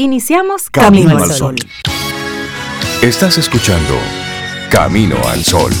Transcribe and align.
Iniciamos 0.00 0.70
Camino, 0.70 1.18
al 1.18 1.32
Sol. 1.32 1.56
Estás 3.02 3.36
escuchando 3.36 3.96
Camino 4.70 5.16
al 5.26 5.42
Sol. 5.44 5.72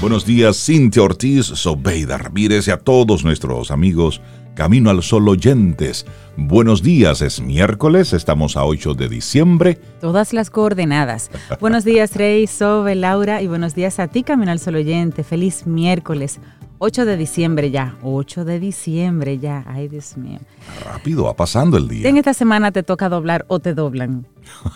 Buenos 0.00 0.24
días, 0.24 0.56
Cintia 0.64 1.02
Ortiz, 1.02 1.44
Sobeida 1.44 2.16
Ramírez 2.16 2.68
y 2.68 2.70
a 2.70 2.78
todos 2.78 3.22
nuestros 3.22 3.70
amigos 3.70 4.22
Camino 4.54 4.90
al 4.90 5.02
Sol 5.02 5.28
oyentes. 5.28 6.06
Buenos 6.36 6.82
días, 6.82 7.22
es 7.22 7.40
miércoles, 7.40 8.12
estamos 8.12 8.56
a 8.56 8.64
8 8.64 8.94
de 8.94 9.08
diciembre. 9.08 9.78
Todas 10.00 10.32
las 10.32 10.50
coordenadas. 10.50 11.30
buenos 11.60 11.84
días, 11.84 12.14
Rey, 12.14 12.46
Sobe, 12.46 12.94
Laura, 12.94 13.42
y 13.42 13.48
buenos 13.48 13.74
días 13.74 13.98
a 13.98 14.08
ti, 14.08 14.22
Camino 14.22 14.52
al 14.52 14.60
Sol 14.60 14.76
oyente. 14.76 15.24
Feliz 15.24 15.66
miércoles. 15.66 16.38
8 16.84 17.06
de 17.06 17.16
diciembre 17.16 17.70
ya, 17.70 17.96
8 18.02 18.44
de 18.44 18.60
diciembre 18.60 19.38
ya, 19.38 19.64
ay 19.66 19.88
Dios 19.88 20.18
mío. 20.18 20.38
Rápido, 20.84 21.24
va 21.24 21.34
pasando 21.34 21.78
el 21.78 21.88
día. 21.88 22.06
En 22.06 22.18
esta 22.18 22.34
semana 22.34 22.72
te 22.72 22.82
toca 22.82 23.08
doblar 23.08 23.46
o 23.48 23.58
te 23.58 23.72
doblan. 23.72 24.26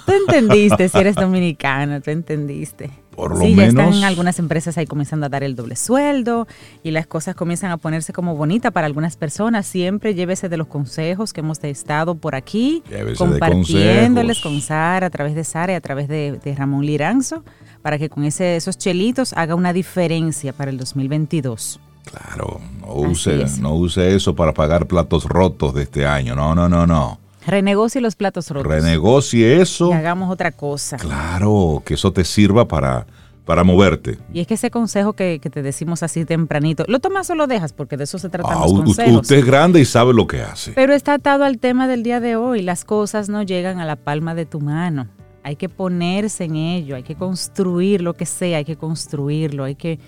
Tú 0.07 0.13
entendiste 0.13 0.89
si 0.89 0.97
eres 0.97 1.17
dominicano, 1.17 2.01
tú 2.01 2.11
entendiste. 2.11 2.91
Por 3.15 3.33
lo 3.33 3.41
sí, 3.43 3.55
menos. 3.55 3.75
ya 3.75 3.85
están 3.91 4.05
algunas 4.05 4.39
empresas 4.39 4.79
ahí 4.79 4.87
comenzando 4.87 5.27
a 5.27 5.29
dar 5.29 5.43
el 5.43 5.55
doble 5.55 5.77
sueldo 5.77 6.49
y 6.83 6.93
las 6.93 7.07
cosas 7.07 7.35
comienzan 7.35 7.73
a 7.73 7.77
ponerse 7.77 8.15
como 8.15 8.35
bonitas 8.35 8.73
para 8.73 8.87
algunas 8.87 9.19
personas. 9.19 9.67
Siempre 9.67 10.15
llévese 10.15 10.49
de 10.49 10.57
los 10.57 10.67
consejos 10.67 11.35
que 11.35 11.41
hemos 11.41 11.63
estado 11.63 12.15
por 12.15 12.35
aquí, 12.35 12.83
Llévese 12.89 13.19
compartiéndoles 13.19 14.41
con 14.41 14.63
Sara, 14.63 15.09
a 15.09 15.11
través 15.11 15.35
de 15.35 15.45
Sara 15.45 15.75
y 15.75 15.77
a 15.77 15.83
través 15.83 16.09
de, 16.09 16.41
de 16.43 16.55
Ramón 16.55 16.87
Liranzo, 16.87 17.45
para 17.83 17.99
que 17.99 18.09
con 18.09 18.25
ese, 18.25 18.57
esos 18.57 18.79
chelitos 18.79 19.35
haga 19.35 19.55
una 19.55 19.75
diferencia 19.75 20.55
para 20.55 20.71
el 20.71 20.79
2022. 20.79 21.81
Claro, 22.11 22.61
no 22.81 22.95
use, 22.95 23.45
no 23.61 23.75
use 23.75 24.15
eso 24.15 24.35
para 24.35 24.53
pagar 24.55 24.87
platos 24.87 25.25
rotos 25.25 25.75
de 25.75 25.83
este 25.83 26.07
año. 26.07 26.35
No, 26.35 26.55
no, 26.55 26.69
no, 26.69 26.87
no. 26.87 27.19
Renegocie 27.47 28.01
los 28.01 28.15
platos 28.17 28.51
rotos. 28.51 28.71
Renegocie 28.71 29.61
eso. 29.61 29.91
Y 29.91 29.93
hagamos 29.93 30.31
otra 30.31 30.53
cosa. 30.53 30.97
Claro, 30.97 31.83
que 31.85 31.95
eso 31.95 32.13
te 32.13 32.25
sirva 32.25 32.67
para, 32.69 33.07
para 33.45 33.65
moverte. 33.65 34.19
Y 34.33 34.41
es 34.41 34.47
que 34.47 34.55
ese 34.55 34.71
consejo 34.71 35.15
que, 35.15 35.39
que 35.43 35.49
te 35.49 35.63
decimos 35.63 36.03
así 36.03 36.25
tempranito, 36.25 36.85
¿lo 36.89 36.99
tomas 36.99 37.31
o 37.31 37.35
lo 37.35 37.47
dejas? 37.47 37.73
Porque 37.73 37.97
de 37.97 38.05
eso 38.05 38.19
se 38.19 38.29
tratan 38.29 38.53
Ah, 38.57 38.61
los 38.65 38.73
consejos. 38.75 39.23
usted 39.23 39.37
es 39.39 39.45
grande 39.47 39.81
y 39.81 39.85
sabe 39.85 40.13
lo 40.13 40.27
que 40.27 40.43
hace. 40.43 40.73
Pero 40.73 40.93
está 40.93 41.15
atado 41.15 41.45
al 41.45 41.59
tema 41.59 41.89
del 41.89 42.03
día 42.03 42.21
de 42.21 42.37
hoy. 42.37 42.61
Las 42.63 42.85
cosas 42.85 43.29
no 43.31 43.43
llegan 43.43 43.81
a 43.81 43.87
la 43.87 43.97
palma 43.97 44.35
de 44.35 44.45
tu 44.45 44.61
mano. 44.61 45.09
Hay 45.43 45.57
que 45.57 45.71
ponerse 45.71 46.45
en 46.45 46.57
ello, 46.57 46.97
hay 46.97 47.03
que 47.05 47.15
construir 47.15 48.03
lo 48.03 48.13
que 48.13 48.27
sea, 48.27 48.59
hay 48.59 48.65
que 48.67 48.77
construirlo, 48.77 49.65
hay 49.65 49.77
que 49.77 49.99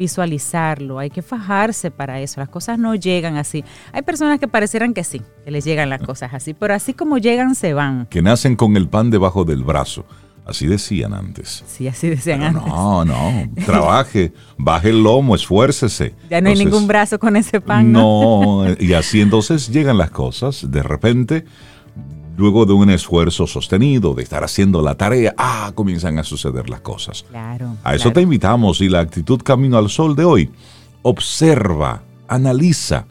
visualizarlo, 0.00 0.98
hay 0.98 1.10
que 1.10 1.20
fajarse 1.20 1.90
para 1.90 2.20
eso. 2.20 2.40
Las 2.40 2.48
cosas 2.48 2.78
no 2.78 2.94
llegan 2.94 3.36
así. 3.36 3.62
Hay 3.92 4.00
personas 4.00 4.40
que 4.40 4.48
parecieran 4.48 4.94
que 4.94 5.04
sí, 5.04 5.20
que 5.44 5.50
les 5.50 5.62
llegan 5.64 5.90
las 5.90 6.00
cosas 6.00 6.32
así, 6.32 6.54
pero 6.54 6.72
así 6.74 6.94
como 6.94 7.18
llegan, 7.18 7.54
se 7.54 7.74
van. 7.74 8.06
Que 8.06 8.22
nacen 8.22 8.56
con 8.56 8.76
el 8.78 8.88
pan 8.88 9.10
debajo 9.10 9.44
del 9.44 9.62
brazo. 9.62 10.06
Así 10.46 10.66
decían 10.66 11.12
antes. 11.12 11.62
Sí, 11.68 11.86
así 11.86 12.08
decían 12.08 12.40
Pero 12.40 12.48
antes. 12.60 12.66
no, 12.66 13.04
no. 13.04 13.48
Trabaje, 13.66 14.32
baje 14.56 14.88
el 14.88 15.02
lomo, 15.02 15.34
esfuércese. 15.34 16.14
Ya 16.30 16.40
no 16.40 16.48
hay 16.48 16.56
ningún 16.56 16.86
brazo 16.88 17.18
con 17.18 17.36
ese 17.36 17.60
pan, 17.60 17.92
¿no? 17.92 18.64
No, 18.64 18.76
y 18.80 18.94
así 18.94 19.20
entonces 19.20 19.68
llegan 19.68 19.98
las 19.98 20.10
cosas. 20.10 20.68
De 20.68 20.82
repente, 20.82 21.44
luego 22.40 22.64
de 22.64 22.72
un 22.72 22.88
esfuerzo 22.90 23.46
sostenido, 23.46 24.14
de 24.14 24.22
estar 24.22 24.42
haciendo 24.42 24.80
la 24.80 24.96
tarea, 24.96 25.34
ah, 25.36 25.70
comienzan 25.74 26.18
a 26.18 26.24
suceder 26.24 26.70
las 26.70 26.80
cosas. 26.80 27.24
Claro. 27.28 27.76
A 27.84 27.94
eso 27.94 28.04
claro. 28.04 28.14
te 28.14 28.22
invitamos 28.22 28.80
y 28.80 28.88
la 28.88 29.00
actitud 29.00 29.40
Camino 29.42 29.76
al 29.76 29.90
Sol 29.90 30.16
de 30.16 30.24
hoy. 30.24 30.50
Observa, 31.02 32.02
analiza 32.26 33.06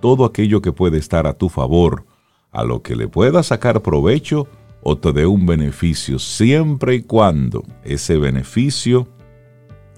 todo 0.00 0.24
aquello 0.24 0.62
que 0.62 0.72
puede 0.72 0.98
estar 0.98 1.26
a 1.26 1.34
tu 1.34 1.50
favor, 1.50 2.06
a 2.52 2.64
lo 2.64 2.82
que 2.82 2.96
le 2.96 3.06
pueda 3.06 3.42
sacar 3.42 3.82
provecho 3.82 4.48
o 4.82 4.96
te 4.96 5.12
dé 5.12 5.26
un 5.26 5.44
beneficio, 5.44 6.18
siempre 6.18 6.94
y 6.94 7.02
cuando 7.02 7.64
ese 7.84 8.16
beneficio 8.16 9.06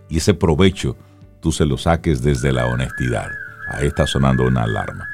y 0.08 0.18
ese 0.18 0.34
provecho 0.34 0.96
tú 1.40 1.52
se 1.52 1.66
lo 1.66 1.78
saques 1.78 2.20
desde 2.20 2.52
la 2.52 2.66
honestidad. 2.66 3.28
Ahí 3.68 3.86
está 3.86 4.06
sonando 4.06 4.44
una 4.44 4.64
alarma. 4.64 5.08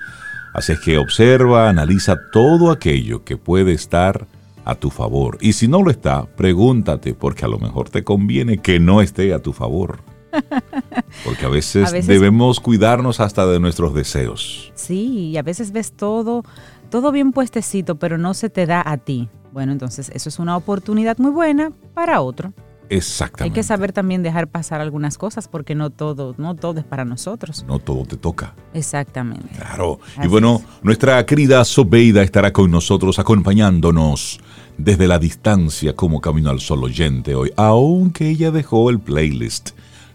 Así 0.53 0.73
es 0.73 0.81
que 0.81 0.99
observa, 0.99 1.69
analiza 1.69 2.17
todo 2.31 2.71
aquello 2.71 3.25
que 3.25 3.37
puede 3.37 3.73
estar 3.73 4.27
a 4.65 4.75
tu 4.75 4.91
favor. 4.91 5.39
Y 5.41 5.55
si 5.55 5.67
no 5.67 5.83
lo 5.83 5.91
está, 5.91 6.27
pregúntate, 6.27 7.15
porque 7.15 7.45
a 7.45 7.49
lo 7.49 7.59
mejor 7.59 7.89
te 7.91 8.05
conviene 8.05 8.59
que 8.59 8.79
no 8.79 9.01
esté 9.01 9.33
a 9.35 9.39
tu 9.41 9.53
favor. 9.53 10.01
Porque 11.27 11.45
a 11.45 11.49
veces, 11.51 11.91
A 11.91 11.93
veces- 11.93 12.07
debemos 12.07 12.59
cuidarnos 12.59 13.21
hasta 13.21 13.47
de 13.47 13.61
nuestros 13.61 13.93
deseos. 13.93 14.73
Sí, 14.75 15.29
y 15.31 15.37
a 15.37 15.43
veces 15.43 15.73
ves 15.73 15.93
todo, 15.93 16.43
todo 16.91 17.13
bien 17.13 17.33
puestecito, 17.33 17.97
pero 17.99 18.17
no 18.17 18.33
se 18.33 18.49
te 18.49 18.65
da 18.65 18.83
a 18.85 18.97
ti. 18.97 19.29
Bueno, 19.53 19.73
entonces 19.73 20.11
eso 20.15 20.31
es 20.31 20.39
una 20.39 20.57
oportunidad 20.57 21.19
muy 21.19 21.33
buena 21.33 21.71
para 21.93 22.23
otro. 22.23 22.55
Hay 22.93 22.99
Exactamente. 22.99 23.55
que 23.55 23.63
saber 23.63 23.93
también 23.93 24.23
dejar 24.23 24.49
pasar 24.49 24.81
algunas 24.81 25.17
cosas 25.19 25.49
porque 25.49 25.75
no 25.75 25.91
todo, 25.91 26.35
no 26.39 26.55
todo 26.55 26.79
es 26.81 26.85
para 26.85 27.05
nosotros. 27.05 27.65
No 27.67 27.79
todo 27.79 28.05
te 28.05 28.17
toca. 28.17 28.55
Exactamente. 28.75 29.49
Claro. 29.57 29.99
y 30.23 30.27
bueno, 30.29 30.63
es. 30.63 30.85
nuestra 30.85 31.25
querida 31.25 31.65
Sobeida 31.65 32.23
estará 32.23 32.53
con 32.53 32.71
nosotros 32.71 33.19
acompañándonos 33.19 34.41
desde 34.77 35.07
la 35.07 35.19
distancia 35.19 35.95
como 35.95 36.21
Camino 36.21 36.51
al 36.51 36.61
Sol 36.61 36.85
oyente 36.85 37.35
hoy, 37.35 37.53
aunque 37.57 38.29
ella 38.29 38.51
dejó 38.51 38.91
el 38.91 39.01
playlist. 39.01 39.71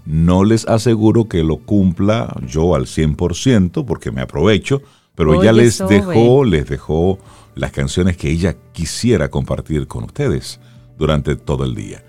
No 0.05 0.43
les 0.45 0.67
aseguro 0.67 1.27
que 1.27 1.43
lo 1.43 1.57
cumpla 1.57 2.33
yo 2.47 2.75
al 2.75 2.85
100% 2.85 3.85
porque 3.85 4.11
me 4.11 4.21
aprovecho, 4.21 4.81
pero 5.15 5.41
ella 5.41 5.51
les 5.51 5.75
Sobe. 5.75 5.95
dejó, 5.95 6.45
les 6.45 6.67
dejó 6.67 7.19
las 7.55 7.71
canciones 7.71 8.17
que 8.17 8.29
ella 8.29 8.55
quisiera 8.71 9.29
compartir 9.29 9.87
con 9.87 10.05
ustedes 10.05 10.59
durante 10.97 11.35
todo 11.35 11.63
el 11.65 11.75
día. 11.75 12.03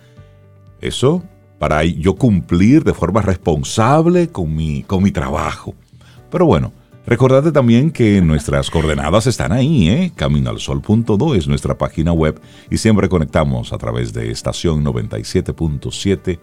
Eso 0.80 1.22
para 1.58 1.84
yo 1.84 2.14
cumplir 2.14 2.84
de 2.84 2.94
forma 2.94 3.20
responsable 3.20 4.28
con 4.28 4.54
mi, 4.54 4.84
con 4.84 5.02
mi 5.02 5.10
trabajo. 5.10 5.74
Pero 6.30 6.46
bueno, 6.46 6.72
recordate 7.04 7.52
también 7.52 7.90
que 7.90 8.20
nuestras 8.20 8.70
coordenadas 8.70 9.26
están 9.26 9.50
ahí, 9.52 9.88
¿eh? 9.88 10.12
Caminoalsol.do 10.14 11.34
es 11.34 11.48
nuestra 11.48 11.76
página 11.76 12.12
web 12.12 12.40
y 12.70 12.76
siempre 12.78 13.08
conectamos 13.08 13.72
a 13.72 13.78
través 13.78 14.12
de 14.12 14.30
estación 14.30 14.84
97.7 14.84 16.38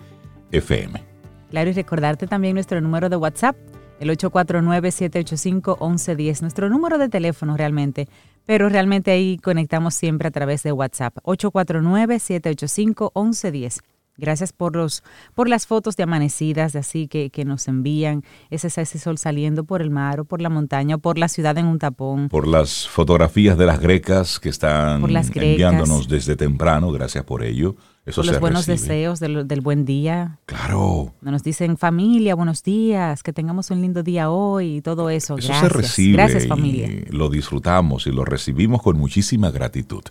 FM. 0.51 1.01
Claro, 1.49 1.69
y 1.69 1.73
recordarte 1.73 2.27
también 2.27 2.55
nuestro 2.55 2.81
número 2.81 3.07
de 3.07 3.15
WhatsApp, 3.15 3.55
el 3.99 4.09
849-785-1110, 4.09 6.41
nuestro 6.41 6.67
número 6.69 6.97
de 6.97 7.07
teléfono 7.07 7.55
realmente, 7.55 8.09
pero 8.45 8.67
realmente 8.67 9.11
ahí 9.11 9.37
conectamos 9.37 9.95
siempre 9.95 10.27
a 10.27 10.31
través 10.31 10.63
de 10.63 10.73
WhatsApp, 10.73 11.15
849-785-1110. 11.23 13.79
Gracias 14.17 14.53
por 14.53 14.75
los 14.75 15.03
por 15.33 15.49
las 15.49 15.67
fotos 15.67 15.95
de 15.97 16.03
amanecidas, 16.03 16.73
de 16.73 16.79
así 16.79 17.07
que, 17.07 17.29
que 17.29 17.43
nos 17.45 17.67
envían, 17.67 18.23
ese, 18.49 18.67
ese 18.67 18.99
sol 18.99 19.17
saliendo 19.17 19.65
por 19.65 19.81
el 19.81 19.89
mar 19.89 20.21
o 20.21 20.25
por 20.25 20.41
la 20.41 20.49
montaña 20.49 20.95
o 20.95 20.99
por 20.99 21.17
la 21.17 21.27
ciudad 21.27 21.57
en 21.57 21.65
un 21.65 21.79
tapón. 21.79 22.29
Por 22.29 22.47
las 22.47 22.87
fotografías 22.87 23.57
de 23.57 23.65
las 23.65 23.79
grecas 23.79 24.39
que 24.39 24.49
están 24.49 25.03
grecas. 25.03 25.31
enviándonos 25.35 26.07
desde 26.07 26.35
temprano, 26.35 26.91
gracias 26.91 27.23
por 27.25 27.43
ello. 27.43 27.75
Eso 28.05 28.21
por 28.21 28.31
los 28.31 28.39
buenos 28.39 28.67
recibe. 28.67 28.93
deseos 28.95 29.19
del, 29.19 29.47
del 29.47 29.61
buen 29.61 29.83
día. 29.83 30.37
Claro. 30.45 31.13
Nos 31.21 31.41
dicen 31.41 31.75
familia, 31.75 32.35
buenos 32.35 32.61
días, 32.61 33.23
que 33.23 33.33
tengamos 33.33 33.71
un 33.71 33.81
lindo 33.81 34.03
día 34.03 34.29
hoy 34.29 34.77
y 34.77 34.81
todo 34.81 35.09
eso. 35.09 35.37
Eso 35.37 35.47
Gracias. 35.47 35.59
se 35.59 35.69
recibe 35.77 36.17
Gracias 36.17 36.45
y 36.45 36.47
familia. 36.47 36.89
lo 37.09 37.29
disfrutamos 37.29 38.05
y 38.05 38.11
lo 38.11 38.23
recibimos 38.23 38.83
con 38.83 38.97
muchísima 38.97 39.49
gratitud. 39.49 40.03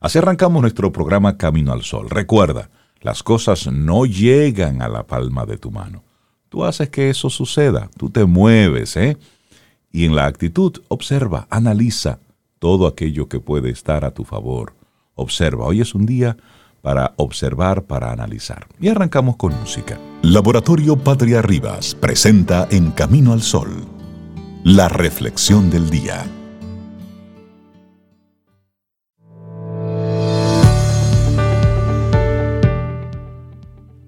Así 0.00 0.18
arrancamos 0.18 0.60
nuestro 0.60 0.92
programa 0.92 1.36
Camino 1.38 1.72
al 1.72 1.82
Sol. 1.82 2.10
Recuerda, 2.10 2.68
las 3.00 3.22
cosas 3.22 3.66
no 3.66 4.06
llegan 4.06 4.82
a 4.82 4.88
la 4.88 5.06
palma 5.06 5.46
de 5.46 5.58
tu 5.58 5.70
mano. 5.70 6.02
Tú 6.48 6.64
haces 6.64 6.88
que 6.88 7.10
eso 7.10 7.30
suceda, 7.30 7.90
tú 7.96 8.10
te 8.10 8.24
mueves, 8.24 8.96
¿eh? 8.96 9.16
Y 9.92 10.04
en 10.04 10.14
la 10.14 10.26
actitud, 10.26 10.82
observa, 10.88 11.46
analiza 11.50 12.18
todo 12.58 12.86
aquello 12.86 13.28
que 13.28 13.40
puede 13.40 13.70
estar 13.70 14.04
a 14.04 14.12
tu 14.12 14.24
favor. 14.24 14.74
Observa, 15.14 15.64
hoy 15.64 15.80
es 15.80 15.94
un 15.94 16.06
día 16.06 16.36
para 16.82 17.14
observar, 17.16 17.84
para 17.84 18.12
analizar. 18.12 18.66
Y 18.80 18.88
arrancamos 18.88 19.36
con 19.36 19.58
música. 19.58 19.98
Laboratorio 20.22 20.96
Patria 20.96 21.42
Rivas 21.42 21.94
presenta 21.94 22.68
En 22.70 22.90
Camino 22.90 23.32
al 23.32 23.42
Sol, 23.42 23.86
la 24.64 24.88
reflexión 24.88 25.70
del 25.70 25.90
día. 25.90 26.24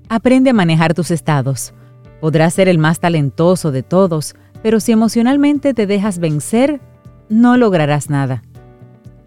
Aprende 0.09 0.51
a 0.51 0.55
manejar 0.55 0.95
tus 0.95 1.11
estados. 1.11 1.75
Podrás 2.21 2.55
ser 2.55 2.69
el 2.69 2.79
más 2.79 2.99
talentoso 2.99 3.71
de 3.71 3.83
todos, 3.83 4.35
pero 4.63 4.81
si 4.81 4.93
emocionalmente 4.93 5.75
te 5.75 5.87
dejas 5.87 6.19
vencer, 6.19 6.81
no 7.29 7.57
lograrás 7.57 8.09
nada. 8.09 8.43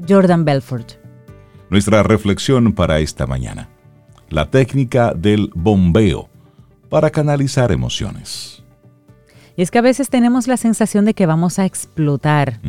Jordan 0.07 0.43
Belfort. 0.43 0.93
Nuestra 1.69 2.01
reflexión 2.01 2.73
para 2.73 2.99
esta 2.99 3.27
mañana. 3.27 3.69
La 4.29 4.49
técnica 4.49 5.13
del 5.13 5.51
bombeo 5.53 6.29
para 6.89 7.11
canalizar 7.11 7.71
emociones. 7.71 8.63
Y 9.55 9.61
es 9.61 9.69
que 9.69 9.77
a 9.77 9.83
veces 9.83 10.09
tenemos 10.09 10.47
la 10.47 10.57
sensación 10.57 11.05
de 11.05 11.13
que 11.13 11.27
vamos 11.27 11.59
a 11.59 11.65
explotar, 11.65 12.59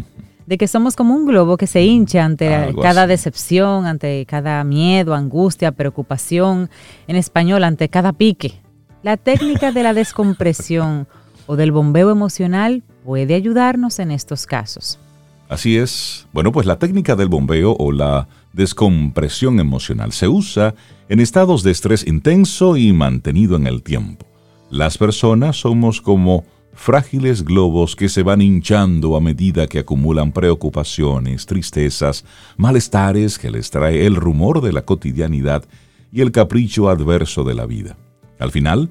de 0.47 0.59
que 0.59 0.69
somos 0.69 0.97
como 0.97 1.15
un 1.15 1.27
globo 1.27 1.57
que 1.57 1.67
se 1.67 1.83
hincha 1.83 2.25
ante 2.25 2.55
Algo 2.55 2.83
cada 2.83 3.03
así. 3.03 3.11
decepción, 3.11 3.87
ante 3.87 4.25
cada 4.27 4.63
miedo, 4.65 5.15
angustia, 5.15 5.73
preocupación, 5.73 6.71
en 7.07 7.17
español, 7.17 7.65
ante 7.65 7.89
cada 7.89 8.13
pique. 8.13 8.55
La 9.03 9.17
técnica 9.17 9.73
de 9.73 9.83
la 9.83 9.95
descompresión 9.95 11.07
o 11.47 11.57
del 11.57 11.73
bombeo 11.73 12.11
emocional 12.11 12.83
puede 13.05 13.35
ayudarnos 13.35 13.99
en 13.99 14.11
estos 14.11 14.47
casos. 14.47 14.99
Así 15.49 15.77
es. 15.77 16.27
Bueno, 16.33 16.51
pues 16.51 16.67
la 16.67 16.79
técnica 16.79 17.15
del 17.15 17.29
bombeo 17.29 17.77
o 17.79 17.93
la 17.93 18.29
descompresión 18.53 19.61
emocional 19.61 20.13
se 20.13 20.29
usa 20.29 20.75
en 21.09 21.21
estados 21.21 21.63
de 21.63 21.71
estrés 21.73 22.07
intenso 22.07 22.77
y 22.77 22.93
mantenido 22.93 23.57
en 23.57 23.67
el 23.67 23.83
tiempo. 23.83 24.25
Las 24.71 24.97
personas 24.97 25.57
somos 25.59 26.01
como 26.01 26.45
frágiles 26.75 27.45
globos 27.45 27.97
que 27.97 28.09
se 28.09 28.23
van 28.23 28.43
hinchando 28.43 29.17
a 29.17 29.21
medida 29.21 29.67
que 29.67 29.79
acumulan 29.79 30.33
preocupaciones, 30.33 31.47
tristezas, 31.47 32.25
malestares 32.57 33.39
que 33.39 33.51
les 33.51 33.71
trae 33.71 34.07
el 34.07 34.17
rumor 34.17 34.61
de 34.61 34.73
la 34.73 34.83
cotidianidad 34.83 35.65
y 36.13 36.21
el 36.21 36.33
capricho 36.33 36.89
adverso 36.89 37.45
de 37.45 37.55
la 37.55 37.67
vida. 37.67 37.97
Al 38.39 38.51
final, 38.51 38.91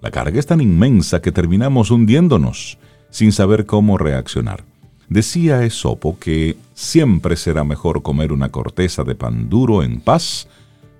la 0.00 0.10
carga 0.10 0.38
es 0.38 0.46
tan 0.46 0.60
inmensa 0.60 1.20
que 1.22 1.32
terminamos 1.32 1.90
hundiéndonos 1.90 2.78
sin 3.10 3.32
saber 3.32 3.66
cómo 3.66 3.98
reaccionar. 3.98 4.64
Decía 5.08 5.62
Esopo 5.64 6.18
que 6.18 6.56
siempre 6.74 7.36
será 7.36 7.64
mejor 7.64 8.02
comer 8.02 8.32
una 8.32 8.48
corteza 8.48 9.04
de 9.04 9.14
pan 9.14 9.50
duro 9.50 9.82
en 9.82 10.00
paz 10.00 10.48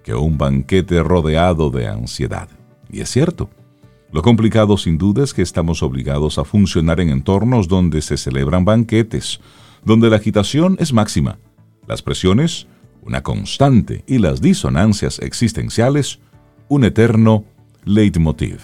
que 0.05 0.15
un 0.15 0.37
banquete 0.37 1.03
rodeado 1.03 1.71
de 1.71 1.89
ansiedad. 1.89 2.49
Y 2.91 3.01
es 3.01 3.11
cierto. 3.11 3.49
Lo 4.13 4.23
complicado 4.23 4.77
sin 4.77 4.99
duda 4.99 5.25
es 5.25 5.33
que 5.33 5.43
estamos 5.43 5.83
obligados 5.83 6.39
a 6.39 6.45
funcionar 6.45 7.01
en 7.01 7.09
entornos 7.09 7.67
donde 7.67 8.03
se 8.03 8.17
celebran 8.17 8.65
banquetes, 8.65 9.41
donde 9.85 10.11
la 10.11 10.17
agitación 10.17 10.77
es 10.79 10.93
máxima, 10.93 11.39
las 11.87 12.03
presiones 12.03 12.67
una 13.03 13.23
constante 13.23 14.05
y 14.07 14.19
las 14.19 14.41
disonancias 14.41 15.19
existenciales 15.19 16.21
un 16.69 16.85
eterno 16.85 17.45
leitmotiv. 17.85 18.61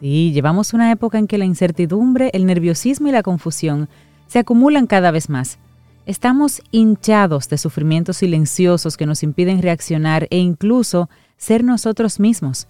Sí, 0.00 0.32
llevamos 0.32 0.72
una 0.72 0.90
época 0.90 1.18
en 1.18 1.26
que 1.26 1.38
la 1.38 1.44
incertidumbre, 1.44 2.30
el 2.32 2.46
nerviosismo 2.46 3.08
y 3.08 3.12
la 3.12 3.22
confusión 3.22 3.88
se 4.26 4.38
acumulan 4.38 4.86
cada 4.86 5.10
vez 5.10 5.28
más. 5.28 5.58
Estamos 6.06 6.62
hinchados 6.70 7.48
de 7.48 7.58
sufrimientos 7.58 8.18
silenciosos 8.18 8.96
que 8.96 9.06
nos 9.06 9.22
impiden 9.22 9.62
reaccionar 9.62 10.26
e 10.30 10.38
incluso 10.38 11.08
ser 11.36 11.64
nosotros 11.64 12.20
mismos. 12.20 12.66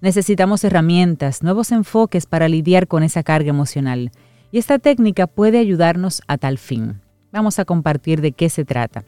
Necesitamos 0.00 0.62
herramientas, 0.64 1.42
nuevos 1.42 1.72
enfoques 1.72 2.26
para 2.26 2.48
lidiar 2.48 2.86
con 2.86 3.02
esa 3.02 3.22
carga 3.22 3.50
emocional. 3.50 4.10
Y 4.52 4.58
esta 4.58 4.78
técnica 4.78 5.26
puede 5.26 5.58
ayudarnos 5.58 6.22
a 6.28 6.38
tal 6.38 6.58
fin. 6.58 7.00
Vamos 7.32 7.58
a 7.58 7.64
compartir 7.64 8.20
de 8.20 8.32
qué 8.32 8.48
se 8.48 8.64
trata. 8.64 9.04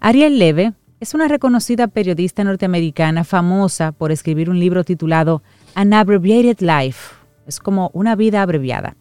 Ariel 0.00 0.38
Leve 0.38 0.72
es 1.00 1.14
una 1.14 1.28
reconocida 1.28 1.88
periodista 1.88 2.42
norteamericana 2.44 3.24
famosa 3.24 3.92
por 3.92 4.12
escribir 4.12 4.48
un 4.48 4.58
libro 4.58 4.84
titulado 4.84 5.42
An 5.74 5.92
Abbreviated 5.92 6.60
Life. 6.60 7.14
Es 7.46 7.60
como 7.60 7.90
una 7.92 8.16
vida 8.16 8.42
abreviada. 8.42 8.96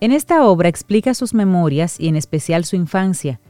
En 0.00 0.12
esta 0.12 0.44
obra 0.44 0.68
explica 0.68 1.14
sus 1.14 1.32
memorias 1.34 2.00
y 2.00 2.08
en 2.08 2.16
especial 2.16 2.64
su 2.64 2.74
infancia. 2.74 3.40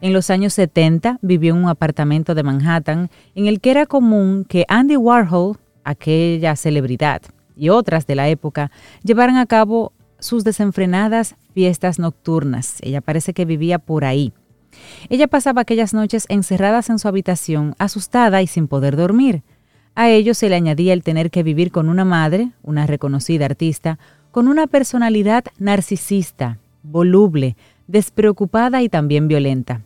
En 0.00 0.12
los 0.12 0.30
años 0.30 0.54
70 0.54 1.18
vivió 1.22 1.54
en 1.54 1.62
un 1.62 1.68
apartamento 1.68 2.34
de 2.34 2.42
Manhattan 2.42 3.10
en 3.34 3.46
el 3.46 3.60
que 3.60 3.70
era 3.70 3.86
común 3.86 4.44
que 4.48 4.64
Andy 4.68 4.96
Warhol, 4.96 5.58
aquella 5.84 6.56
celebridad, 6.56 7.22
y 7.56 7.68
otras 7.68 8.06
de 8.06 8.14
la 8.14 8.28
época 8.28 8.70
llevaran 9.02 9.36
a 9.36 9.46
cabo 9.46 9.92
sus 10.18 10.44
desenfrenadas 10.44 11.36
fiestas 11.52 11.98
nocturnas. 11.98 12.78
Ella 12.82 13.00
parece 13.00 13.32
que 13.34 13.44
vivía 13.44 13.78
por 13.78 14.04
ahí. 14.04 14.32
Ella 15.08 15.28
pasaba 15.28 15.62
aquellas 15.62 15.94
noches 15.94 16.26
encerradas 16.28 16.90
en 16.90 16.98
su 16.98 17.06
habitación, 17.08 17.74
asustada 17.78 18.42
y 18.42 18.46
sin 18.46 18.66
poder 18.66 18.96
dormir. 18.96 19.42
A 19.94 20.10
ello 20.10 20.34
se 20.34 20.48
le 20.48 20.56
añadía 20.56 20.92
el 20.92 21.04
tener 21.04 21.30
que 21.30 21.42
vivir 21.44 21.70
con 21.70 21.88
una 21.88 22.04
madre, 22.04 22.50
una 22.62 22.86
reconocida 22.86 23.44
artista, 23.44 23.98
con 24.32 24.48
una 24.48 24.66
personalidad 24.66 25.44
narcisista, 25.58 26.58
voluble, 26.82 27.56
despreocupada 27.86 28.82
y 28.82 28.88
también 28.88 29.28
violenta. 29.28 29.82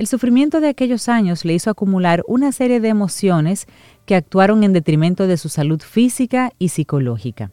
El 0.00 0.06
sufrimiento 0.06 0.62
de 0.62 0.68
aquellos 0.68 1.10
años 1.10 1.44
le 1.44 1.52
hizo 1.52 1.68
acumular 1.68 2.24
una 2.26 2.52
serie 2.52 2.80
de 2.80 2.88
emociones 2.88 3.66
que 4.06 4.14
actuaron 4.14 4.64
en 4.64 4.72
detrimento 4.72 5.26
de 5.26 5.36
su 5.36 5.50
salud 5.50 5.82
física 5.82 6.52
y 6.58 6.70
psicológica. 6.70 7.50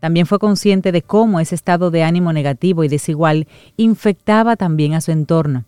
También 0.00 0.24
fue 0.24 0.38
consciente 0.38 0.92
de 0.92 1.02
cómo 1.02 1.40
ese 1.40 1.54
estado 1.54 1.90
de 1.90 2.02
ánimo 2.02 2.32
negativo 2.32 2.84
y 2.84 2.88
desigual 2.88 3.48
infectaba 3.76 4.56
también 4.56 4.94
a 4.94 5.02
su 5.02 5.10
entorno. 5.10 5.66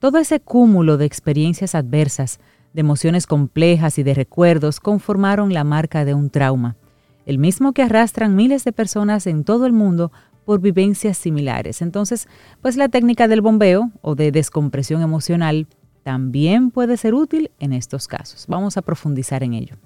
Todo 0.00 0.18
ese 0.18 0.38
cúmulo 0.38 0.98
de 0.98 1.06
experiencias 1.06 1.74
adversas, 1.74 2.40
de 2.74 2.80
emociones 2.80 3.26
complejas 3.26 3.98
y 3.98 4.02
de 4.02 4.12
recuerdos 4.12 4.80
conformaron 4.80 5.54
la 5.54 5.64
marca 5.64 6.04
de 6.04 6.12
un 6.12 6.28
trauma, 6.28 6.76
el 7.24 7.38
mismo 7.38 7.72
que 7.72 7.84
arrastran 7.84 8.36
miles 8.36 8.64
de 8.64 8.72
personas 8.72 9.26
en 9.26 9.44
todo 9.44 9.64
el 9.64 9.72
mundo 9.72 10.12
por 10.44 10.60
vivencias 10.60 11.18
similares. 11.18 11.82
Entonces, 11.82 12.28
pues 12.62 12.76
la 12.76 12.88
técnica 12.88 13.28
del 13.28 13.40
bombeo 13.40 13.90
o 14.02 14.14
de 14.14 14.32
descompresión 14.32 15.02
emocional 15.02 15.66
también 16.02 16.70
puede 16.70 16.96
ser 16.96 17.14
útil 17.14 17.50
en 17.58 17.72
estos 17.72 18.06
casos. 18.06 18.44
Vamos 18.48 18.76
a 18.76 18.82
profundizar 18.82 19.42
en 19.42 19.54
ello. 19.54 19.76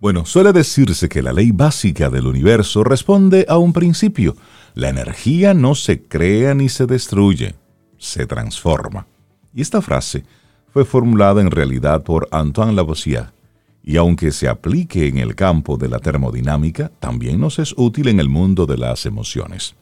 Bueno, 0.00 0.26
suele 0.26 0.52
decirse 0.52 1.08
que 1.08 1.22
la 1.22 1.32
ley 1.32 1.50
básica 1.50 2.10
del 2.10 2.26
universo 2.26 2.84
responde 2.84 3.46
a 3.48 3.56
un 3.56 3.72
principio. 3.72 4.36
La 4.74 4.90
energía 4.90 5.54
no 5.54 5.74
se 5.74 6.02
crea 6.02 6.54
ni 6.54 6.68
se 6.68 6.84
destruye, 6.84 7.54
se 7.96 8.26
transforma. 8.26 9.06
Y 9.54 9.62
esta 9.62 9.80
frase 9.80 10.24
fue 10.68 10.84
formulada 10.84 11.40
en 11.40 11.50
realidad 11.50 12.02
por 12.02 12.28
Antoine 12.32 12.74
Lavoisier, 12.74 13.32
y 13.82 13.96
aunque 13.96 14.32
se 14.32 14.48
aplique 14.48 15.06
en 15.06 15.18
el 15.18 15.34
campo 15.34 15.76
de 15.76 15.88
la 15.88 16.00
termodinámica, 16.00 16.90
también 17.00 17.40
nos 17.40 17.58
es 17.58 17.74
útil 17.76 18.08
en 18.08 18.18
el 18.18 18.28
mundo 18.28 18.66
de 18.66 18.78
las 18.78 19.06
emociones. 19.06 19.74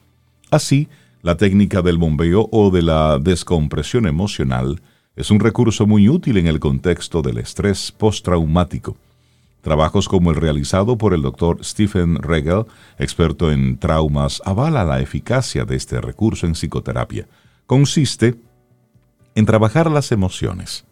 Así, 0.52 0.90
la 1.22 1.38
técnica 1.38 1.80
del 1.80 1.96
bombeo 1.96 2.46
o 2.52 2.70
de 2.70 2.82
la 2.82 3.18
descompresión 3.18 4.06
emocional 4.06 4.82
es 5.16 5.30
un 5.30 5.40
recurso 5.40 5.86
muy 5.86 6.10
útil 6.10 6.36
en 6.36 6.46
el 6.46 6.60
contexto 6.60 7.22
del 7.22 7.38
estrés 7.38 7.90
postraumático. 7.90 8.98
Trabajos 9.62 10.10
como 10.10 10.30
el 10.30 10.36
realizado 10.36 10.98
por 10.98 11.14
el 11.14 11.22
doctor 11.22 11.64
Stephen 11.64 12.16
Regel, 12.16 12.66
experto 12.98 13.50
en 13.50 13.78
traumas, 13.78 14.42
avala 14.44 14.84
la 14.84 15.00
eficacia 15.00 15.64
de 15.64 15.74
este 15.74 16.02
recurso 16.02 16.46
en 16.46 16.52
psicoterapia. 16.52 17.26
Consiste 17.64 18.34
en 19.34 19.46
trabajar 19.46 19.90
las 19.90 20.12
emociones, 20.12 20.84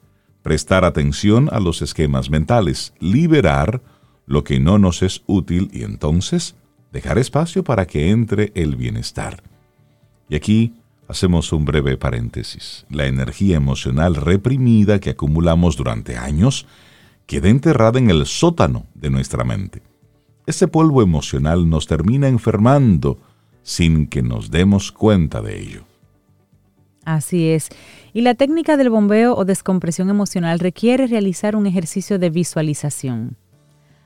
prestar 0.43 0.87
atención 0.87 1.51
a 1.53 1.61
los 1.61 1.83
esquemas 1.83 2.31
mentales, 2.31 2.95
liberar 2.99 3.83
lo 4.25 4.43
que 4.43 4.59
no 4.59 4.79
nos 4.79 5.03
es 5.03 5.23
útil 5.27 5.69
y 5.71 5.83
entonces 5.83 6.55
dejar 6.93 7.19
espacio 7.19 7.63
para 7.63 7.87
que 7.87 8.09
entre 8.09 8.53
el 8.55 8.77
bienestar. 8.77 9.50
Y 10.31 10.37
aquí 10.37 10.75
hacemos 11.09 11.53
un 11.53 11.65
breve 11.65 11.97
paréntesis. 11.99 12.87
La 12.89 13.07
energía 13.07 13.57
emocional 13.57 14.15
reprimida 14.15 15.01
que 15.01 15.11
acumulamos 15.11 15.77
durante 15.77 16.17
años 16.17 16.67
queda 17.27 17.49
enterrada 17.49 17.99
en 17.99 18.09
el 18.11 18.25
sótano 18.27 18.87
de 18.95 19.11
nuestra 19.11 19.45
mente. 19.45 19.83
Ese 20.47 20.69
polvo 20.69 21.03
emocional 21.03 21.69
nos 21.69 21.87
termina 21.89 22.29
enfermando 22.29 23.19
sin 23.63 24.07
que 24.07 24.23
nos 24.23 24.51
demos 24.51 24.93
cuenta 24.93 25.43
de 25.43 25.61
ello. 25.61 25.85
Así 27.05 27.49
es. 27.49 27.69
Y 28.13 28.21
la 28.21 28.35
técnica 28.35 28.77
del 28.77 28.91
bombeo 28.91 29.35
o 29.35 29.45
descompresión 29.45 30.11
emocional 30.11 30.61
requiere 30.61 31.09
realizar 31.09 31.57
un 31.57 31.67
ejercicio 31.67 32.19
de 32.21 32.31
visualización. 32.31 33.37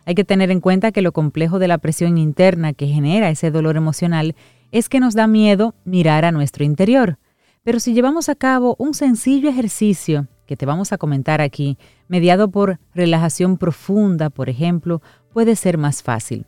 Hay 0.07 0.15
que 0.15 0.25
tener 0.25 0.51
en 0.51 0.61
cuenta 0.61 0.93
que 0.93 1.03
lo 1.03 1.13
complejo 1.13 1.59
de 1.59 1.69
la 1.69 1.79
presión 1.79 2.19
interna 2.19 2.73
que 2.73 2.87
genera 2.87 3.31
ese 3.31 3.51
dolor 3.51 3.77
emocional 3.77 4.35
es 4.75 4.89
que 4.89 4.99
nos 4.99 5.15
da 5.15 5.29
miedo 5.29 5.77
mirar 5.85 6.25
a 6.25 6.33
nuestro 6.33 6.65
interior. 6.65 7.17
Pero 7.63 7.79
si 7.79 7.95
llevamos 7.95 8.29
a 8.29 8.35
cabo 8.35 8.75
un 8.81 8.93
sencillo 8.93 9.49
ejercicio 9.49 10.27
que 10.47 10.57
te 10.57 10.67
vamos 10.67 10.93
a 10.93 10.99
comentar 10.99 11.41
aquí, 11.41 11.79
mediado 12.09 12.51
por 12.51 12.81
relajación 12.93 13.57
profunda, 13.57 14.31
por 14.31 14.49
ejemplo, 14.49 15.01
puede 15.33 15.55
ser 15.55 15.79
más 15.79 16.03
fácil. 16.03 16.47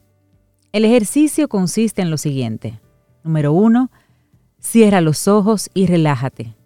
El 0.72 0.84
ejercicio 0.84 1.48
consiste 1.48 2.02
en 2.02 2.10
lo 2.10 2.18
siguiente. 2.18 2.80
Número 3.22 3.52
uno, 3.52 3.92
cierra 4.58 5.00
los 5.00 5.28
ojos 5.28 5.70
y 5.72 5.86
relájate. 5.86 6.56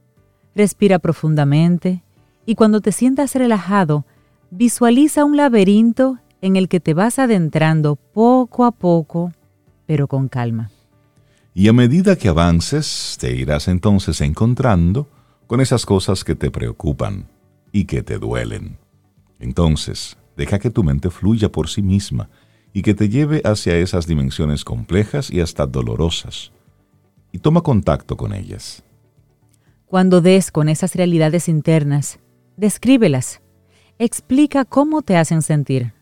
Respira 0.54 0.98
profundamente 0.98 2.02
y 2.46 2.54
cuando 2.54 2.80
te 2.80 2.90
sientas 2.90 3.34
relajado, 3.34 4.06
visualiza 4.50 5.26
un 5.26 5.36
laberinto 5.36 6.20
en 6.40 6.56
el 6.56 6.70
que 6.70 6.80
te 6.80 6.94
vas 6.94 7.18
adentrando 7.18 7.96
poco 7.96 8.64
a 8.64 8.70
poco, 8.70 9.30
pero 9.84 10.08
con 10.08 10.28
calma. 10.28 10.70
Y 11.54 11.68
a 11.68 11.72
medida 11.72 12.16
que 12.16 12.28
avances, 12.28 13.16
te 13.20 13.32
irás 13.32 13.68
entonces 13.68 14.20
encontrando 14.20 15.08
con 15.46 15.60
esas 15.60 15.84
cosas 15.84 16.22
que 16.22 16.36
te 16.36 16.50
preocupan 16.50 17.26
y 17.72 17.84
que 17.84 18.02
te 18.02 18.18
duelen. 18.18 18.78
Entonces, 19.40 20.16
deja 20.36 20.58
que 20.58 20.70
tu 20.70 20.84
mente 20.84 21.10
fluya 21.10 21.50
por 21.50 21.68
sí 21.68 21.82
misma 21.82 22.30
y 22.72 22.82
que 22.82 22.94
te 22.94 23.08
lleve 23.08 23.42
hacia 23.44 23.76
esas 23.76 24.06
dimensiones 24.06 24.64
complejas 24.64 25.30
y 25.30 25.40
hasta 25.40 25.66
dolorosas. 25.66 26.52
y 27.32 27.38
toma 27.38 27.60
contacto 27.60 28.16
con 28.16 28.32
ellas. 28.32 28.82
Cuando 29.86 30.20
des 30.20 30.50
con 30.50 30.68
esas 30.68 30.96
realidades 30.96 31.48
internas, 31.48 32.18
descríbelas. 32.56 33.40
Explica 33.98 34.64
cómo 34.64 35.02
te 35.02 35.16
hacen 35.16 35.42
sentir. 35.42 35.92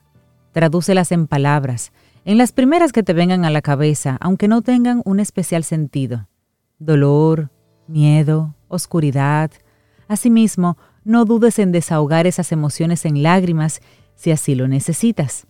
Tradúcelas 0.53 1.13
en 1.13 1.27
palabras, 1.27 1.93
en 2.29 2.37
las 2.37 2.53
primeras 2.53 2.93
que 2.93 3.03
te 3.03 3.15
vengan 3.15 3.47
a 3.47 3.51
la 3.51 3.63
cabeza, 3.63 4.19
aunque 4.21 4.49
no 4.49 4.61
tengan 4.61 5.01
un 5.07 5.19
especial 5.19 5.65
sentido. 5.65 6.29
Dolor, 6.79 7.49
miedo, 7.87 8.55
oscuridad. 8.69 9.51
Asimismo, 10.09 10.77
no 11.05 11.25
dudes 11.25 11.59
en 11.59 11.73
desahogar 11.73 12.27
esas 12.27 12.53
emociones 12.53 13.07
en 13.07 13.23
lágrimas 13.23 13.81
si 14.15 14.31
así 14.31 14.55
lo 14.55 14.69
necesitas. 14.69 15.47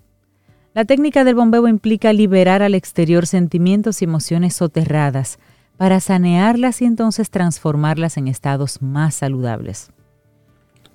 La 0.72 0.84
técnica 0.84 1.24
del 1.24 1.34
bombeo 1.34 1.66
implica 1.66 2.12
liberar 2.12 2.62
al 2.62 2.76
exterior 2.76 3.26
sentimientos 3.26 4.00
y 4.00 4.04
emociones 4.04 4.54
soterradas 4.54 5.40
para 5.78 5.98
sanearlas 5.98 6.80
y 6.80 6.84
entonces 6.84 7.28
transformarlas 7.30 8.18
en 8.18 8.28
estados 8.28 8.82
más 8.82 9.16
saludables. 9.16 9.90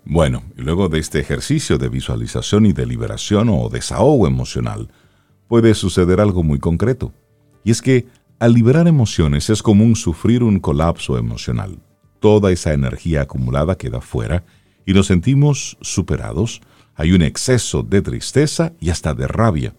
Bueno, 0.06 0.44
y 0.58 0.62
luego 0.62 0.88
de 0.88 1.00
este 1.00 1.20
ejercicio 1.20 1.78
de 1.78 1.90
visualización 1.90 2.68
y 2.68 2.72
de 2.72 2.86
liberación 2.86 3.50
o 3.50 3.68
desahogo 3.68 4.28
emocional, 4.28 4.88
puede 5.48 5.74
suceder 5.74 6.20
algo 6.20 6.44
muy 6.44 6.60
concreto. 6.60 7.14
Y 7.64 7.72
es 7.72 7.82
que 7.82 8.06
al 8.40 8.54
liberar 8.54 8.88
emociones 8.88 9.50
es 9.50 9.64
común 9.64 9.96
sufrir 9.96 10.44
un 10.44 10.60
colapso 10.60 11.18
emocional. 11.18 11.80
Toda 12.20 12.52
esa 12.52 12.74
energía 12.74 13.22
acumulada 13.22 13.78
queda 13.78 14.02
fuera 14.02 14.44
y 14.86 14.94
nos 14.94 15.08
sentimos 15.08 15.78
superados. 15.82 16.62
Hay 16.96 17.14
un 17.14 17.22
exceso 17.22 17.84
de 17.84 18.02
tristeza 18.02 18.74
y 18.80 18.90
hasta 18.90 19.14
de 19.14 19.28
rabia. 19.28 19.74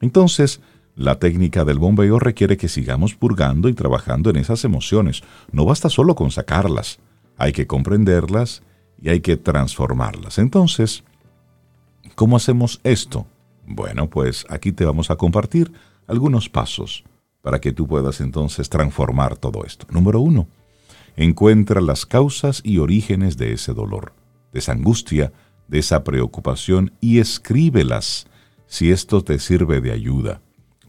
Entonces, 0.00 0.60
la 0.96 1.18
técnica 1.18 1.64
del 1.64 1.78
bombeo 1.78 2.18
requiere 2.20 2.56
que 2.56 2.68
sigamos 2.68 3.14
purgando 3.14 3.68
y 3.68 3.74
trabajando 3.74 4.30
en 4.30 4.36
esas 4.36 4.64
emociones. 4.64 5.22
No 5.50 5.64
basta 5.64 5.88
solo 5.88 6.14
con 6.14 6.30
sacarlas, 6.30 7.00
hay 7.36 7.52
que 7.52 7.66
comprenderlas 7.66 8.62
y 9.02 9.08
hay 9.08 9.20
que 9.20 9.36
transformarlas. 9.36 10.38
Entonces, 10.38 11.02
¿cómo 12.14 12.36
hacemos 12.36 12.80
esto? 12.84 13.26
Bueno, 13.66 14.08
pues 14.08 14.46
aquí 14.48 14.72
te 14.72 14.84
vamos 14.84 15.10
a 15.10 15.16
compartir 15.16 15.72
algunos 16.06 16.48
pasos 16.48 17.04
para 17.42 17.60
que 17.60 17.72
tú 17.72 17.86
puedas 17.86 18.20
entonces 18.20 18.68
transformar 18.68 19.36
todo 19.36 19.64
esto. 19.64 19.86
Número 19.90 20.20
uno, 20.20 20.48
encuentra 21.16 21.80
las 21.80 22.06
causas 22.06 22.60
y 22.64 22.78
orígenes 22.78 23.36
de 23.36 23.52
ese 23.52 23.72
dolor, 23.72 24.12
de 24.52 24.58
esa 24.58 24.72
angustia, 24.72 25.32
de 25.68 25.78
esa 25.78 26.04
preocupación 26.04 26.92
y 27.00 27.18
escríbelas 27.18 28.26
si 28.66 28.90
esto 28.90 29.22
te 29.22 29.38
sirve 29.38 29.80
de 29.80 29.92
ayuda 29.92 30.40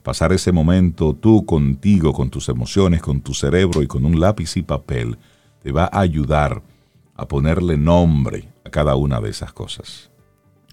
pasar 0.06 0.32
ese 0.32 0.52
momento 0.52 1.16
tú 1.16 1.46
contigo, 1.48 2.14
con 2.14 2.30
tus 2.30 2.48
emociones, 2.48 3.02
con 3.02 3.22
tu 3.22 3.34
cerebro 3.34 3.82
y 3.82 3.88
con 3.88 4.06
un 4.06 4.20
lápiz 4.20 4.56
y 4.56 4.62
papel, 4.62 5.18
te 5.64 5.72
va 5.72 5.90
a 5.92 6.00
ayudar 6.00 6.62
a 7.16 7.28
ponerle 7.28 7.76
nombre 7.76 8.54
a 8.64 8.70
cada 8.70 8.96
una 8.96 9.20
de 9.20 9.32
esas 9.32 9.52
cosas. 9.52 10.12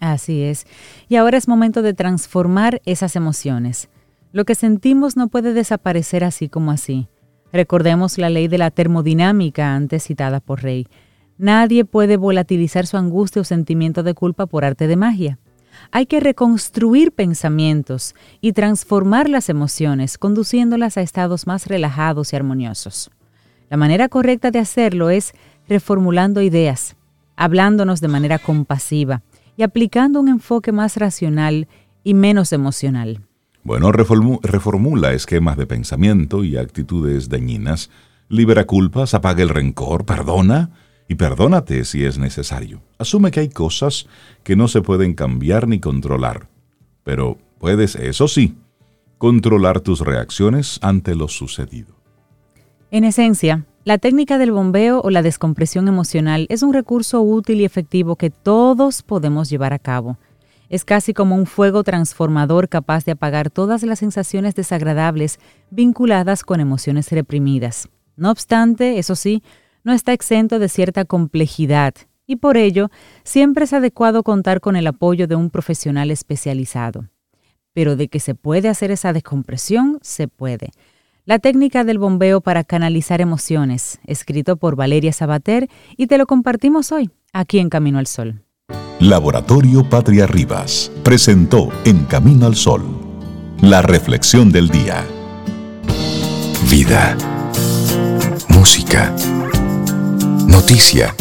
Así 0.03 0.43
es. 0.43 0.67
Y 1.09 1.15
ahora 1.15 1.39
es 1.39 1.47
momento 1.47 1.81
de 1.81 1.95
transformar 1.95 2.83
esas 2.85 3.15
emociones. 3.15 3.89
Lo 4.33 4.45
que 4.45 4.57
sentimos 4.57 5.17
no 5.17 5.29
puede 5.29 5.53
desaparecer 5.55 6.25
así 6.25 6.49
como 6.49 6.73
así. 6.73 7.07
Recordemos 7.53 8.19
la 8.19 8.29
ley 8.29 8.49
de 8.49 8.59
la 8.59 8.73
termodinámica 8.73 9.77
antes 9.77 10.03
citada 10.03 10.41
por 10.41 10.65
Rey. 10.65 10.89
Nadie 11.39 11.85
puede 11.85 12.17
volatilizar 12.17 12.85
su 12.89 12.97
angustia 12.97 13.43
o 13.43 13.45
sentimiento 13.45 14.03
de 14.03 14.15
culpa 14.15 14.47
por 14.47 14.65
arte 14.65 14.89
de 14.89 14.97
magia. 14.97 15.39
Hay 15.93 16.07
que 16.07 16.19
reconstruir 16.19 17.13
pensamientos 17.13 18.17
y 18.41 18.55
transformar 18.55 19.29
las 19.29 19.49
emociones, 19.49 20.19
conduciéndolas 20.19 20.97
a 20.97 21.03
estados 21.03 21.47
más 21.47 21.69
relajados 21.69 22.33
y 22.33 22.37
armoniosos. 22.37 23.13
La 23.71 23.77
manera 23.77 24.09
correcta 24.09 24.51
de 24.51 24.59
hacerlo 24.59 25.11
es 25.11 25.33
reformulando 25.69 26.43
ideas, 26.43 26.97
hablándonos 27.37 28.01
de 28.01 28.09
manera 28.09 28.41
compasiva 28.41 29.23
y 29.57 29.63
aplicando 29.63 30.21
un 30.21 30.29
enfoque 30.29 30.73
más 30.73 30.97
racional 30.97 31.69
y 32.05 32.15
menos 32.15 32.53
emocional. 32.53 33.21
Bueno, 33.65 33.93
reformula 33.93 35.13
esquemas 35.13 35.57
de 35.57 35.67
pensamiento 35.67 36.43
y 36.43 36.57
actitudes 36.57 37.29
dañinas, 37.29 37.91
libera 38.29 38.67
culpas, 38.67 39.15
apaga 39.15 39.43
el 39.43 39.51
rencor, 39.51 40.05
perdona, 40.05 40.71
y 41.09 41.15
perdónate 41.15 41.85
si 41.85 42.05
es 42.05 42.19
necesario. 42.19 42.83
Asume 42.99 43.31
que 43.31 43.41
hay 43.41 43.51
cosas 43.51 44.07
que 44.43 44.57
no 44.57 44.67
se 44.67 44.81
pueden 44.81 45.15
cambiar 45.15 45.69
ni 45.69 45.79
controlar, 45.79 46.49
pero 47.05 47.39
puedes, 47.59 47.95
eso 47.97 48.29
sí, 48.29 48.57
controlar 49.19 49.81
tus 49.81 50.01
reacciones 50.01 50.79
ante 50.83 51.15
lo 51.15 51.29
sucedido. 51.29 51.95
En 52.91 53.05
esencia, 53.05 53.65
la 53.85 53.99
técnica 53.99 54.39
del 54.39 54.53
bombeo 54.53 55.01
o 55.01 55.11
la 55.11 55.23
descompresión 55.23 55.89
emocional 55.89 56.47
es 56.51 56.63
un 56.63 56.73
recurso 56.73 57.21
útil 57.21 57.61
y 57.61 57.65
efectivo 57.65 58.15
que 58.15 58.31
todos 58.31 59.03
podemos 59.03 59.51
llevar 59.51 59.73
a 59.73 59.81
cabo. 59.81 60.19
Es 60.69 60.85
casi 60.85 61.13
como 61.13 61.35
un 61.35 61.47
fuego 61.47 61.83
transformador 61.83 62.69
capaz 62.69 63.05
de 63.05 63.13
apagar 63.13 63.51
todas 63.51 63.83
las 63.83 63.99
sensaciones 63.99 64.55
desagradables 64.55 65.41
vinculadas 65.71 66.45
con 66.45 66.61
emociones 66.61 67.11
reprimidas. 67.11 67.89
No 68.17 68.31
obstante, 68.31 68.99
eso 68.99 69.17
sí, 69.17 69.43
no 69.83 69.93
está 69.93 70.13
exento 70.13 70.61
de 70.61 70.69
cierta 70.69 71.05
complejidad 71.05 71.95
y 72.25 72.37
por 72.37 72.57
ello 72.57 72.89
siempre 73.25 73.65
es 73.65 73.73
adecuado 73.73 74.23
contar 74.23 74.61
con 74.61 74.77
el 74.77 74.87
apoyo 74.87 75.27
de 75.27 75.35
un 75.35 75.51
profesional 75.51 76.13
especializado. 76.13 77.09
Pero 77.75 77.97
de 77.97 78.07
que 78.07 78.21
se 78.21 78.37
puede 78.37 78.69
hacer 78.69 78.93
esa 78.93 79.13
descompresión, 79.13 79.99
se 80.03 80.29
puede. 80.29 80.71
La 81.25 81.39
técnica 81.39 81.85
del 81.85 81.99
bombeo 81.99 82.41
para 82.41 82.65
canalizar 82.65 83.21
emociones, 83.21 84.01
escrito 84.07 84.57
por 84.57 84.75
Valeria 84.75 85.13
Sabater, 85.13 85.69
y 85.97 86.09
te 86.09 86.19
lo 86.19 86.27
compartimos 86.27 86.91
hoy, 86.91 87.11
aquí 87.33 87.61
en 87.61 87.69
Camino 87.69 87.99
al 87.99 88.09
Sol. 88.09 88.43
Laboratorio 88.99 89.89
Patria 89.89 90.27
Rivas 90.27 90.91
presentó 91.05 91.69
En 91.85 92.05
Camino 92.07 92.47
al 92.47 92.57
Sol, 92.57 92.83
la 93.61 93.83
reflexión 93.83 94.51
del 94.51 94.69
día. 94.69 95.05
Vida. 96.69 97.17
Música 98.49 99.15
Noticia. 100.47 101.15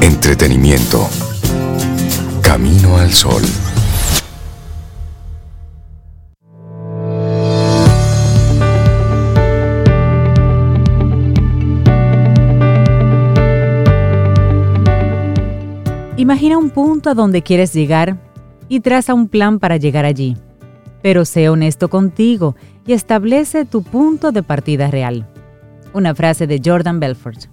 Entretenimiento. 0.00 1.08
Camino 2.42 2.96
al 2.96 3.12
sol. 3.12 3.42
Imagina 16.20 16.58
un 16.58 16.68
punto 16.68 17.08
a 17.08 17.14
donde 17.14 17.40
quieres 17.40 17.72
llegar 17.72 18.18
y 18.68 18.80
traza 18.80 19.14
un 19.14 19.26
plan 19.26 19.58
para 19.58 19.78
llegar 19.78 20.04
allí. 20.04 20.36
Pero 21.02 21.24
sé 21.24 21.48
honesto 21.48 21.88
contigo 21.88 22.56
y 22.86 22.92
establece 22.92 23.64
tu 23.64 23.82
punto 23.82 24.30
de 24.30 24.42
partida 24.42 24.90
real. 24.90 25.26
Una 25.94 26.14
frase 26.14 26.46
de 26.46 26.60
Jordan 26.62 27.00
Belfort. 27.00 27.46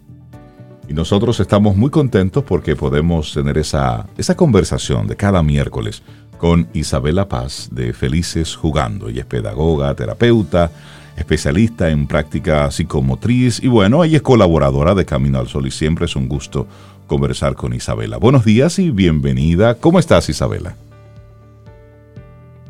Y 0.89 0.93
nosotros 0.93 1.39
estamos 1.39 1.77
muy 1.77 1.89
contentos 1.89 2.43
porque 2.43 2.75
podemos 2.75 3.33
tener 3.33 3.57
esa, 3.57 4.05
esa 4.17 4.36
conversación 4.36 5.07
de 5.07 5.15
cada 5.15 5.41
miércoles 5.43 6.03
con 6.38 6.67
Isabela 6.74 7.29
Paz 7.29 7.69
de 7.71 7.93
Felices 7.93 8.53
Jugando. 8.53 9.07
Ella 9.07 9.21
es 9.21 9.27
pedagoga, 9.27 9.95
terapeuta, 9.95 10.71
especialista 11.15 11.89
en 11.89 12.05
práctica 12.05 12.69
psicomotriz 12.69 13.63
y 13.63 13.69
bueno, 13.69 14.03
ella 14.03 14.17
es 14.17 14.24
colaboradora 14.24 14.93
de 14.93 15.05
Camino 15.05 15.39
al 15.39 15.47
Sol 15.47 15.67
y 15.67 15.71
siempre 15.71 16.03
es 16.03 16.17
un 16.17 16.27
gusto 16.27 16.67
conversar 17.08 17.56
con 17.56 17.74
Isabela. 17.74 18.18
Buenos 18.18 18.46
días 18.46 18.78
y 18.78 18.92
bienvenida. 18.92 19.76
¿Cómo 19.76 19.98
estás 19.98 20.30
Isabela? 20.30 20.76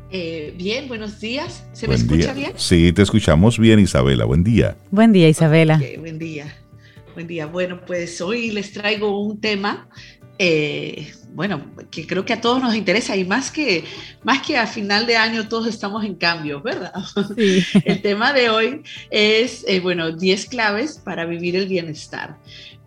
Eh, 0.10 0.54
bien, 0.56 0.88
buenos 0.88 1.20
días. 1.20 1.66
¿Se 1.74 1.88
me 1.88 1.96
escucha 1.96 2.34
bien? 2.34 2.54
Sí, 2.56 2.94
te 2.94 3.02
escuchamos 3.02 3.60
bien 3.60 3.80
Isabela. 3.80 4.24
Buen 4.24 4.44
día. 4.44 4.78
Buen 4.92 5.12
día 5.12 5.28
Isabela. 5.28 5.82
buen 6.00 6.18
día. 6.18 6.56
Buen 7.14 7.28
día. 7.28 7.48
Bueno, 7.48 7.82
pues 7.86 8.22
hoy 8.22 8.52
les 8.52 8.72
traigo 8.72 9.20
un 9.20 9.42
tema, 9.42 9.90
eh, 10.40 11.12
bueno, 11.34 11.66
que 11.90 12.06
creo 12.06 12.24
que 12.24 12.34
a 12.34 12.42
todos 12.42 12.62
nos 12.62 12.76
interesa 12.76 13.18
y 13.18 13.26
más 13.26 13.52
que, 13.52 13.84
más 14.24 14.46
que 14.46 14.56
a 14.56 14.68
final 14.68 15.08
de 15.08 15.18
año 15.18 15.48
todos 15.50 15.68
estamos 15.68 16.06
en 16.06 16.16
cambios, 16.16 16.62
¿verdad? 16.62 16.94
El 17.86 18.02
tema 18.02 18.34
de 18.34 18.50
hoy 18.50 18.84
es, 19.10 19.66
eh, 19.68 19.80
bueno, 19.80 20.12
10 20.12 20.46
claves 20.46 21.02
para 21.04 21.26
vivir 21.26 21.56
el 21.56 21.68
bienestar 21.68 22.38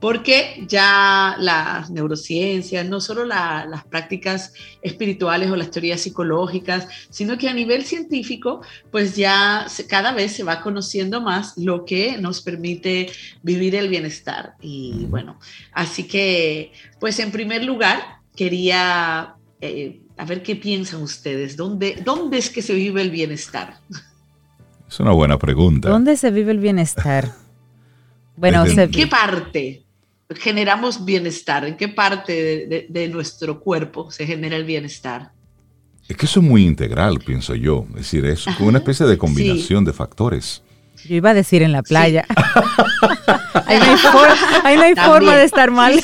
porque 0.01 0.65
ya 0.67 1.37
las 1.39 1.91
neurociencias, 1.91 2.89
no 2.89 3.01
solo 3.03 3.27
las 3.27 3.85
prácticas 3.85 4.55
espirituales 4.81 5.51
o 5.51 5.57
las 5.57 5.71
teorías 5.71 6.01
psicológicas, 6.01 6.89
sino 7.11 7.37
que 7.37 7.49
a 7.49 7.55
nivel 7.55 7.85
científico, 7.85 8.63
pues 8.91 9.15
ya 9.15 9.67
cada 9.89 10.13
vez 10.13 10.33
se 10.33 10.43
va 10.43 10.63
conociendo 10.63 11.21
más 11.21 11.57
lo 11.59 11.85
que 11.85 12.17
nos 12.17 12.41
permite 12.41 13.11
vivir 13.43 13.75
el 13.75 13.91
bienestar. 13.91 14.55
Y 14.63 15.07
bueno, 15.11 15.39
así 15.73 16.05
que, 16.05 16.73
pues 16.99 17.19
en 17.19 17.31
primer 17.31 17.63
lugar, 17.63 18.01
quería, 18.35 19.35
eh, 19.61 20.01
a 20.17 20.25
ver 20.25 20.43
qué 20.43 20.57
piensan 20.57 21.03
ustedes, 21.03 21.59
¿Dónde, 21.59 22.01
¿dónde 22.03 22.39
es 22.39 22.49
que 22.49 22.63
se 22.63 22.73
vive 22.73 23.03
el 23.03 23.11
bienestar? 23.11 23.77
Es 24.89 24.99
una 24.99 25.13
buena 25.13 25.39
pregunta. 25.39 25.91
¿Dónde 25.91 26.17
se 26.17 26.31
vive 26.31 26.53
el 26.53 26.59
bienestar? 26.59 27.33
Bueno, 28.37 28.65
¿en 28.65 28.91
qué 28.91 29.07
parte 29.07 29.85
generamos 30.39 31.05
bienestar? 31.05 31.65
¿En 31.65 31.77
qué 31.77 31.89
parte 31.89 32.87
de, 32.89 33.09
nuestro 33.09 33.61
cuerpo 33.61 34.11
se 34.11 34.27
genera 34.27 34.57
el 34.57 34.65
bienestar? 34.65 35.33
Es 36.09 36.17
que 36.17 36.27
eso 36.27 36.41
es 36.41 36.47
muy 36.47 36.65
integral, 36.65 37.21
pienso 37.21 37.55
yo. 37.55 37.87
Es 37.91 37.97
decir, 37.97 38.27
es 38.27 38.47
una 38.59 38.79
especie 38.79 39.07
de 39.07 39.19
combinación 39.19 39.85
de 39.85 39.93
factores. 39.93 40.63
Yo 41.05 41.15
iba 41.15 41.31
a 41.31 41.35
decir 41.35 41.63
en 41.63 41.73
la 41.73 41.83
playa. 41.83 42.27
ahí 43.67 43.79
no 43.79 44.83
hay, 44.83 44.95
forma, 44.95 45.37
de 45.37 45.45
estar 45.45 45.71
mal. 45.71 45.99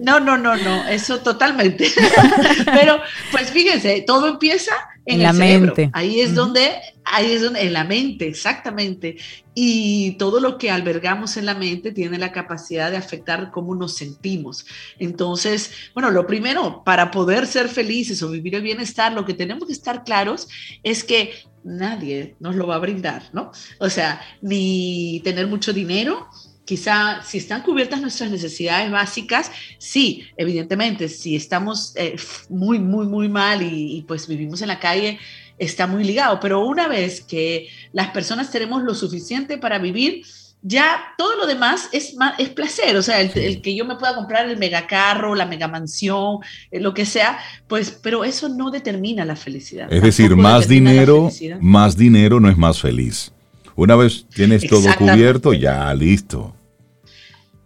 no, 0.00 0.20
no, 0.20 0.38
no, 0.38 0.56
no, 0.56 0.88
eso 0.88 1.18
totalmente. 1.18 1.90
Pero, 2.64 3.00
pues 3.30 3.50
fíjense, 3.50 4.02
todo 4.06 4.28
empieza 4.28 4.72
en, 5.06 5.22
la 5.22 5.32
mente. 5.32 5.90
Ahí 5.92 6.20
es 6.20 6.34
donde, 6.34 6.72
ahí 7.04 7.32
es 7.32 7.42
donde, 7.42 7.62
en 7.62 7.72
la 7.72 7.84
mente, 7.84 8.26
exactamente. 8.28 9.16
Y 9.54 10.12
todo 10.18 10.40
lo 10.40 10.58
que 10.58 10.70
albergamos 10.70 11.36
en 11.36 11.46
la 11.46 11.54
mente 11.54 11.92
tiene 11.92 12.18
la 12.18 12.32
capacidad 12.32 12.90
de 12.90 12.96
afectar 12.96 13.50
cómo 13.50 13.74
nos 13.74 13.96
sentimos. 13.96 14.66
Entonces, 14.98 15.70
bueno, 15.94 16.10
lo 16.10 16.26
primero, 16.26 16.82
para 16.84 17.10
poder 17.10 17.46
ser 17.46 17.68
felices 17.68 18.22
o 18.22 18.30
vivir 18.30 18.56
el 18.56 18.62
bienestar, 18.62 19.12
lo 19.12 19.24
que 19.24 19.34
tenemos 19.34 19.66
que 19.66 19.72
estar 19.72 20.04
claros 20.04 20.48
es 20.82 21.04
que 21.04 21.32
nadie 21.64 22.36
nos 22.38 22.54
lo 22.54 22.66
va 22.66 22.76
a 22.76 22.80
brindar, 22.80 23.24
¿no? 23.32 23.50
O 23.78 23.90
sea, 23.90 24.20
ni 24.40 25.20
tener 25.24 25.46
mucho 25.46 25.72
dinero, 25.72 26.28
quizá 26.66 27.22
si 27.22 27.38
están 27.38 27.62
cubiertas 27.62 28.02
nuestras 28.02 28.30
necesidades 28.30 28.90
básicas, 28.90 29.50
sí, 29.78 30.24
evidentemente, 30.36 31.08
si 31.08 31.36
estamos 31.36 31.94
eh, 31.96 32.16
muy, 32.50 32.78
muy, 32.78 33.06
muy 33.06 33.28
mal 33.28 33.62
y, 33.62 34.04
pues 34.06 34.26
vivimos 34.26 34.60
en 34.60 34.68
la 34.68 34.80
calle, 34.80 35.18
está 35.58 35.86
muy 35.86 36.04
ligado, 36.04 36.38
pero 36.40 36.66
una 36.66 36.88
vez 36.88 37.22
que 37.22 37.68
las 37.92 38.08
personas 38.08 38.50
tenemos 38.50 38.82
lo 38.82 38.94
suficiente 38.94 39.56
para 39.56 39.78
vivir, 39.78 40.24
ya 40.60 41.14
todo 41.16 41.36
lo 41.36 41.46
demás 41.46 41.88
es, 41.92 42.16
es 42.38 42.48
placer, 42.48 42.96
o 42.96 43.02
sea, 43.02 43.20
el, 43.20 43.62
que 43.62 43.76
yo 43.76 43.84
me 43.84 43.94
pueda 43.94 44.16
comprar 44.16 44.50
el 44.50 44.58
megacarro, 44.58 45.36
la 45.36 45.46
megamansión, 45.46 46.38
eh, 46.72 46.80
lo 46.80 46.92
que 46.92 47.06
sea, 47.06 47.38
pues, 47.68 47.92
pero 48.02 48.24
eso 48.24 48.48
no 48.48 48.72
determina 48.72 49.24
la 49.24 49.36
felicidad. 49.36 49.86
Es 49.92 50.02
decir, 50.02 50.34
más 50.34 50.66
dinero, 50.66 51.30
más 51.60 51.96
dinero 51.96 52.40
no 52.40 52.50
es 52.50 52.56
más 52.56 52.80
feliz. 52.80 53.32
Una 53.76 53.94
vez 53.94 54.26
tienes 54.34 54.66
todo 54.66 54.88
cubierto, 54.96 55.52
ya 55.52 55.92
listo. 55.94 56.56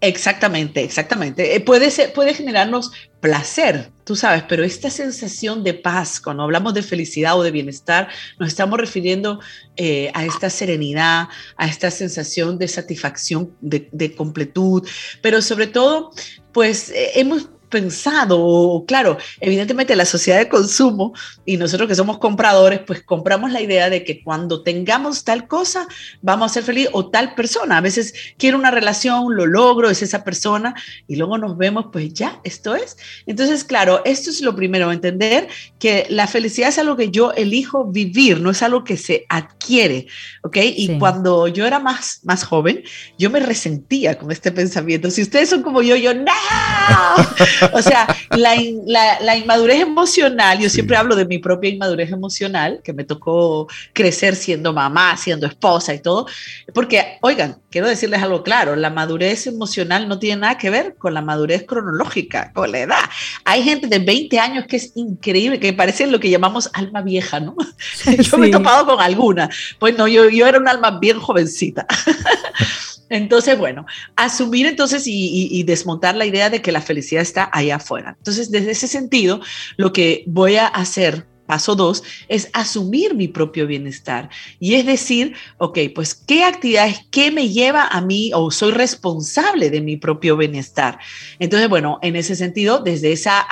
Exactamente, 0.03 0.83
exactamente. 0.83 1.55
Eh, 1.55 1.61
puede, 1.61 1.91
ser, 1.91 2.13
puede 2.15 2.33
generarnos 2.33 2.91
placer, 3.21 3.91
tú 4.05 4.17
sabes, 4.17 4.43
pero 4.49 4.65
esta 4.65 4.89
sensación 4.89 5.63
de 5.63 5.75
paz, 5.75 6.21
cuando 6.21 6.43
hablamos 6.43 6.73
de 6.73 6.83
felicidad 6.83 7.39
o 7.39 7.43
de 7.43 7.51
bienestar, 7.51 8.09
nos 8.39 8.49
estamos 8.49 8.81
refiriendo 8.81 9.41
eh, 9.77 10.11
a 10.15 10.25
esta 10.25 10.49
serenidad, 10.49 11.29
a 11.57 11.67
esta 11.67 11.91
sensación 11.91 12.59
de 12.59 12.69
satisfacción, 12.69 13.53
de, 13.61 13.91
de 13.93 14.15
completud, 14.15 14.89
pero 15.21 15.43
sobre 15.43 15.67
todo, 15.67 16.13
pues 16.53 16.89
eh, 16.91 17.11
hemos 17.17 17.51
pensado, 17.71 18.85
claro, 18.87 19.17
evidentemente 19.41 19.97
la 19.97 20.05
sociedad 20.05 20.39
de 20.39 20.49
consumo 20.49 21.15
y 21.47 21.57
nosotros 21.57 21.89
que 21.89 21.95
somos 21.95 22.19
compradores, 22.19 22.81
pues 22.87 23.03
compramos 23.03 23.53
la 23.53 23.61
idea 23.61 23.89
de 23.89 24.05
que 24.05 24.23
cuando 24.23 24.63
tengamos 24.63 25.25
tal 25.25 25.47
cosa, 25.49 25.87
vamos 26.21 26.51
a 26.51 26.55
ser 26.55 26.65
felices 26.65 26.91
o 26.93 27.09
tal 27.11 27.35
persona. 27.35 27.79
A 27.79 27.81
veces 27.81 28.13
quiero 28.37 28.59
una 28.59 28.71
relación, 28.71 29.35
lo 29.35 29.47
logro, 29.47 29.89
es 29.89 30.03
esa 30.03 30.25
persona 30.25 30.75
y 31.07 31.17
luego 31.17 31.39
nos 31.39 31.57
vemos, 31.57 31.87
pues 31.93 32.13
ya, 32.13 32.41
esto 32.45 32.75
es. 32.75 32.97
Entonces, 33.27 33.65
claro, 33.65 34.03
esto 34.05 34.31
es 34.31 34.43
lo 34.43 34.55
primero, 34.55 34.93
entender 34.93 35.49
que 35.79 36.07
la 36.11 36.27
felicidad 36.27 36.69
es 36.69 36.79
algo 36.79 36.97
que 36.97 37.11
yo 37.11 37.33
elijo 37.33 37.85
vivir, 37.85 38.41
no 38.41 38.51
es 38.51 38.63
algo 38.63 38.85
que 38.85 38.97
se 38.97 39.27
adquiere, 39.29 40.07
¿ok? 40.43 40.57
Y 40.63 40.99
cuando 40.99 41.47
yo 41.49 41.67
era 41.67 41.79
más, 41.79 42.21
más 42.25 42.45
joven, 42.45 42.83
yo 43.17 43.31
me 43.31 43.41
resentía 43.41 44.19
con 44.19 44.31
este 44.33 44.51
pensamiento. 44.51 45.11
Si 45.11 45.23
ustedes 45.23 45.49
son 45.49 45.63
como 45.63 45.83
yo, 45.83 45.97
yo, 45.97 46.13
no. 46.15 46.33
o 47.73 47.83
sea, 47.83 48.07
la, 48.31 49.37
inmadurez 49.37 49.81
emocional, 49.81 50.59
yo 50.59 50.69
siempre 50.69 50.97
hablo 50.97 51.17
de 51.17 51.25
mi 51.25 51.39
propia 51.39 51.71
inmadurez 51.71 52.11
emocional, 52.11 52.81
que 52.83 52.93
me 52.93 53.05
tocó 53.05 53.69
crecer 53.93 54.37
siendo 54.37 54.73
mamá, 54.73 55.17
siendo 55.17 55.47
esposa 55.47 55.95
y 55.95 56.01
todo, 56.01 56.27
porque, 56.75 57.19
oigan, 57.23 57.59
quiero 57.71 57.89
decirles 57.89 58.23
algo 58.23 58.43
claro, 58.43 58.77
la 58.77 58.91
madurez 58.91 59.47
emocional 59.47 60.09
no 60.09 60.19
tiene 60.19 60.43
nada 60.43 60.59
que 60.59 60.71
ver 60.71 60.97
con 60.97 61.15
la 61.15 61.23
madurez 61.23 61.65
cronológica, 61.67 62.53
con 62.53 62.73
la 62.73 62.81
edad. 62.81 63.05
Hay 63.45 63.63
gente 63.63 63.87
de 63.87 63.99
20 63.99 64.39
años 64.39 64.65
que 64.67 64.77
es 64.77 64.93
increíble, 64.95 65.61
que 65.61 65.73
parece 65.73 66.07
lo 66.07 66.21
que 66.21 66.31
llamamos 66.31 66.71
alma 66.73 67.03
vieja, 67.03 67.41
¿no? 67.41 67.57
yo 68.19 68.39
me 68.39 68.49
he 68.49 68.51
topado 68.51 68.87
con 68.87 69.01
alguna, 69.01 69.49
pues 69.79 69.97
no, 69.97 70.09
yo, 70.09 70.29
yo 70.29 70.47
era 70.47 70.59
un 70.59 70.69
alma 70.69 70.99
bien 70.99 71.19
jovencita. 71.19 71.87
Entonces, 73.11 73.59
bueno, 73.59 73.85
asumir 74.17 74.67
entonces 74.67 75.03
y, 75.07 75.63
desmontar 75.65 76.17
la 76.17 76.25
idea 76.25 76.49
de 76.49 76.63
que 76.63 76.73
la 76.73 76.81
felicidad 76.81 77.23
está 77.23 77.51
allá 77.53 77.77
afuera. 77.77 78.15
Entonces, 78.17 78.51
desde 78.51 78.71
ese 78.71 78.89
sentido, 78.89 79.41
lo 79.77 79.93
que 79.93 80.25
voy 80.27 80.57
a 80.57 80.67
hacer 80.67 81.27
paso 81.51 81.75
dos, 81.75 82.05
es 82.29 82.49
asumir 82.53 83.17
mi 83.17 83.27
propio 83.27 83.67
bienestar. 83.67 84.31
Y 84.61 84.75
es 84.75 84.87
decir, 84.87 85.35
ok, 85.59 85.81
pues, 85.93 86.15
¿qué 86.15 86.45
actividades, 86.45 87.01
qué 87.11 87.33
me 87.33 87.49
lleva 87.49 87.89
a 87.89 88.01
mí 88.01 88.31
o 88.33 88.53
soy 88.53 88.71
responsable 88.71 89.69
de 89.69 89.81
mi 89.81 89.97
propio 89.97 90.37
bienestar? 90.37 91.01
Entonces, 91.41 91.69
bueno, 91.69 91.99
en 92.03 92.15
ese 92.15 92.37
sentido, 92.37 92.79
desde 92.79 93.11
esa, 93.11 93.49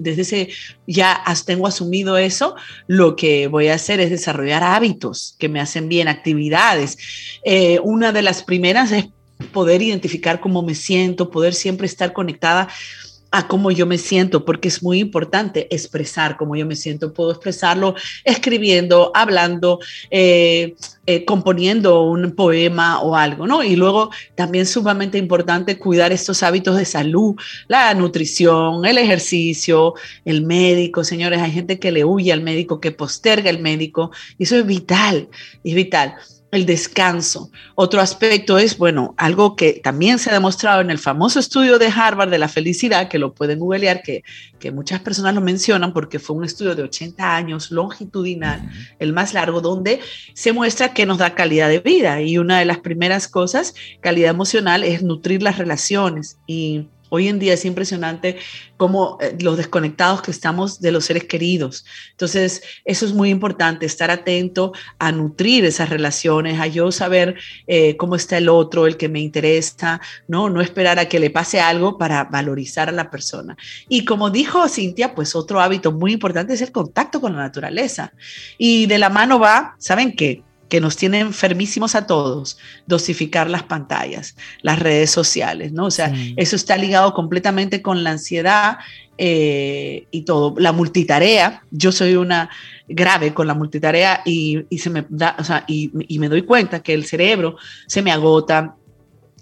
desde 0.00 0.22
ese, 0.22 0.48
ya 0.88 1.22
tengo 1.46 1.68
asumido 1.68 2.18
eso, 2.18 2.56
lo 2.88 3.14
que 3.14 3.46
voy 3.46 3.68
a 3.68 3.74
hacer 3.74 4.00
es 4.00 4.10
desarrollar 4.10 4.64
hábitos 4.64 5.36
que 5.38 5.48
me 5.48 5.60
hacen 5.60 5.88
bien, 5.88 6.08
actividades. 6.08 6.98
Eh, 7.44 7.78
una 7.84 8.10
de 8.10 8.22
las 8.22 8.42
primeras 8.42 8.90
es 8.90 9.06
poder 9.52 9.82
identificar 9.82 10.40
cómo 10.40 10.62
me 10.62 10.74
siento, 10.74 11.30
poder 11.30 11.54
siempre 11.54 11.86
estar 11.86 12.12
conectada 12.12 12.66
a 13.30 13.46
cómo 13.46 13.70
yo 13.70 13.86
me 13.86 13.98
siento, 13.98 14.44
porque 14.44 14.68
es 14.68 14.82
muy 14.82 15.00
importante 15.00 15.72
expresar 15.74 16.36
cómo 16.36 16.56
yo 16.56 16.66
me 16.66 16.76
siento. 16.76 17.12
Puedo 17.12 17.30
expresarlo 17.30 17.94
escribiendo, 18.24 19.10
hablando, 19.14 19.80
eh, 20.10 20.74
eh, 21.06 21.24
componiendo 21.24 22.04
un 22.04 22.32
poema 22.32 23.00
o 23.00 23.16
algo, 23.16 23.46
¿no? 23.46 23.62
Y 23.62 23.76
luego 23.76 24.10
también 24.34 24.66
sumamente 24.66 25.18
importante 25.18 25.78
cuidar 25.78 26.12
estos 26.12 26.42
hábitos 26.42 26.76
de 26.76 26.84
salud, 26.84 27.34
la 27.66 27.92
nutrición, 27.94 28.84
el 28.86 28.98
ejercicio, 28.98 29.94
el 30.24 30.42
médico. 30.42 31.04
Señores, 31.04 31.40
hay 31.40 31.52
gente 31.52 31.78
que 31.78 31.92
le 31.92 32.04
huye 32.04 32.32
al 32.32 32.42
médico, 32.42 32.80
que 32.80 32.92
posterga 32.92 33.50
el 33.50 33.60
médico, 33.60 34.10
y 34.38 34.44
eso 34.44 34.56
es 34.56 34.66
vital, 34.66 35.28
es 35.64 35.74
vital 35.74 36.14
el 36.50 36.64
descanso. 36.64 37.50
Otro 37.74 38.00
aspecto 38.00 38.58
es, 38.58 38.78
bueno, 38.78 39.14
algo 39.18 39.54
que 39.54 39.80
también 39.82 40.18
se 40.18 40.30
ha 40.30 40.32
demostrado 40.32 40.80
en 40.80 40.90
el 40.90 40.98
famoso 40.98 41.38
estudio 41.38 41.78
de 41.78 41.88
Harvard 41.88 42.30
de 42.30 42.38
la 42.38 42.48
felicidad, 42.48 43.08
que 43.08 43.18
lo 43.18 43.34
pueden 43.34 43.58
googlear, 43.58 44.02
que, 44.02 44.22
que 44.58 44.70
muchas 44.70 45.00
personas 45.00 45.34
lo 45.34 45.40
mencionan 45.40 45.92
porque 45.92 46.18
fue 46.18 46.36
un 46.36 46.44
estudio 46.44 46.74
de 46.74 46.84
80 46.84 47.36
años, 47.36 47.70
longitudinal, 47.70 48.70
el 48.98 49.12
más 49.12 49.34
largo, 49.34 49.60
donde 49.60 50.00
se 50.32 50.52
muestra 50.52 50.94
que 50.94 51.06
nos 51.06 51.18
da 51.18 51.34
calidad 51.34 51.68
de 51.68 51.80
vida. 51.80 52.22
Y 52.22 52.38
una 52.38 52.58
de 52.58 52.64
las 52.64 52.78
primeras 52.78 53.28
cosas, 53.28 53.74
calidad 54.00 54.30
emocional, 54.30 54.84
es 54.84 55.02
nutrir 55.02 55.42
las 55.42 55.58
relaciones. 55.58 56.38
Y 56.46 56.86
Hoy 57.10 57.28
en 57.28 57.38
día 57.38 57.54
es 57.54 57.64
impresionante 57.64 58.38
cómo 58.76 59.18
eh, 59.20 59.36
los 59.40 59.56
desconectados 59.56 60.22
que 60.22 60.30
estamos 60.30 60.80
de 60.80 60.92
los 60.92 61.04
seres 61.04 61.24
queridos. 61.24 61.84
Entonces, 62.10 62.62
eso 62.84 63.06
es 63.06 63.12
muy 63.12 63.30
importante, 63.30 63.86
estar 63.86 64.10
atento 64.10 64.72
a 64.98 65.12
nutrir 65.12 65.64
esas 65.64 65.88
relaciones, 65.88 66.60
a 66.60 66.66
yo 66.66 66.92
saber 66.92 67.36
eh, 67.66 67.96
cómo 67.96 68.16
está 68.16 68.38
el 68.38 68.48
otro, 68.48 68.86
el 68.86 68.96
que 68.96 69.08
me 69.08 69.20
interesa, 69.20 70.00
¿no? 70.26 70.48
No 70.48 70.60
esperar 70.60 70.98
a 70.98 71.08
que 71.08 71.20
le 71.20 71.30
pase 71.30 71.60
algo 71.60 71.98
para 71.98 72.24
valorizar 72.24 72.88
a 72.88 72.92
la 72.92 73.10
persona. 73.10 73.56
Y 73.88 74.04
como 74.04 74.30
dijo 74.30 74.68
Cintia, 74.68 75.14
pues 75.14 75.34
otro 75.34 75.60
hábito 75.60 75.92
muy 75.92 76.12
importante 76.12 76.54
es 76.54 76.62
el 76.62 76.72
contacto 76.72 77.20
con 77.20 77.32
la 77.32 77.42
naturaleza. 77.42 78.12
Y 78.56 78.86
de 78.86 78.98
la 78.98 79.08
mano 79.08 79.38
va, 79.38 79.74
¿saben 79.78 80.14
qué? 80.14 80.42
Que 80.68 80.80
nos 80.80 80.96
tiene 80.96 81.20
enfermísimos 81.20 81.94
a 81.94 82.06
todos, 82.06 82.58
dosificar 82.86 83.48
las 83.48 83.62
pantallas, 83.62 84.36
las 84.62 84.78
redes 84.78 85.10
sociales, 85.10 85.72
¿no? 85.72 85.86
O 85.86 85.90
sea, 85.90 86.12
eso 86.36 86.56
está 86.56 86.76
ligado 86.76 87.14
completamente 87.14 87.80
con 87.82 88.04
la 88.04 88.10
ansiedad 88.10 88.78
eh, 89.16 90.06
y 90.10 90.22
todo. 90.22 90.54
La 90.58 90.72
multitarea, 90.72 91.62
yo 91.70 91.90
soy 91.90 92.16
una 92.16 92.50
grave 92.86 93.34
con 93.34 93.46
la 93.46 93.54
multitarea 93.54 94.22
y, 94.24 94.66
se 94.78 94.90
me 94.90 95.06
da, 95.08 95.36
o 95.38 95.44
sea, 95.44 95.64
y, 95.66 95.90
y, 96.06 96.18
me 96.18 96.28
doy 96.28 96.42
cuenta 96.42 96.80
que 96.80 96.94
el 96.94 97.04
cerebro 97.04 97.56
se 97.86 98.02
me 98.02 98.12
agota, 98.12 98.76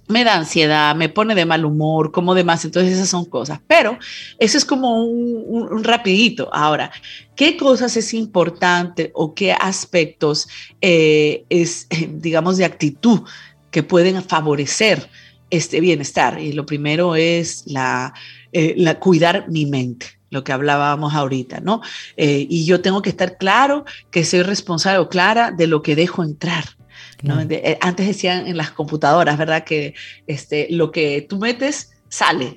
me 0.08 0.24
da 0.24 0.36
ansiedad, 0.36 0.94
me 0.94 1.08
pone 1.08 1.34
de 1.34 1.46
mal 1.46 1.64
humor, 1.64 2.12
como 2.12 2.34
demás, 2.34 2.64
entonces 2.64 2.94
esas 2.94 3.08
son 3.08 3.24
cosas. 3.24 3.60
Pero 3.66 3.98
eso 4.38 4.58
es 4.58 4.64
como 4.64 5.04
un, 5.04 5.82
rapidito. 5.82 6.48
Ahora, 6.52 6.90
¿qué 7.34 7.56
cosas 7.56 7.96
es 7.96 8.14
importante 8.14 9.10
o 9.14 9.34
qué 9.34 9.52
aspectos 9.52 10.48
eh, 10.80 11.44
es, 11.48 11.88
digamos, 12.10 12.56
de 12.56 12.64
actitud 12.64 13.22
que 13.70 13.82
pueden 13.82 14.22
favorecer 14.22 15.08
este 15.50 15.80
bienestar? 15.80 16.40
Y 16.40 16.52
lo 16.52 16.66
primero 16.66 17.16
es 17.16 17.64
la, 17.66 18.14
eh, 18.52 18.94
cuidar 19.00 19.48
mi 19.48 19.66
mente 19.66 20.16
lo 20.28 20.42
que 20.42 20.52
hablábamos 20.52 21.14
ahorita, 21.14 21.60
¿no? 21.60 21.80
Eh, 22.16 22.46
y 22.50 22.66
yo 22.66 22.82
tengo 22.82 23.00
que 23.00 23.10
estar 23.10 23.38
claro 23.38 23.84
que 24.10 24.24
soy 24.24 24.42
responsable 24.42 24.98
o 24.98 25.08
clara 25.08 25.52
de 25.52 25.68
lo 25.68 25.82
que 25.82 25.94
dejo 25.94 26.24
entrar. 26.24 26.75
Eh, 27.22 27.78
antes 27.80 28.06
decían 28.06 28.46
en 28.46 28.56
las 28.56 28.70
computadoras, 28.70 29.38
¿verdad? 29.38 29.64
Que 29.64 29.94
este, 30.26 30.68
lo 30.70 30.90
que 30.90 31.26
tú 31.28 31.38
metes 31.38 31.95
sale. 32.08 32.54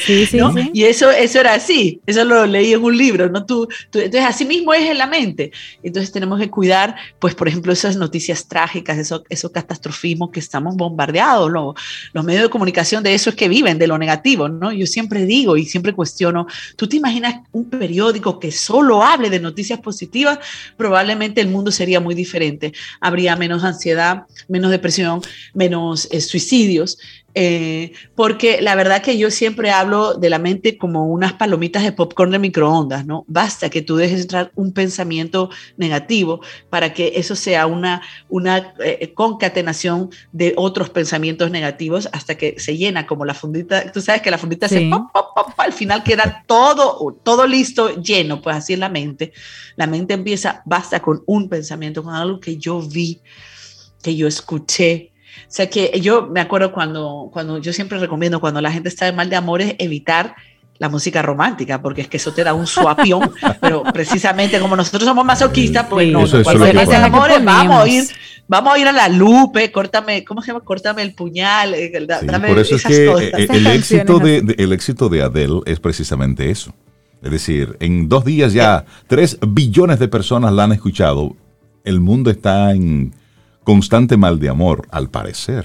Sí, 0.00 0.26
sí, 0.26 0.38
sí. 0.54 0.70
Y 0.72 0.84
eso, 0.84 1.10
eso 1.10 1.40
era 1.40 1.54
así, 1.54 2.00
eso 2.06 2.24
lo 2.24 2.46
leí 2.46 2.72
en 2.72 2.82
un 2.82 2.96
libro, 2.96 3.28
¿no? 3.28 3.44
Tú, 3.44 3.68
entonces, 3.92 4.24
así 4.24 4.44
mismo 4.44 4.72
es 4.72 4.88
en 4.88 4.98
la 4.98 5.06
mente. 5.06 5.52
Entonces, 5.82 6.10
tenemos 6.10 6.40
que 6.40 6.48
cuidar, 6.50 6.96
pues, 7.18 7.34
por 7.34 7.48
ejemplo, 7.48 7.72
esas 7.72 7.96
noticias 7.96 8.48
trágicas, 8.48 8.98
eso, 8.98 9.22
eso 9.28 9.52
catastrofismo 9.52 10.30
que 10.30 10.40
estamos 10.40 10.76
bombardeados, 10.76 11.50
los 12.12 12.24
medios 12.24 12.44
de 12.44 12.48
comunicación 12.48 13.04
de 13.04 13.14
eso 13.14 13.30
es 13.30 13.36
que 13.36 13.48
viven, 13.48 13.78
de 13.78 13.86
lo 13.86 13.98
negativo, 13.98 14.48
¿no? 14.48 14.72
Yo 14.72 14.86
siempre 14.86 15.26
digo 15.26 15.56
y 15.56 15.66
siempre 15.66 15.92
cuestiono, 15.92 16.46
¿tú 16.76 16.88
te 16.88 16.96
imaginas 16.96 17.42
un 17.52 17.68
periódico 17.68 18.38
que 18.38 18.50
solo 18.50 19.02
hable 19.02 19.30
de 19.30 19.40
noticias 19.40 19.80
positivas? 19.80 20.38
Probablemente 20.76 21.40
el 21.40 21.48
mundo 21.48 21.70
sería 21.70 22.00
muy 22.00 22.14
diferente. 22.14 22.72
Habría 23.00 23.36
menos 23.36 23.64
ansiedad, 23.64 24.24
menos 24.48 24.70
depresión, 24.70 25.20
menos 25.54 26.08
eh, 26.10 26.20
suicidios. 26.20 26.98
Eh, 27.34 27.92
porque 28.16 28.60
la 28.60 28.74
verdad 28.74 29.02
que 29.02 29.16
yo 29.16 29.30
siempre 29.30 29.70
hablo 29.70 30.14
de 30.14 30.30
la 30.30 30.40
mente 30.40 30.76
como 30.76 31.06
unas 31.06 31.34
palomitas 31.34 31.84
de 31.84 31.92
popcorn 31.92 32.32
de 32.32 32.40
microondas, 32.40 33.06
¿no? 33.06 33.24
Basta 33.28 33.70
que 33.70 33.82
tú 33.82 33.96
dejes 33.96 34.22
entrar 34.22 34.50
un 34.56 34.72
pensamiento 34.72 35.48
negativo 35.76 36.40
para 36.70 36.92
que 36.92 37.12
eso 37.16 37.36
sea 37.36 37.66
una, 37.66 38.02
una 38.28 38.74
eh, 38.80 39.12
concatenación 39.14 40.10
de 40.32 40.54
otros 40.56 40.90
pensamientos 40.90 41.52
negativos 41.52 42.08
hasta 42.12 42.36
que 42.36 42.56
se 42.58 42.76
llena 42.76 43.06
como 43.06 43.24
la 43.24 43.34
fundita. 43.34 43.92
Tú 43.92 44.00
sabes 44.00 44.22
que 44.22 44.30
la 44.30 44.38
fundita 44.38 44.68
se 44.68 44.88
pop, 44.90 45.10
pop, 45.12 45.26
pop, 45.34 45.52
al 45.58 45.72
final 45.72 46.02
queda 46.02 46.44
todo, 46.46 47.16
todo 47.22 47.46
listo, 47.46 48.00
lleno, 48.02 48.42
pues 48.42 48.56
así 48.56 48.72
es 48.72 48.78
la 48.78 48.88
mente. 48.88 49.32
La 49.76 49.86
mente 49.86 50.14
empieza, 50.14 50.62
basta 50.66 51.00
con 51.00 51.22
un 51.26 51.48
pensamiento, 51.48 52.02
con 52.02 52.14
algo 52.14 52.40
que 52.40 52.56
yo 52.56 52.80
vi, 52.80 53.20
que 54.02 54.16
yo 54.16 54.26
escuché, 54.26 55.09
sea 55.52 55.68
que 55.68 56.00
yo 56.00 56.28
me 56.28 56.40
acuerdo 56.40 56.70
cuando, 56.72 57.28
cuando 57.32 57.58
yo 57.58 57.72
siempre 57.72 57.98
recomiendo 57.98 58.40
cuando 58.40 58.60
la 58.60 58.70
gente 58.70 58.88
está 58.88 59.06
de 59.06 59.12
mal 59.12 59.28
de 59.28 59.36
amores 59.36 59.74
evitar 59.78 60.36
la 60.78 60.88
música 60.88 61.20
romántica, 61.20 61.82
porque 61.82 62.00
es 62.00 62.08
que 62.08 62.16
eso 62.16 62.32
te 62.32 62.42
da 62.42 62.54
un 62.54 62.66
suapión, 62.66 63.30
pero 63.60 63.82
precisamente 63.92 64.58
como 64.60 64.76
nosotros 64.76 65.04
somos 65.04 65.26
masoquistas, 65.26 65.86
pues 65.90 66.10
no, 66.10 66.20
cuando 66.42 66.64
de 66.64 66.96
amores, 66.96 67.44
vamos 67.44 67.84
a 67.84 67.88
ir, 67.88 68.04
vamos 68.48 68.74
a 68.74 68.78
ir 68.78 68.88
a 68.88 68.92
la 68.92 69.08
lupe, 69.08 69.70
córtame, 69.70 70.24
¿cómo 70.24 70.40
se 70.40 70.48
llama? 70.48 70.60
Córtame 70.60 71.02
el 71.02 71.12
puñal, 71.14 71.74
eh, 71.74 71.92
por 72.48 72.58
eso 72.58 72.76
es 72.76 72.84
que 72.84 73.06
eh, 73.06 73.46
el, 73.50 73.66
éxito 73.66 74.20
de, 74.20 74.54
el 74.56 74.72
éxito 74.72 75.10
de 75.10 75.22
Adele 75.22 75.60
es 75.66 75.80
precisamente 75.80 76.50
eso. 76.50 76.72
Es 77.22 77.30
decir, 77.30 77.76
en 77.80 78.08
dos 78.08 78.24
días 78.24 78.54
ya 78.54 78.86
tres 79.06 79.36
billones 79.46 79.98
de 79.98 80.08
personas 80.08 80.52
la 80.54 80.64
han 80.64 80.72
escuchado. 80.72 81.36
El 81.84 82.00
mundo 82.00 82.30
está 82.30 82.72
en 82.72 83.12
constante 83.70 84.16
mal 84.16 84.40
de 84.40 84.48
amor, 84.48 84.88
al 84.90 85.10
parecer. 85.10 85.64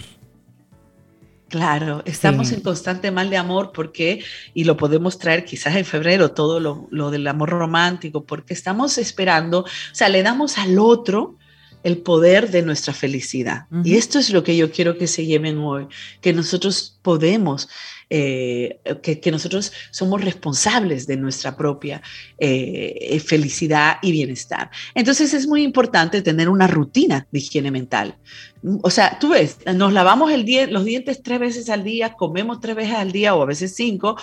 Claro, 1.50 2.04
estamos 2.06 2.52
en 2.52 2.62
constante 2.62 3.10
mal 3.10 3.32
de 3.32 3.38
amor 3.38 3.72
porque, 3.74 4.24
y 4.54 4.66
lo 4.66 4.78
podemos 4.78 5.18
traer 5.18 5.44
quizás 5.44 5.76
en 5.76 5.86
febrero, 5.86 6.30
todo 6.30 6.60
lo, 6.60 7.10
del 7.10 7.26
amor 7.26 7.50
romántico, 7.50 8.24
porque 8.24 8.54
estamos 8.54 9.00
esperando, 9.00 9.62
o 9.62 9.66
sea, 9.92 10.10
le 10.10 10.22
damos 10.22 10.60
al 10.60 10.78
otro 10.78 11.40
el 11.82 11.98
poder 11.98 12.52
de 12.52 12.62
nuestra 12.62 12.94
felicidad. 12.94 13.66
Y 13.84 13.96
esto 13.96 14.20
es 14.20 14.30
lo 14.30 14.44
que 14.44 14.56
yo 14.56 14.70
quiero 14.70 15.00
que 15.00 15.08
se 15.08 15.26
lleven 15.26 15.58
hoy, 15.58 15.88
que 16.22 16.32
nosotros 16.32 17.00
podemos 17.02 17.70
eh, 18.08 18.80
que, 19.02 19.32
nosotros 19.32 19.74
somos 19.90 20.24
responsables 20.24 21.08
de 21.08 21.18
nuestra 21.18 21.58
propia 21.58 22.04
eh, 22.38 23.20
felicidad 23.26 23.98
y 24.04 24.12
bienestar. 24.12 24.70
Entonces 24.94 25.34
es 25.34 25.48
muy 25.48 25.64
importante 25.64 26.22
tener 26.22 26.48
una 26.48 26.68
rutina 26.68 27.28
de 27.32 27.40
higiene 27.40 27.72
mental. 27.72 28.16
O 28.82 28.90
sea, 28.90 29.18
tú 29.20 29.30
ves, 29.30 29.58
nos 29.76 29.94
lavamos 29.94 30.32
el 30.32 30.46
los 30.72 30.86
dientes 30.86 31.22
tres 31.24 31.40
veces 31.40 31.70
al 31.70 31.84
día, 31.84 32.14
comemos 32.14 32.60
tres 32.60 32.76
veces 32.76 32.96
al 32.96 33.12
día 33.12 33.36
o 33.36 33.42
a 33.42 33.46
veces 33.46 33.76
cinco 33.76 34.16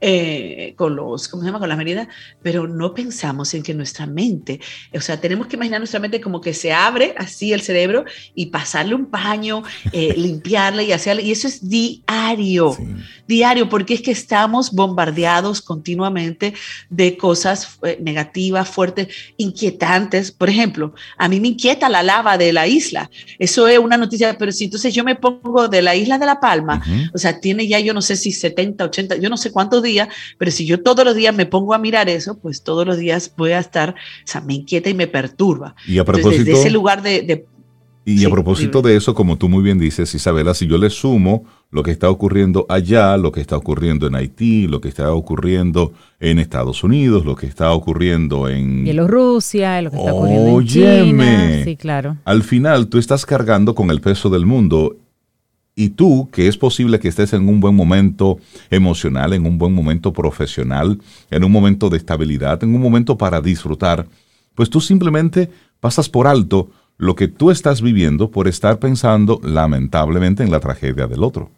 eh, 0.00 0.74
con 0.76 0.96
los, 0.96 1.28
¿cómo 1.28 1.42
se 1.42 1.48
llama? 1.48 1.58
Con 1.58 1.68
las 1.68 1.78
medidas, 1.78 2.08
pero 2.42 2.68
no 2.68 2.94
pensamos 2.94 3.52
en 3.54 3.62
que 3.62 3.74
nuestra 3.74 4.06
mente, 4.06 4.60
o 4.94 5.00
sea, 5.00 5.20
tenemos 5.20 5.46
que 5.46 5.56
imaginar 5.56 5.80
nuestra 5.80 6.00
mente 6.00 6.20
como 6.20 6.40
que 6.40 6.54
se 6.54 6.72
abre 6.72 7.14
así 7.18 7.52
el 7.52 7.60
cerebro 7.62 8.04
y 8.34 8.46
pasarle 8.46 8.94
un 8.94 9.06
paño, 9.06 9.62
limpiarle 9.92 10.84
y 10.84 10.92
hacerle, 10.92 11.22
y 11.22 11.32
eso 11.32 11.48
es 11.48 11.68
diario 11.68 12.76
diario, 13.30 13.68
porque 13.68 13.94
es 13.94 14.02
que 14.02 14.10
estamos 14.10 14.72
bombardeados 14.72 15.62
continuamente 15.62 16.52
de 16.90 17.16
cosas 17.16 17.78
eh, 17.84 17.96
negativas, 18.02 18.68
fuertes, 18.68 19.08
inquietantes. 19.36 20.32
Por 20.32 20.50
ejemplo, 20.50 20.92
a 21.16 21.28
mí 21.28 21.38
me 21.40 21.48
inquieta 21.48 21.88
la 21.88 22.02
lava 22.02 22.36
de 22.36 22.52
la 22.52 22.66
isla. 22.66 23.08
Eso 23.38 23.68
es 23.68 23.78
una 23.78 23.96
noticia, 23.96 24.36
pero 24.36 24.50
si 24.50 24.64
entonces 24.64 24.92
yo 24.92 25.04
me 25.04 25.14
pongo 25.14 25.68
de 25.68 25.80
la 25.80 25.94
isla 25.94 26.18
de 26.18 26.26
La 26.26 26.40
Palma, 26.40 26.82
o 27.14 27.18
sea, 27.18 27.40
tiene 27.40 27.68
ya 27.68 27.78
yo 27.78 27.94
no 27.94 28.02
sé 28.02 28.16
si 28.16 28.32
70, 28.32 28.84
80, 28.84 29.16
yo 29.16 29.30
no 29.30 29.36
sé 29.36 29.52
cuántos 29.52 29.82
días, 29.82 30.08
pero 30.36 30.50
si 30.50 30.66
yo 30.66 30.82
todos 30.82 31.04
los 31.04 31.14
días 31.14 31.34
me 31.34 31.46
pongo 31.46 31.72
a 31.72 31.78
mirar 31.78 32.08
eso, 32.08 32.36
pues 32.36 32.62
todos 32.64 32.84
los 32.84 32.98
días 32.98 33.32
voy 33.36 33.52
a 33.52 33.60
estar, 33.60 33.90
o 33.90 34.26
sea, 34.26 34.40
me 34.40 34.54
inquieta 34.54 34.90
y 34.90 34.94
me 34.94 35.06
perturba. 35.06 35.76
Y 35.86 35.98
a 35.98 36.04
propósito... 36.04 36.44
desde 36.44 36.60
ese 36.60 36.70
lugar 36.70 37.00
de 37.02 37.46
y 38.18 38.24
a 38.24 38.30
propósito 38.30 38.82
de 38.82 38.96
eso, 38.96 39.14
como 39.14 39.36
tú 39.36 39.48
muy 39.48 39.62
bien 39.62 39.78
dices, 39.78 40.14
Isabela, 40.14 40.54
si 40.54 40.66
yo 40.66 40.78
le 40.78 40.90
sumo 40.90 41.44
lo 41.70 41.82
que 41.82 41.90
está 41.90 42.10
ocurriendo 42.10 42.66
allá, 42.68 43.16
lo 43.16 43.30
que 43.32 43.40
está 43.40 43.56
ocurriendo 43.56 44.06
en 44.06 44.14
Haití, 44.14 44.66
lo 44.66 44.80
que 44.80 44.88
está 44.88 45.12
ocurriendo 45.12 45.92
en 46.18 46.38
Estados 46.38 46.82
Unidos, 46.82 47.24
lo 47.24 47.36
que 47.36 47.46
está 47.46 47.72
ocurriendo 47.72 48.48
en 48.48 48.84
Bielorrusia, 48.84 49.80
lo 49.82 49.90
que 49.90 49.98
está 49.98 50.12
ocurriendo 50.12 50.60
en 50.60 50.66
China, 50.66 51.64
sí, 51.64 51.76
claro. 51.76 52.16
Al 52.24 52.42
final 52.42 52.88
tú 52.88 52.98
estás 52.98 53.24
cargando 53.24 53.74
con 53.74 53.90
el 53.90 54.00
peso 54.00 54.30
del 54.30 54.46
mundo 54.46 54.96
y 55.74 55.90
tú, 55.90 56.28
que 56.32 56.48
es 56.48 56.56
posible 56.56 56.98
que 56.98 57.08
estés 57.08 57.32
en 57.32 57.48
un 57.48 57.60
buen 57.60 57.74
momento 57.74 58.38
emocional, 58.70 59.32
en 59.32 59.46
un 59.46 59.56
buen 59.56 59.72
momento 59.72 60.12
profesional, 60.12 61.00
en 61.30 61.44
un 61.44 61.52
momento 61.52 61.88
de 61.88 61.96
estabilidad, 61.96 62.62
en 62.62 62.74
un 62.74 62.82
momento 62.82 63.16
para 63.16 63.40
disfrutar, 63.40 64.06
pues 64.54 64.68
tú 64.68 64.80
simplemente 64.80 65.48
pasas 65.80 66.08
por 66.08 66.26
alto 66.26 66.68
lo 67.00 67.14
que 67.14 67.28
tú 67.28 67.50
estás 67.50 67.80
viviendo 67.80 68.30
por 68.30 68.46
estar 68.46 68.78
pensando 68.78 69.40
lamentablemente 69.42 70.42
en 70.42 70.50
la 70.50 70.60
tragedia 70.60 71.06
del 71.06 71.24
otro. 71.24 71.50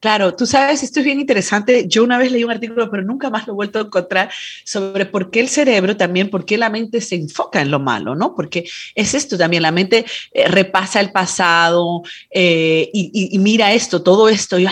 Claro, 0.00 0.34
tú 0.34 0.46
sabes, 0.46 0.84
esto 0.84 1.00
es 1.00 1.04
bien 1.04 1.18
interesante. 1.18 1.86
Yo 1.88 2.04
una 2.04 2.18
vez 2.18 2.30
leí 2.30 2.44
un 2.44 2.52
artículo, 2.52 2.88
pero 2.88 3.02
nunca 3.02 3.30
más 3.30 3.46
lo 3.46 3.52
he 3.52 3.56
vuelto 3.56 3.80
a 3.80 3.82
encontrar, 3.82 4.30
sobre 4.64 5.06
por 5.06 5.30
qué 5.30 5.40
el 5.40 5.48
cerebro 5.48 5.96
también, 5.96 6.30
por 6.30 6.44
qué 6.44 6.56
la 6.56 6.70
mente 6.70 7.00
se 7.00 7.16
enfoca 7.16 7.60
en 7.60 7.72
lo 7.72 7.80
malo, 7.80 8.14
¿no? 8.14 8.34
Porque 8.36 8.64
es 8.94 9.14
esto 9.14 9.36
también, 9.36 9.62
la 9.62 9.72
mente 9.72 10.06
eh, 10.32 10.46
repasa 10.46 11.00
el 11.00 11.10
pasado 11.10 12.02
eh, 12.30 12.88
y, 12.94 13.36
mira 13.40 13.72
esto, 13.72 14.02
todo 14.02 14.28
esto, 14.28 14.58
y, 14.58 14.68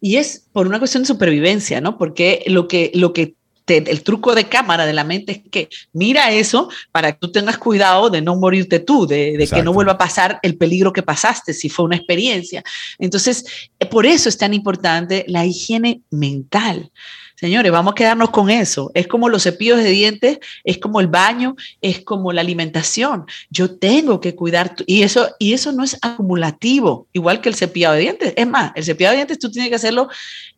y 0.00 0.16
es 0.16 0.44
por 0.52 0.66
una 0.66 0.80
cuestión 0.80 1.04
de 1.04 1.06
supervivencia, 1.06 1.80
¿no? 1.80 1.96
Porque 1.96 2.42
lo 2.48 2.66
que, 2.66 2.90
lo 2.94 3.12
que 3.12 3.36
el 3.66 4.02
truco 4.02 4.34
de 4.34 4.44
cámara 4.44 4.84
de 4.84 4.92
la 4.92 5.04
mente 5.04 5.32
es 5.32 5.50
que 5.50 5.68
mira 5.92 6.30
eso 6.30 6.68
para 6.92 7.12
que 7.12 7.18
tú 7.18 7.32
tengas 7.32 7.56
cuidado 7.56 8.10
de 8.10 8.20
no 8.20 8.36
morirte 8.36 8.78
tú, 8.78 9.06
de, 9.06 9.48
que 9.52 9.62
no 9.62 9.72
vuelva 9.72 9.92
a 9.92 9.98
pasar 9.98 10.38
el 10.42 10.56
peligro 10.56 10.92
que 10.92 11.02
pasaste 11.02 11.54
si 11.54 11.68
fue 11.68 11.86
una 11.86 11.96
experiencia. 11.96 12.62
Entonces, 12.98 13.70
eh, 13.78 13.86
por 13.86 14.04
eso 14.04 14.28
es 14.28 14.36
tan 14.36 14.52
importante 14.52 15.24
la 15.28 15.46
higiene 15.46 16.02
mental. 16.10 16.90
Señores, 17.36 17.72
vamos 17.72 17.92
a 17.92 17.94
quedarnos 17.94 18.30
con 18.30 18.48
eso. 18.48 18.92
Es 18.94 19.08
como 19.08 19.28
los 19.28 19.42
cepillos 19.42 19.78
de 19.78 19.90
dientes, 19.90 20.38
es 20.62 20.78
como 20.78 21.00
el 21.00 21.08
baño, 21.08 21.56
es 21.80 22.00
como 22.00 22.32
la 22.32 22.40
alimentación. 22.40 23.26
Yo 23.50 23.76
tengo 23.76 24.20
que 24.20 24.34
cuidar 24.36 24.76
y 24.86 25.02
eso 25.02 25.28
y 25.38 25.52
eso 25.52 25.72
no 25.72 25.82
es 25.82 25.98
acumulativo, 26.00 27.08
igual 27.12 27.40
que 27.40 27.48
el 27.48 27.56
cepillado 27.56 27.94
de 27.94 28.00
dientes. 28.02 28.34
Es 28.36 28.46
más, 28.46 28.72
el 28.76 28.84
cepillado 28.84 29.12
de 29.12 29.16
dientes 29.16 29.38
tú 29.40 29.50
tienes 29.50 29.68
que 29.68 29.76
hacerlo 29.76 30.08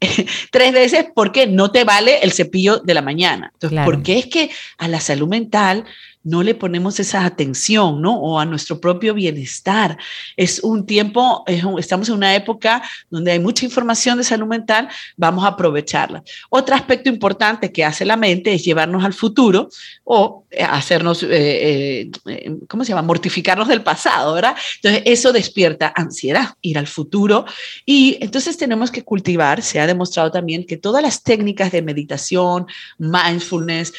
eh, 0.01 0.27
tres 0.51 0.73
veces 0.73 1.07
porque 1.15 1.47
no 1.47 1.71
te 1.71 1.85
vale 1.85 2.19
el 2.23 2.33
cepillo 2.33 2.79
de 2.79 2.95
la 2.95 3.03
mañana. 3.03 3.51
Entonces, 3.55 3.81
porque 3.85 4.19
es 4.19 4.27
que 4.27 4.51
a 4.77 4.87
la 4.87 5.01
salud 5.01 5.29
mental 5.29 5.85
no 6.27 6.43
le 6.43 6.57
ponemos 6.57 6.99
esa 6.99 7.25
atención, 7.25 8.03
¿no? 8.03 8.19
O 8.19 8.41
a 8.41 8.45
nuestro 8.45 8.81
propio 8.81 9.15
bienestar. 9.15 9.97
Es 10.37 10.59
un 10.59 10.85
tiempo, 10.85 11.45
estamos 11.79 12.09
en 12.09 12.17
una 12.17 12.35
época 12.35 12.83
donde 13.09 13.31
hay 13.31 13.39
mucha 13.39 13.65
información 13.65 14.19
de 14.19 14.25
salud 14.25 14.49
mental, 14.49 14.89
vamos 15.17 15.45
a 15.45 15.49
aprovecharla. 15.49 16.25
Otro 16.51 16.75
aspecto 16.75 17.09
importante 17.09 17.71
que 17.71 17.85
hace 17.85 18.05
la 18.05 18.17
mente 18.17 18.53
es 18.53 18.65
llevarnos 18.65 19.05
al 19.05 19.15
futuro 19.15 19.69
o 20.03 20.45
eh, 20.51 20.65
hacernos, 20.65 21.23
eh, 21.23 22.11
eh, 22.27 22.57
¿cómo 22.67 22.85
se 22.85 22.89
llama? 22.89 23.03
Mortificarnos 23.03 23.69
del 23.69 23.83
pasado, 23.83 24.35
¿verdad? 24.35 24.57
Entonces, 24.83 25.03
eso 25.07 25.33
despierta 25.33 25.93
ansiedad, 25.95 26.57
ir 26.61 26.77
al 26.77 26.89
futuro. 26.89 27.45
Y 27.85 28.19
entonces 28.21 28.57
tenemos 28.57 28.91
que 28.91 29.05
cultivar, 29.05 29.63
se 29.63 29.79
ha 29.79 29.87
demostrado 29.87 30.33
también 30.33 30.67
que 30.67 30.77
todas 30.77 31.05
las 31.05 31.23
técnicas 31.23 31.71
de 31.71 31.83
meditación, 31.83 32.67
mindfulness, 32.99 33.93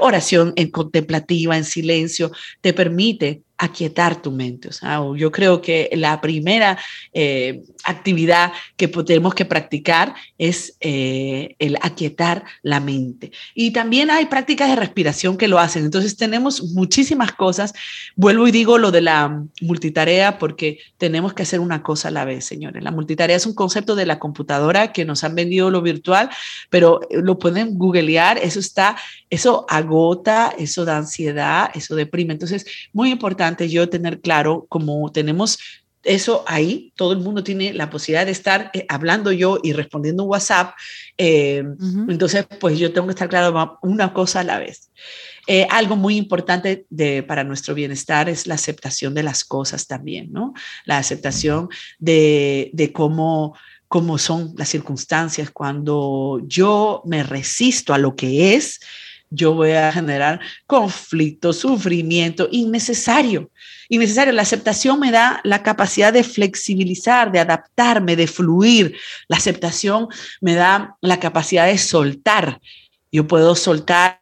oración 0.00 0.52
en 0.54 0.70
contemplativa, 0.70 1.55
en 1.56 1.64
silencio, 1.64 2.32
te 2.60 2.72
permite 2.72 3.42
aquietar 3.58 4.20
tu 4.20 4.30
mente. 4.30 4.68
O 4.98 5.16
yo 5.16 5.32
creo 5.32 5.62
que 5.62 5.88
la 5.94 6.20
primera 6.20 6.78
eh, 7.12 7.62
actividad 7.84 8.52
que 8.76 8.88
tenemos 8.88 9.34
que 9.34 9.44
practicar 9.44 10.14
es 10.36 10.76
eh, 10.80 11.54
el 11.58 11.78
aquietar 11.80 12.44
la 12.62 12.80
mente. 12.80 13.32
Y 13.54 13.70
también 13.70 14.10
hay 14.10 14.26
prácticas 14.26 14.68
de 14.68 14.76
respiración 14.76 15.36
que 15.36 15.48
lo 15.48 15.58
hacen. 15.58 15.84
Entonces 15.84 16.16
tenemos 16.16 16.62
muchísimas 16.74 17.32
cosas. 17.32 17.72
Vuelvo 18.14 18.46
y 18.46 18.50
digo 18.50 18.78
lo 18.78 18.90
de 18.90 19.00
la 19.00 19.42
multitarea 19.62 20.38
porque 20.38 20.78
tenemos 20.98 21.32
que 21.32 21.42
hacer 21.42 21.60
una 21.60 21.82
cosa 21.82 22.08
a 22.08 22.10
la 22.12 22.24
vez, 22.24 22.44
señores. 22.44 22.82
La 22.82 22.90
multitarea 22.90 23.36
es 23.36 23.46
un 23.46 23.54
concepto 23.54 23.94
de 23.96 24.06
la 24.06 24.18
computadora 24.18 24.92
que 24.92 25.04
nos 25.04 25.24
han 25.24 25.34
vendido 25.34 25.70
lo 25.70 25.80
virtual, 25.80 26.28
pero 26.68 27.00
lo 27.10 27.38
pueden 27.38 27.78
googlear. 27.78 28.38
Eso 28.38 28.60
está, 28.60 28.96
eso 29.30 29.64
agota, 29.68 30.52
eso 30.58 30.84
da 30.84 30.98
ansiedad, 30.98 31.70
eso 31.74 31.94
deprime. 31.94 32.34
Entonces, 32.34 32.66
muy 32.92 33.10
importante 33.10 33.45
yo 33.68 33.88
tener 33.88 34.20
claro 34.20 34.66
como 34.68 35.12
tenemos 35.12 35.58
eso 36.06 36.44
ahí, 36.46 36.92
todo 36.96 37.12
el 37.12 37.18
mundo 37.18 37.42
tiene 37.42 37.74
la 37.74 37.90
posibilidad 37.90 38.24
de 38.24 38.32
estar 38.32 38.70
eh, 38.72 38.86
hablando 38.88 39.32
yo 39.32 39.58
y 39.62 39.72
respondiendo 39.72 40.24
WhatsApp. 40.24 40.74
Eh, 41.18 41.64
entonces, 42.08 42.46
pues 42.60 42.78
yo 42.78 42.92
tengo 42.92 43.08
que 43.08 43.12
estar 43.12 43.28
claro 43.28 43.78
una 43.82 44.12
cosa 44.12 44.40
a 44.40 44.44
la 44.44 44.58
vez. 44.58 44.90
Eh, 45.48 45.66
algo 45.70 45.96
muy 45.96 46.16
importante 46.16 46.86
de, 46.90 47.22
para 47.22 47.44
nuestro 47.44 47.74
bienestar 47.74 48.28
es 48.28 48.46
la 48.46 48.54
aceptación 48.54 49.14
de 49.14 49.22
las 49.22 49.44
cosas 49.44 49.86
también, 49.86 50.32
¿no? 50.32 50.54
La 50.84 50.98
aceptación 50.98 51.68
de, 51.98 52.70
de 52.72 52.92
cómo 52.92 53.56
cómo 53.88 54.18
son 54.18 54.52
las 54.56 54.68
circunstancias. 54.68 55.50
Cuando 55.52 56.40
yo 56.44 57.02
me 57.04 57.22
resisto 57.22 57.94
a 57.94 57.98
lo 57.98 58.16
que 58.16 58.54
es, 58.54 58.80
yo 59.30 59.54
voy 59.54 59.72
a 59.72 59.92
generar 59.92 60.40
conflicto, 60.66 61.52
sufrimiento 61.52 62.48
innecesario. 62.50 63.50
Innecesario. 63.88 64.32
La 64.32 64.42
aceptación 64.42 65.00
me 65.00 65.10
da 65.10 65.40
la 65.44 65.62
capacidad 65.62 66.12
de 66.12 66.24
flexibilizar, 66.24 67.32
de 67.32 67.40
adaptarme, 67.40 68.16
de 68.16 68.26
fluir. 68.26 68.96
La 69.28 69.36
aceptación 69.36 70.08
me 70.40 70.54
da 70.54 70.96
la 71.00 71.18
capacidad 71.18 71.66
de 71.66 71.78
soltar. 71.78 72.60
Yo 73.10 73.26
puedo 73.26 73.54
soltar 73.54 74.20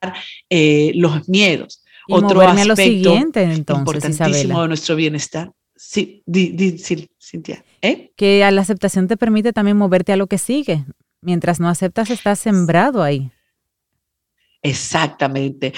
eh, 0.51 0.93
los 0.95 1.29
miedos. 1.29 1.83
Otro 2.09 2.40
aspecto 2.43 2.69
lo 2.69 2.77
siguiente, 2.77 3.43
entonces, 3.43 3.81
importantísimo 3.81 4.62
de 4.62 4.69
nuestro 4.69 4.97
bienestar. 4.97 5.53
Sí, 5.75 6.23
di, 6.27 6.79
Cintia. 7.21 7.64
¿Eh? 7.83 8.12
Que 8.17 8.49
la 8.51 8.61
aceptación 8.61 9.09
te 9.09 9.17
permite 9.17 9.53
también 9.53 9.77
moverte 9.77 10.12
a 10.12 10.17
lo 10.17 10.27
que 10.27 10.38
sigue. 10.38 10.85
Mientras 11.21 11.61
no 11.61 11.69
aceptas, 11.69 12.11
estás 12.11 12.38
sembrado 12.38 13.03
ahí. 13.03 13.31
Exactamente. 14.64 15.74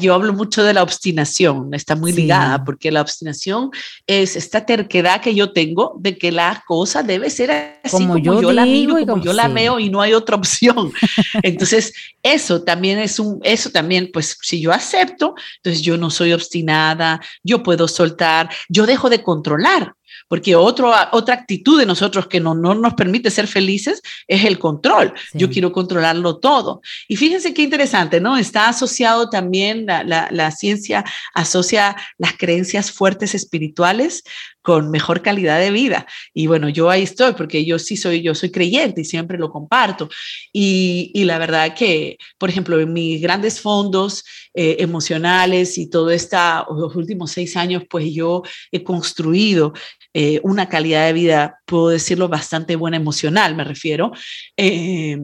Yo 0.00 0.12
hablo 0.12 0.32
mucho 0.32 0.64
de 0.64 0.74
la 0.74 0.82
obstinación, 0.82 1.72
está 1.72 1.94
muy 1.94 2.12
ligada, 2.12 2.64
porque 2.64 2.90
la 2.90 3.00
obstinación 3.00 3.70
es 4.08 4.34
esta 4.34 4.66
terquedad 4.66 5.20
que 5.20 5.36
yo 5.36 5.52
tengo 5.52 5.94
de 6.00 6.18
que 6.18 6.32
la 6.32 6.64
cosa 6.66 7.04
debe 7.04 7.30
ser 7.30 7.52
así 7.84 8.04
como, 8.04 8.18
yo, 8.18 8.50
la 8.50 8.64
miro, 8.64 8.96
como, 9.06 9.22
yo 9.22 9.32
la 9.32 9.46
veo 9.46 9.78
y 9.78 9.88
no 9.88 10.02
hay 10.02 10.14
otra 10.14 10.34
opción. 10.34 10.92
Entonces, 11.44 11.94
eso 12.24 12.64
también 12.64 12.98
es 12.98 13.20
un, 13.20 13.38
eso 13.44 13.70
también, 13.70 14.10
pues 14.12 14.36
si 14.42 14.60
yo 14.60 14.72
acepto, 14.72 15.36
entonces 15.58 15.82
yo 15.82 15.96
no 15.96 16.10
soy 16.10 16.32
obstinada, 16.32 17.20
yo 17.44 17.62
puedo 17.62 17.86
soltar, 17.86 18.50
yo 18.68 18.84
dejo 18.84 19.10
de 19.10 19.22
controlar 19.22 19.94
porque 20.28 20.56
otro, 20.56 20.92
otra 21.12 21.34
actitud 21.34 21.78
de 21.78 21.86
nosotros 21.86 22.26
que 22.26 22.40
no, 22.40 22.54
no 22.54 22.74
nos 22.74 22.94
permite 22.94 23.30
ser 23.30 23.46
felices 23.46 24.02
es 24.26 24.44
el 24.44 24.58
control. 24.58 25.12
Yo 25.32 25.50
quiero 25.50 25.72
controlarlo 25.72 26.38
todo. 26.38 26.80
Y 27.08 27.16
fíjense 27.16 27.54
qué 27.54 27.62
interesante, 27.62 28.20
¿no? 28.20 28.36
Está 28.36 28.68
asociado 28.68 29.28
también, 29.28 29.86
la, 29.86 30.02
la, 30.02 30.28
la 30.30 30.50
ciencia 30.50 31.04
asocia 31.34 31.96
las 32.18 32.34
creencias 32.36 32.90
fuertes 32.90 33.34
espirituales 33.34 34.24
con 34.64 34.90
mejor 34.90 35.20
calidad 35.20 35.60
de 35.60 35.70
vida. 35.70 36.06
Y 36.32 36.46
bueno, 36.46 36.70
yo 36.70 36.88
ahí 36.88 37.02
estoy 37.02 37.34
porque 37.34 37.66
yo 37.66 37.78
sí 37.78 37.98
soy, 37.98 38.22
yo 38.22 38.34
soy 38.34 38.50
creyente 38.50 39.02
y 39.02 39.04
siempre 39.04 39.36
lo 39.36 39.50
comparto. 39.50 40.08
Y, 40.54 41.10
y 41.12 41.24
la 41.24 41.36
verdad 41.36 41.74
que, 41.74 42.16
por 42.38 42.48
ejemplo, 42.48 42.80
en 42.80 42.92
mis 42.94 43.20
grandes 43.20 43.60
fondos 43.60 44.24
eh, 44.54 44.76
emocionales 44.78 45.76
y 45.76 45.90
todo 45.90 46.10
esta, 46.10 46.64
los 46.74 46.96
últimos 46.96 47.32
seis 47.32 47.58
años, 47.58 47.82
pues 47.90 48.06
yo 48.14 48.42
he 48.72 48.82
construido 48.82 49.74
eh, 50.14 50.40
una 50.44 50.68
calidad 50.68 51.06
de 51.06 51.12
vida, 51.12 51.60
puedo 51.66 51.88
decirlo, 51.88 52.28
bastante 52.28 52.76
buena 52.76 52.96
emocional, 52.96 53.54
me 53.56 53.64
refiero, 53.64 54.12
eh, 54.56 55.18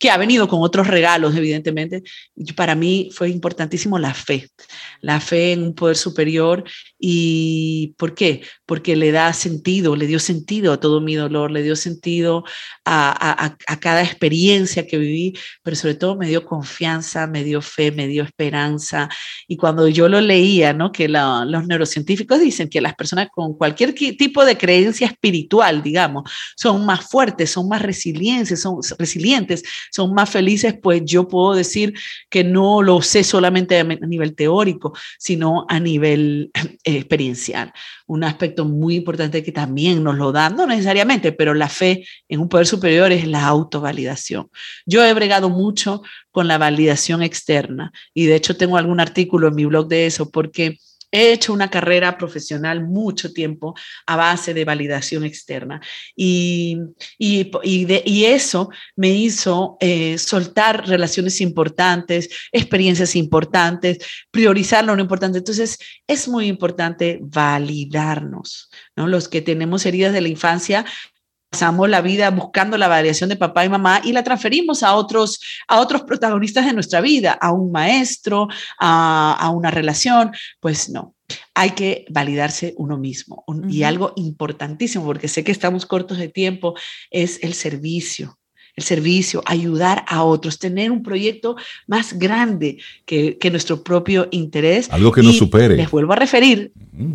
que 0.00 0.10
ha 0.10 0.16
venido 0.16 0.48
con 0.48 0.62
otros 0.62 0.86
regalos, 0.86 1.36
evidentemente. 1.36 2.02
Para 2.56 2.74
mí 2.74 3.10
fue 3.12 3.28
importantísimo 3.28 3.98
la 3.98 4.14
fe, 4.14 4.48
la 5.02 5.20
fe 5.20 5.52
en 5.52 5.62
un 5.62 5.74
poder 5.74 5.96
superior. 5.96 6.64
¿Y 6.98 7.94
por 7.98 8.14
qué? 8.14 8.40
Porque 8.64 8.96
le 8.96 9.12
da 9.12 9.32
sentido, 9.34 9.94
le 9.96 10.06
dio 10.06 10.18
sentido 10.18 10.72
a 10.72 10.80
todo 10.80 11.02
mi 11.02 11.16
dolor, 11.16 11.50
le 11.50 11.62
dio 11.62 11.76
sentido 11.76 12.44
a, 12.86 13.56
cada 13.80 14.02
experiencia 14.02 14.86
que 14.86 14.96
viví, 14.96 15.38
pero 15.62 15.76
sobre 15.76 15.94
todo 15.94 16.16
me 16.16 16.28
dio 16.28 16.46
confianza, 16.46 17.26
me 17.26 17.44
dio 17.44 17.60
fe, 17.60 17.92
me 17.92 18.08
dio 18.08 18.22
esperanza. 18.24 19.08
Y 19.46 19.58
cuando 19.58 19.86
yo 19.86 20.08
lo 20.08 20.22
leía, 20.22 20.72
¿no? 20.72 20.92
que 20.92 21.08
los 21.08 21.66
neurocientíficos 21.66 22.40
dicen 22.40 22.70
que 22.70 22.80
las 22.80 22.94
personas 22.94 23.28
con 23.30 23.54
cualquier 23.54 23.92
tipo 23.92 24.46
de 24.46 24.56
creencia 24.56 25.06
espiritual, 25.08 25.82
digamos, 25.82 26.30
son 26.56 26.86
más 26.86 27.06
fuertes, 27.06 27.50
son 27.50 27.68
más 27.68 27.82
resilientes, 27.82 28.62
son 28.62 28.78
resilientes, 28.98 29.62
son 29.90 30.14
más 30.14 30.30
felices, 30.30 30.74
pues 30.80 31.02
yo 31.04 31.28
puedo 31.28 31.54
decir 31.54 31.94
que 32.28 32.44
no 32.44 32.82
lo 32.82 33.02
sé 33.02 33.24
solamente 33.24 33.78
a 33.78 33.84
nivel 33.84 34.34
teórico, 34.34 34.92
sino 35.18 35.66
a 35.68 35.80
nivel 35.80 36.50
eh, 36.84 36.96
experiencial. 36.96 37.72
Un 38.06 38.24
aspecto 38.24 38.64
muy 38.64 38.96
importante 38.96 39.42
que 39.42 39.52
también 39.52 40.02
nos 40.02 40.16
lo 40.16 40.32
dan, 40.32 40.56
no 40.56 40.66
necesariamente, 40.66 41.32
pero 41.32 41.54
la 41.54 41.68
fe 41.68 42.04
en 42.28 42.40
un 42.40 42.48
poder 42.48 42.66
superior 42.66 43.12
es 43.12 43.26
la 43.26 43.46
autovalidación. 43.46 44.50
Yo 44.86 45.04
he 45.04 45.12
bregado 45.14 45.48
mucho 45.50 46.02
con 46.30 46.48
la 46.48 46.58
validación 46.58 47.22
externa 47.22 47.92
y 48.14 48.26
de 48.26 48.36
hecho 48.36 48.56
tengo 48.56 48.76
algún 48.76 49.00
artículo 49.00 49.48
en 49.48 49.54
mi 49.54 49.64
blog 49.64 49.88
de 49.88 50.06
eso 50.06 50.30
porque 50.30 50.78
He 51.10 51.32
hecho 51.32 51.52
una 51.52 51.70
carrera 51.70 52.16
profesional 52.16 52.86
mucho 52.86 53.32
tiempo 53.32 53.74
a 54.06 54.16
base 54.16 54.54
de 54.54 54.64
validación 54.64 55.24
externa 55.24 55.80
y, 56.14 56.78
y, 57.18 57.50
y, 57.62 58.24
eso 58.24 58.70
me 58.96 59.10
hizo 59.10 59.76
eh, 59.80 60.18
soltar 60.18 60.86
relaciones 60.86 61.40
importantes, 61.40 62.30
experiencias 62.52 63.16
importantes, 63.16 63.98
priorizar 64.30 64.84
lo 64.84 64.98
importante. 64.98 65.38
Entonces, 65.38 65.78
es 66.06 66.28
muy 66.28 66.46
importante 66.46 67.18
validarnos. 67.20 68.70
¿no? 68.96 69.06
Los 69.06 69.28
que 69.28 69.42
tenemos 69.42 69.86
heridas 69.86 70.12
de 70.12 70.20
la 70.20 70.28
infancia, 70.28 70.84
pasamos 71.50 71.88
la 71.90 72.00
vida 72.00 72.30
buscando 72.30 72.78
la 72.78 72.88
validación 72.88 73.28
de 73.28 73.36
papá 73.36 73.64
y 73.64 73.68
mamá 73.68 74.00
y 74.04 74.12
la 74.12 74.22
transferimos 74.22 74.82
a 74.82 74.94
otros, 74.94 75.40
a 75.66 75.80
otros 75.80 76.02
protagonistas 76.02 76.64
de 76.64 76.72
nuestra 76.72 77.00
vida, 77.00 77.32
a 77.32 77.52
un 77.52 77.72
maestro, 77.72 78.48
a, 78.78 79.36
a 79.38 79.50
una 79.50 79.70
relación. 79.70 80.30
Pues 80.60 80.88
no, 80.90 81.16
hay 81.54 81.70
que 81.70 82.06
validarse 82.08 82.74
uno 82.76 82.96
mismo. 82.96 83.44
Y 83.68 83.82
algo 83.82 84.12
importantísimo, 84.16 85.04
porque 85.04 85.28
sé 85.28 85.42
que 85.42 85.52
estamos 85.52 85.86
cortos 85.86 86.18
de 86.18 86.28
tiempo, 86.28 86.74
es 87.10 87.40
el 87.42 87.54
servicio. 87.54 88.36
El 88.76 88.84
servicio, 88.84 89.42
ayudar 89.46 90.04
a 90.06 90.22
otros, 90.22 90.60
tener 90.60 90.92
un 90.92 91.02
proyecto 91.02 91.56
más 91.88 92.16
grande 92.16 92.78
que, 93.04 93.36
que 93.36 93.50
nuestro 93.50 93.82
propio 93.82 94.28
interés. 94.30 94.88
Algo 94.90 95.10
que 95.10 95.22
nos 95.22 95.36
supere. 95.36 95.76
Les 95.76 95.90
vuelvo 95.90 96.12
a 96.12 96.16
referir. 96.16 96.72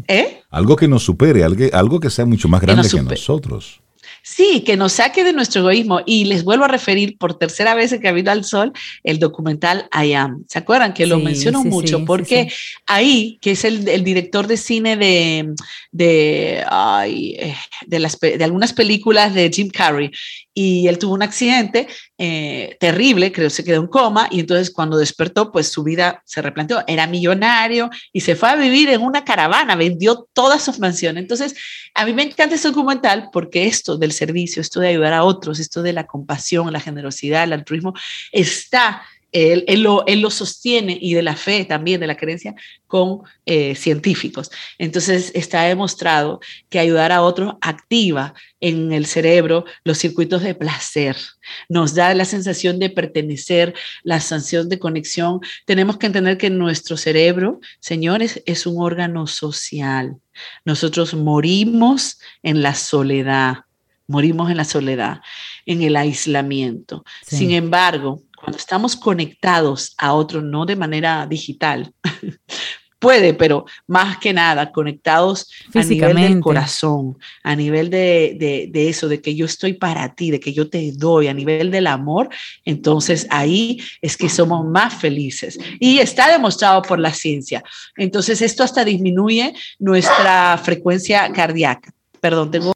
¿eh? 0.10 0.42
Algo 0.50 0.76
que 0.76 0.90
nos 0.90 1.04
supere, 1.04 1.46
algo, 1.46 1.66
algo 1.72 2.00
que 2.02 2.10
sea 2.10 2.26
mucho 2.26 2.50
más 2.50 2.62
grande 2.62 2.88
que 2.90 3.02
nosotros. 3.02 3.82
Sí, 4.28 4.64
que 4.66 4.76
nos 4.76 4.94
saque 4.94 5.24
de 5.24 5.34
nuestro 5.34 5.62
egoísmo. 5.62 6.00
Y 6.04 6.26
les 6.26 6.44
vuelvo 6.44 6.66
a 6.66 6.68
referir 6.68 7.16
por 7.20 7.38
tercera 7.38 7.76
vez 7.76 7.92
en 7.92 8.02
Camino 8.02 8.32
al 8.32 8.44
Sol 8.44 8.74
el 9.04 9.20
documental 9.20 9.88
I 9.94 10.14
Am. 10.14 10.44
¿Se 10.50 10.58
acuerdan? 10.58 10.96
Que 10.96 11.06
lo 11.06 11.20
menciono 11.20 11.64
mucho 11.64 12.04
porque 12.06 12.52
ahí, 12.88 13.38
que 13.40 13.52
es 13.52 13.64
el, 13.66 13.86
director 14.04 14.48
de 14.48 14.58
cine 14.58 14.98
de, 14.98 15.54
de, 15.92 16.66
eh, 17.06 17.56
de, 17.86 18.00
las, 18.00 18.20
de 18.20 18.44
algunas 18.44 18.74
películas 18.74 19.36
de 19.36 19.52
Jim 19.54 19.70
Carrey, 19.70 20.10
y 20.58 20.88
él 20.88 20.98
tuvo 20.98 21.14
un 21.14 21.22
accidente 21.22 21.86
eh, 22.18 22.78
terrible, 22.80 23.34
creo 23.34 23.48
que 23.48 23.54
se 23.54 23.66
quedó 23.66 23.82
en 23.82 23.88
coma 23.88 24.30
y 24.32 24.40
entonces 24.40 24.72
cuando 24.72 24.98
despertó, 24.98 25.52
pues 25.52 25.68
su 25.68 25.84
vida 25.84 26.24
se 26.26 26.42
replanteó, 26.42 26.82
era 26.88 27.08
millonario 27.08 27.90
y 28.14 28.22
se 28.22 28.38
fue 28.38 28.50
a 28.50 28.56
vivir 28.56 28.88
en 28.90 29.02
una 29.02 29.26
caravana, 29.26 29.76
vendió 29.76 30.26
todas 30.32 30.64
sus 30.64 30.80
mansiones. 30.80 31.22
Entonces, 31.22 31.56
a 31.94 32.06
mí 32.06 32.14
me 32.14 32.24
encanta 32.24 32.56
ese 32.56 32.70
documental 32.70 33.30
porque 33.34 33.68
esto 33.68 33.98
del 33.98 34.14
servicio, 34.16 34.62
esto 34.62 34.80
de 34.80 34.90
ayudar 34.90 35.14
a 35.14 35.24
otros, 35.24 35.60
esto 35.60 35.84
de 35.84 35.94
la 35.94 36.08
compasión, 36.08 36.74
la 36.74 36.80
generosidad, 36.80 37.44
el 37.44 37.54
altruismo, 37.54 37.94
está 38.32 39.04
él, 39.36 39.84
lo, 39.84 40.32
sostiene 40.32 40.98
y 41.00 41.14
de 41.14 41.22
la 41.22 41.36
fe 41.36 41.66
también, 41.66 42.00
de 42.00 42.08
la 42.08 42.16
creencia, 42.16 42.56
con 42.88 43.20
eh, 43.46 43.76
científicos. 43.76 44.50
Entonces 44.78 45.32
está 45.36 45.64
demostrado 45.64 46.40
que 46.70 46.80
ayudar 46.80 47.12
a 47.12 47.22
otros 47.22 47.56
activa 47.60 48.34
en 48.62 48.94
el 48.94 49.06
cerebro 49.06 49.66
los 49.84 49.98
circuitos 49.98 50.42
de 50.42 50.56
placer, 50.56 51.18
nos 51.68 51.94
da 51.94 52.14
la 52.14 52.24
sensación 52.24 52.80
de 52.80 52.90
pertenecer, 52.90 53.74
la 54.04 54.22
sensación 54.22 54.70
de 54.70 54.80
conexión. 54.80 55.42
Tenemos 55.66 55.98
que 55.98 56.08
entender 56.08 56.38
que 56.38 56.50
nuestro 56.50 56.96
cerebro, 56.96 57.60
señores, 57.82 58.42
es 58.46 58.66
un 58.66 58.82
órgano 58.82 59.28
social. 59.28 60.16
Nosotros 60.64 61.14
morimos 61.14 62.20
en 62.42 62.62
la 62.62 62.74
soledad 62.74 63.65
morimos 64.08 64.50
en 64.50 64.58
la 64.58 64.66
soledad, 64.66 65.22
en 65.66 65.82
el 65.82 65.96
aislamiento. 65.96 67.04
Sin 67.26 67.52
embargo, 67.52 68.22
cuando 68.40 68.58
estamos 68.58 68.96
conectados 68.96 69.96
a 69.98 70.14
otro, 70.14 70.42
no 70.42 70.66
de 70.66 70.76
manera 70.76 71.26
digital, 71.26 71.94
puede, 73.00 73.34
pero 73.34 73.66
más 73.88 74.18
que 74.18 74.34
nada 74.34 74.72
conectados 74.72 75.52
a 75.74 75.84
nivel 75.84 76.16
del 76.16 76.40
corazón, 76.40 77.18
a 77.44 77.56
nivel 77.56 77.90
de, 77.90 78.70
de, 78.72 78.90
eso, 78.90 79.08
de 79.08 79.22
que 79.22 79.36
yo 79.36 79.46
estoy 79.46 79.74
para 79.74 80.16
ti, 80.16 80.32
de 80.32 80.40
que 80.40 80.54
yo 80.54 80.70
te 80.70 80.92
doy, 80.92 81.28
a 81.28 81.34
nivel 81.34 81.72
del 81.72 81.88
amor, 81.88 82.30
entonces 82.64 83.28
ahí 83.30 83.80
es 84.02 84.18
que 84.18 84.30
somos 84.30 84.66
más 84.66 84.94
felices. 84.94 85.60
Y 85.80 86.00
está 86.00 86.32
demostrado 86.32 86.82
por 86.82 87.00
la 87.00 87.14
ciencia. 87.14 87.64
Entonces 87.96 88.42
esto 88.42 88.64
hasta 88.64 88.84
disminuye 88.84 89.54
nuestra 89.78 90.58
frecuencia 90.58 91.32
cardíaca. 91.32 91.94
Perdón, 92.22 92.50
tengo 92.50 92.75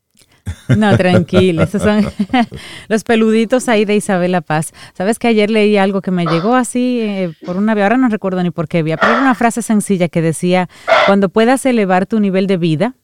no, 0.77 0.95
tranquilo, 0.97 1.63
esos 1.63 1.82
son 1.82 2.05
los 2.88 3.03
peluditos 3.03 3.67
ahí 3.69 3.86
de 3.86 3.95
Isabela 3.95 4.41
Paz. 4.41 4.73
Sabes 4.93 5.19
que 5.19 5.27
ayer 5.27 5.49
leí 5.49 5.77
algo 5.77 6.01
que 6.01 6.12
me 6.12 6.25
llegó 6.25 6.55
así 6.55 7.01
eh, 7.01 7.34
por 7.45 7.58
una 7.58 7.73
vez, 7.73 7.84
ahora 7.84 7.97
no 7.97 8.10
recuerdo 8.10 8.41
ni 8.43 8.51
por 8.51 8.67
qué 8.67 8.84
vía, 8.84 8.97
pero 8.97 9.13
era 9.13 9.21
una 9.21 9.36
frase 9.36 9.62
sencilla 9.62 10.08
que 10.08 10.21
decía, 10.21 10.69
cuando 11.05 11.29
puedas 11.29 11.65
elevar 11.65 12.05
tu 12.05 12.19
nivel 12.19 12.47
de 12.47 12.58
vida, 12.58 12.95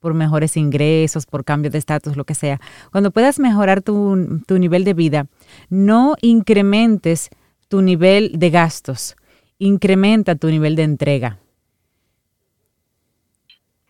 por 0.00 0.14
mejores 0.14 0.56
ingresos, 0.56 1.26
por 1.26 1.44
cambio 1.44 1.70
de 1.70 1.78
estatus, 1.78 2.16
lo 2.16 2.24
que 2.24 2.34
sea, 2.34 2.60
cuando 2.92 3.10
puedas 3.10 3.38
mejorar 3.38 3.82
tu, 3.82 4.42
tu 4.46 4.58
nivel 4.58 4.84
de 4.84 4.94
vida, 4.94 5.26
no 5.68 6.14
incrementes 6.20 7.30
tu 7.68 7.82
nivel 7.82 8.32
de 8.36 8.50
gastos, 8.50 9.16
incrementa 9.58 10.36
tu 10.36 10.48
nivel 10.48 10.76
de 10.76 10.84
entrega. 10.84 11.38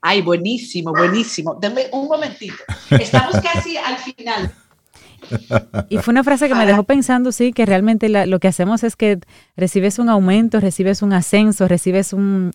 Ay, 0.01 0.23
buenísimo, 0.23 0.93
buenísimo. 0.93 1.59
Dame 1.61 1.87
un 1.93 2.07
momentito. 2.07 2.57
Estamos 2.91 3.37
casi 3.41 3.77
al 3.77 3.97
final. 3.99 4.53
Y 5.89 5.99
fue 5.99 6.13
una 6.13 6.25
frase 6.25 6.49
que 6.49 6.55
me 6.55 6.67
dejó 6.67 6.85
pensando, 6.85 7.33
sí, 7.33 7.53
que 7.53 7.67
realmente 7.67 8.09
lo 8.09 8.39
que 8.39 8.49
hacemos 8.49 8.85
es 8.85 8.97
que 8.97 9.19
recibes 9.57 9.99
un 9.99 10.09
aumento, 10.09 10.61
recibes 10.61 11.03
un 11.03 11.13
ascenso, 11.13 11.69
recibes 11.69 12.13
un, 12.13 12.53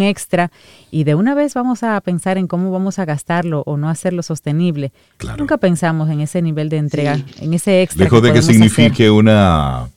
extra 0.00 0.50
y 0.90 1.04
de 1.04 1.14
una 1.14 1.34
vez 1.34 1.54
vamos 1.54 1.82
a 1.82 2.00
pensar 2.00 2.38
en 2.38 2.46
cómo 2.46 2.70
vamos 2.70 2.98
a 2.98 3.04
gastarlo 3.04 3.62
o 3.66 3.76
no 3.76 3.88
hacerlo 3.88 4.22
sostenible. 4.22 4.92
Nunca 5.38 5.58
pensamos 5.58 6.10
en 6.10 6.20
ese 6.20 6.42
nivel 6.42 6.68
de 6.68 6.78
entrega, 6.78 7.18
en 7.40 7.54
ese 7.54 7.82
extra. 7.82 8.04
Lejos 8.04 8.22
de 8.22 8.32
que 8.32 8.42
signifique 8.42 9.10
una, 9.10 9.88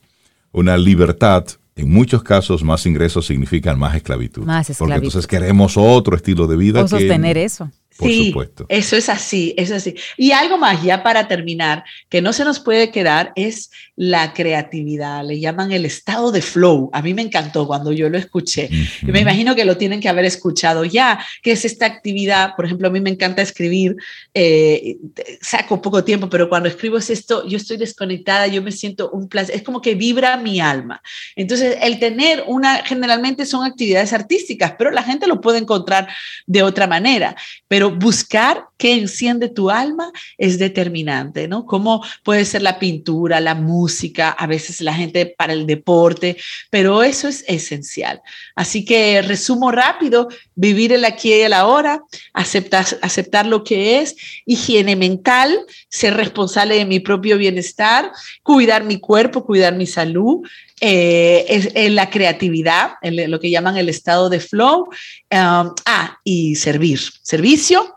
una 0.52 0.78
libertad, 0.78 1.46
en 1.76 1.92
muchos 1.92 2.24
casos 2.24 2.64
más 2.64 2.86
ingresos 2.86 3.26
significan 3.26 3.78
más 3.78 3.96
esclavitud. 3.96 4.44
Más 4.44 4.70
esclavitud. 4.70 4.94
Porque 4.94 5.06
entonces 5.08 5.28
queremos 5.28 5.76
otro 5.78 6.16
estilo 6.16 6.48
de 6.48 6.56
vida. 6.56 6.84
O 6.84 6.88
sostener 6.88 7.38
eso 7.38 7.70
sí, 7.98 8.34
Eso 8.70 8.98
es 8.98 9.10
así, 9.10 9.54
eso 9.58 9.76
es 9.76 9.88
así. 9.88 9.96
Y 10.18 10.32
algo 10.32 10.58
más, 10.58 10.84
ya 10.84 11.04
para 11.04 11.28
terminar, 11.28 11.84
que 12.10 12.22
no 12.22 12.34
se 12.34 12.44
nos 12.44 12.60
puede 12.60 12.92
quedar 12.92 13.32
es 13.36 13.72
la 13.96 14.34
creatividad. 14.34 15.26
Le 15.26 15.40
llaman 15.40 15.72
el 15.72 15.86
estado 15.86 16.32
de 16.32 16.42
flow. 16.42 16.90
A 16.94 17.02
mí 17.02 17.14
me 17.14 17.22
encantó 17.22 17.66
cuando 17.68 17.92
yo 17.92 18.10
lo 18.10 18.18
escuché. 18.18 18.70
me 19.04 19.22
imagino 19.22 19.56
que 19.56 19.66
lo 19.66 19.78
tienen 19.78 20.02
que 20.02 20.10
haber 20.10 20.26
escuchado 20.26 20.84
ya, 20.84 21.26
que 21.42 21.52
es 21.54 21.64
esta 21.64 21.86
actividad. 21.86 22.56
Por 22.56 22.66
ejemplo, 22.66 22.88
a 22.88 22.92
mí 22.92 23.00
me 23.00 23.10
encanta 23.10 23.42
escribir, 23.42 23.96
eh, 24.34 24.98
saco 25.42 25.82
poco 25.82 26.04
tiempo, 26.04 26.30
pero 26.30 26.50
cuando 26.50 26.68
escribo 26.68 26.98
es 26.98 27.10
esto, 27.10 27.48
yo 27.48 27.58
estoy 27.58 27.78
desconectada, 27.78 28.48
yo 28.48 28.62
me 28.62 28.72
siento 28.72 29.10
un 29.12 29.30
placer, 29.30 29.56
es 29.56 29.64
como 29.64 29.82
que 29.82 29.96
vibra 29.96 30.36
mi 30.38 30.60
alma. 30.60 31.02
Entonces, 31.36 31.78
el 31.82 32.00
tener 32.00 32.44
una, 32.48 32.84
generalmente 32.84 33.46
son 33.46 33.64
actividades 33.64 34.12
artísticas, 34.12 34.74
pero 34.78 34.92
la 34.92 35.04
gente 35.04 35.28
lo 35.28 35.40
puede 35.40 35.60
encontrar 35.60 36.08
de 36.46 36.64
otra 36.64 36.88
manera. 36.88 37.36
Pero 37.68 37.85
buscar 37.92 38.66
qué 38.78 38.94
enciende 38.94 39.50
tu 39.50 39.70
alma 39.70 40.12
es 40.38 40.60
determinante, 40.60 41.48
¿no? 41.48 41.66
Cómo 41.66 42.04
puede 42.24 42.46
ser 42.46 42.62
la 42.62 42.80
pintura, 42.80 43.40
la 43.40 43.56
música, 43.56 44.30
a 44.30 44.48
veces 44.48 44.82
la 44.82 44.94
gente 44.94 45.26
para 45.26 45.54
el 45.54 45.66
deporte, 45.66 46.38
pero 46.70 47.04
eso 47.04 47.28
es 47.28 47.44
esencial. 47.48 48.22
Así 48.56 48.86
que 48.86 49.22
resumo 49.22 49.72
rápido, 49.72 50.28
vivir 50.56 50.94
el 50.94 51.06
aquí 51.06 51.30
y 51.30 51.42
el 51.42 51.54
ahora, 51.54 52.02
aceptar, 52.34 52.86
aceptar 53.02 53.46
lo 53.46 53.64
que 53.64 54.00
es, 54.00 54.16
higiene 54.46 54.96
mental, 54.96 55.58
ser 55.90 56.16
responsable 56.16 56.76
de 56.76 56.86
mi 56.86 57.00
propio 57.00 57.38
bienestar, 57.38 58.12
cuidar 58.44 58.84
mi 58.84 59.00
cuerpo, 59.00 59.46
cuidar 59.46 59.76
mi 59.76 59.86
salud, 59.86 60.42
eh, 60.88 61.46
es, 61.50 61.92
la 61.92 62.12
creatividad, 62.12 62.92
en 63.02 63.32
lo 63.32 63.40
que 63.40 63.50
llaman 63.50 63.76
el 63.76 63.90
estado 63.90 64.30
de 64.30 64.40
flow. 64.40 64.84
Um, 65.32 65.74
ah, 65.88 66.20
y 66.24 66.56
servir, 66.58 67.00
servicio, 67.24 67.96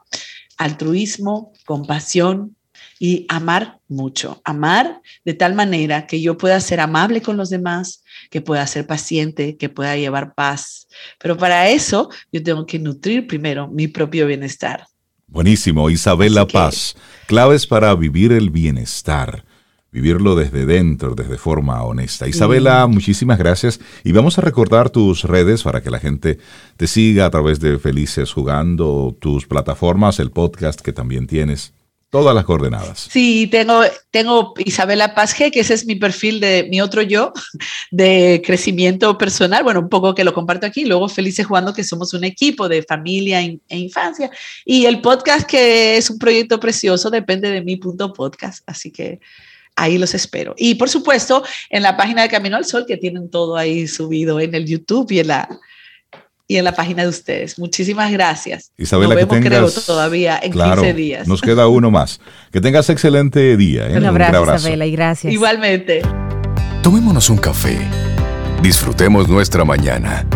altruismo, 0.57 1.53
compasión 1.67 2.57
y 2.99 3.27
amar 3.29 3.79
mucho. 3.89 4.41
Amar 4.43 5.03
de 5.23 5.35
tal 5.35 5.55
manera 5.55 6.07
que 6.07 6.23
yo 6.23 6.39
pueda 6.39 6.59
ser 6.61 6.81
amable 6.81 7.21
con 7.21 7.37
los 7.37 7.51
demás, 7.51 8.03
que 8.31 8.41
pueda 8.41 8.67
ser 8.67 8.87
paciente, 8.87 9.59
que 9.59 9.69
pueda 9.69 9.95
llevar 9.97 10.33
paz. 10.35 10.89
Pero 11.19 11.37
para 11.37 11.69
eso 11.69 12.09
yo 12.33 12.43
tengo 12.43 12.65
que 12.65 12.79
nutrir 12.79 13.27
primero 13.27 13.69
mi 13.69 13.87
propio 13.89 14.27
bienestar. 14.27 14.87
Buenísimo, 15.27 15.91
Isabela 15.91 16.47
Paz. 16.47 16.97
Claves 17.27 17.67
para 17.67 17.95
vivir 17.95 18.33
el 18.33 18.49
bienestar 18.49 19.45
vivirlo 19.91 20.35
desde 20.35 20.67
dentro, 20.67 21.15
desde 21.15 21.39
forma 21.39 21.83
honesta. 21.83 22.29
Isabela, 22.29 22.87
muchísimas 22.87 23.39
gracias 23.39 23.81
y 24.05 24.13
vamos 24.13 24.39
a 24.39 24.43
recordar 24.43 24.91
tus 24.91 25.25
redes 25.25 25.63
para 25.63 25.83
que 25.83 25.91
la 25.91 25.99
gente 25.99 26.39
te 26.77 26.87
siga 26.87 27.27
a 27.27 27.31
través 27.31 27.61
de 27.61 27.79
Felices 27.79 28.33
Jugando, 28.33 29.17
tus 29.19 29.47
plataformas, 29.47 30.21
el 30.21 30.31
podcast 30.31 30.81
que 30.81 30.93
también 30.93 31.27
tienes. 31.27 31.73
Todas 32.11 32.35
las 32.35 32.47
coordenadas. 32.47 33.07
Sí, 33.11 33.49
tengo, 33.49 33.83
tengo 34.11 34.55
Isabela 34.65 35.15
Paz 35.15 35.39
G, 35.39 35.53
que 35.53 35.61
ese 35.61 35.75
es 35.75 35.85
mi 35.85 35.95
perfil 35.95 36.41
de 36.41 36.67
mi 36.71 36.81
otro 36.81 37.03
yo, 37.03 37.35
de 37.91 38.43
crecimiento 38.47 39.19
personal. 39.19 39.63
Bueno, 39.63 39.81
un 39.81 39.91
poco 39.91 40.15
que 40.15 40.25
lo 40.25 40.33
comparto 40.33 40.65
aquí. 40.65 40.87
Luego 40.87 41.11
Felices 41.11 41.45
Jugando, 41.45 41.75
que 41.75 41.85
somos 41.85 42.15
un 42.15 42.25
equipo 42.25 42.67
de 42.67 42.83
familia 42.83 43.43
e 43.43 43.77
infancia. 43.77 44.31
Y 44.65 44.87
el 44.87 45.03
podcast, 45.03 45.47
que 45.47 45.99
es 45.99 46.09
un 46.09 46.19
proyecto 46.19 46.59
precioso, 46.59 47.11
depende 47.11 47.51
de 47.51 47.61
mi 47.61 47.77
punto 47.77 48.11
podcast. 48.15 48.63
Así 48.67 48.91
que 48.91 49.21
ahí 49.79 49.99
los 49.99 50.15
espero. 50.15 50.55
Y 50.59 50.75
por 50.75 50.89
supuesto, 50.89 51.43
en 51.71 51.83
la 51.83 51.97
página 51.97 52.23
de 52.23 52.29
Camino 52.29 52.57
al 52.57 52.65
Sol, 52.65 52.85
que 52.87 52.97
tienen 52.97 53.31
todo 53.31 53.57
ahí 53.57 53.87
subido 53.87 54.41
en 54.41 54.55
el 54.55 54.67
YouTube 54.67 55.11
y 55.13 55.21
en 55.21 55.29
la, 55.29 55.49
y 56.47 56.57
en 56.57 56.65
la 56.65 56.73
página 56.73 57.03
de 57.03 57.09
ustedes. 57.09 57.59
Muchísimas 57.59 58.11
gracias. 58.11 58.73
Isabela, 58.77 59.15
nos 59.15 59.29
vemos, 59.29 59.47
creo, 59.47 59.71
todavía 59.87 60.41
en 60.43 60.53
15 60.53 60.95
días. 60.95 61.29
Nos 61.29 61.41
queda 61.41 61.69
uno 61.69 61.91
más. 61.91 62.21
Que 62.51 62.61
tengas 62.61 62.89
excelente 62.91 63.57
día. 63.57 63.89
¿eh? 63.89 63.97
Un, 63.97 64.05
abrazo, 64.07 64.55
Isabela, 64.57 64.87
y 64.87 64.93
gracias. 64.93 65.33
Igualmente. 65.33 66.03
Tomémonos 66.83 67.29
un 67.31 67.39
café. 67.39 67.79
Disfrutemos 68.63 69.29
nuestra 69.29 69.65
mañana 69.65 70.27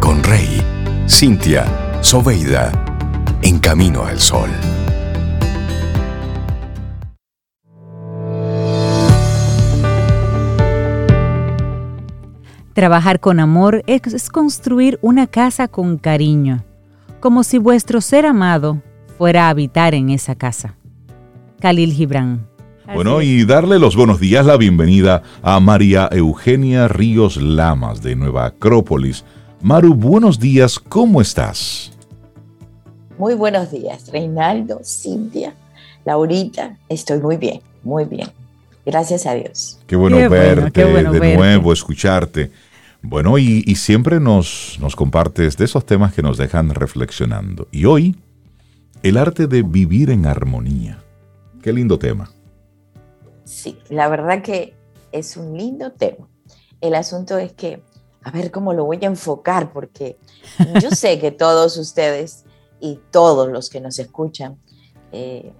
con 0.00 0.24
Rey, 0.24 0.62
Cintia, 1.08 1.98
Soveida, 2.00 2.72
en 3.42 3.58
Camino 3.58 4.04
al 4.04 4.18
Sol. 4.20 4.50
Trabajar 12.78 13.18
con 13.18 13.40
amor 13.40 13.82
es 13.88 14.30
construir 14.30 15.00
una 15.02 15.26
casa 15.26 15.66
con 15.66 15.98
cariño, 15.98 16.62
como 17.18 17.42
si 17.42 17.58
vuestro 17.58 18.00
ser 18.00 18.24
amado 18.24 18.80
fuera 19.16 19.46
a 19.46 19.48
habitar 19.48 19.96
en 19.96 20.10
esa 20.10 20.36
casa. 20.36 20.76
Khalil 21.58 21.92
Gibran. 21.92 22.46
Bueno, 22.94 23.20
y 23.20 23.44
darle 23.44 23.80
los 23.80 23.96
buenos 23.96 24.20
días, 24.20 24.46
la 24.46 24.56
bienvenida 24.56 25.24
a 25.42 25.58
María 25.58 26.08
Eugenia 26.12 26.86
Ríos 26.86 27.36
Lamas 27.36 28.00
de 28.00 28.14
Nueva 28.14 28.46
Acrópolis. 28.46 29.24
Maru, 29.60 29.92
buenos 29.94 30.38
días, 30.38 30.78
¿cómo 30.78 31.20
estás? 31.20 31.90
Muy 33.18 33.34
buenos 33.34 33.72
días, 33.72 34.08
Reinaldo, 34.12 34.82
Cintia, 34.84 35.52
Laurita, 36.04 36.76
estoy 36.88 37.18
muy 37.18 37.38
bien, 37.38 37.60
muy 37.82 38.04
bien. 38.04 38.28
Gracias 38.86 39.26
a 39.26 39.34
Dios. 39.34 39.80
Qué 39.88 39.96
bueno 39.96 40.16
verte, 40.30 40.84
de 40.84 41.36
nuevo, 41.36 41.72
escucharte. 41.72 42.67
Bueno, 43.02 43.38
y, 43.38 43.62
siempre 43.76 44.18
nos, 44.20 44.76
nos 44.80 44.96
compartes 44.96 45.56
de 45.56 45.64
esos 45.64 45.86
temas 45.86 46.12
que 46.12 46.22
nos 46.22 46.36
dejan 46.36 46.70
reflexionando. 46.70 47.68
Y 47.70 47.84
hoy, 47.84 48.16
el 49.02 49.16
arte 49.16 49.46
de 49.46 49.62
vivir 49.62 50.10
en 50.10 50.26
armonía. 50.26 51.02
Qué 51.62 51.72
lindo 51.72 51.98
tema. 51.98 52.30
Sí, 53.44 53.78
la 53.88 54.08
verdad 54.08 54.42
que 54.42 54.74
es 55.12 55.36
un 55.36 55.56
lindo 55.56 55.92
tema. 55.92 56.28
El 56.80 56.94
asunto 56.94 57.38
es 57.38 57.52
que, 57.52 57.82
a 58.22 58.30
ver 58.30 58.50
cómo 58.50 58.72
lo 58.72 58.84
voy 58.84 58.98
a 59.02 59.06
enfocar, 59.06 59.72
porque 59.72 60.18
yo 60.82 60.90
sé 60.90 61.18
que 61.20 61.30
todos 61.30 61.76
ustedes 61.76 62.44
y 62.80 62.98
todos 63.10 63.50
los 63.50 63.70
que 63.70 63.80
nos 63.80 63.98
escuchan 63.98 64.58
eh, 65.12 65.52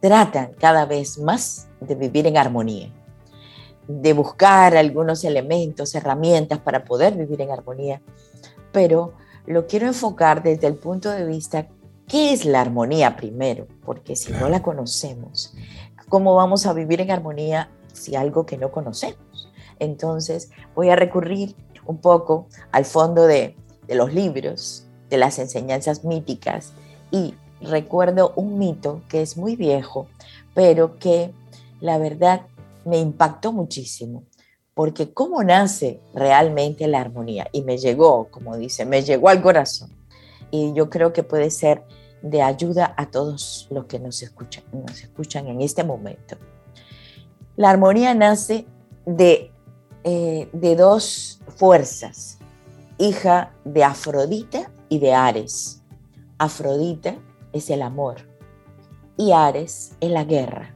tratan 0.00 0.52
cada 0.58 0.84
vez 0.84 1.18
más 1.18 1.68
de 1.80 1.94
vivir 1.94 2.26
en 2.26 2.36
armonía 2.36 2.92
de 3.88 4.12
buscar 4.12 4.76
algunos 4.76 5.24
elementos, 5.24 5.94
herramientas 5.94 6.58
para 6.58 6.84
poder 6.84 7.14
vivir 7.14 7.40
en 7.40 7.50
armonía, 7.50 8.00
pero 8.72 9.14
lo 9.46 9.66
quiero 9.66 9.86
enfocar 9.86 10.42
desde 10.42 10.66
el 10.66 10.76
punto 10.76 11.10
de 11.10 11.24
vista 11.24 11.66
¿Qué 12.10 12.32
es 12.32 12.44
la 12.44 12.60
armonía 12.60 13.14
primero? 13.14 13.68
Porque 13.84 14.16
si 14.16 14.32
no 14.32 14.48
la 14.48 14.62
conocemos, 14.62 15.54
¿cómo 16.08 16.34
vamos 16.34 16.66
a 16.66 16.72
vivir 16.72 17.00
en 17.00 17.12
armonía 17.12 17.70
si 17.92 18.16
algo 18.16 18.46
que 18.46 18.58
no 18.58 18.72
conocemos? 18.72 19.48
Entonces 19.78 20.50
voy 20.74 20.90
a 20.90 20.96
recurrir 20.96 21.54
un 21.86 21.98
poco 21.98 22.48
al 22.72 22.84
fondo 22.84 23.28
de, 23.28 23.54
de 23.86 23.94
los 23.94 24.12
libros, 24.12 24.88
de 25.08 25.18
las 25.18 25.38
enseñanzas 25.38 26.02
míticas 26.04 26.72
y 27.12 27.36
recuerdo 27.60 28.32
un 28.34 28.58
mito 28.58 29.02
que 29.08 29.22
es 29.22 29.36
muy 29.36 29.54
viejo, 29.54 30.08
pero 30.52 30.98
que 30.98 31.32
la 31.80 31.98
verdad 31.98 32.40
me 32.84 32.98
impactó 32.98 33.52
muchísimo, 33.52 34.24
porque 34.74 35.12
cómo 35.12 35.42
nace 35.42 36.00
realmente 36.14 36.86
la 36.86 37.00
armonía 37.00 37.48
y 37.52 37.62
me 37.62 37.78
llegó, 37.78 38.28
como 38.30 38.56
dice, 38.56 38.84
me 38.84 39.02
llegó 39.02 39.28
al 39.28 39.42
corazón. 39.42 39.90
Y 40.50 40.72
yo 40.72 40.90
creo 40.90 41.12
que 41.12 41.22
puede 41.22 41.50
ser 41.50 41.84
de 42.22 42.42
ayuda 42.42 42.94
a 42.96 43.10
todos 43.10 43.66
los 43.70 43.86
que 43.86 43.98
nos 43.98 44.22
escuchan, 44.22 44.64
nos 44.72 45.02
escuchan 45.02 45.46
en 45.48 45.60
este 45.60 45.84
momento. 45.84 46.36
La 47.56 47.70
armonía 47.70 48.14
nace 48.14 48.66
de, 49.06 49.50
eh, 50.04 50.48
de 50.52 50.76
dos 50.76 51.40
fuerzas, 51.56 52.38
hija 52.98 53.52
de 53.64 53.84
Afrodita 53.84 54.70
y 54.88 54.98
de 54.98 55.12
Ares. 55.12 55.82
Afrodita 56.38 57.16
es 57.52 57.70
el 57.70 57.82
amor 57.82 58.28
y 59.16 59.32
Ares 59.32 59.92
es 60.00 60.10
la 60.10 60.24
guerra. 60.24 60.74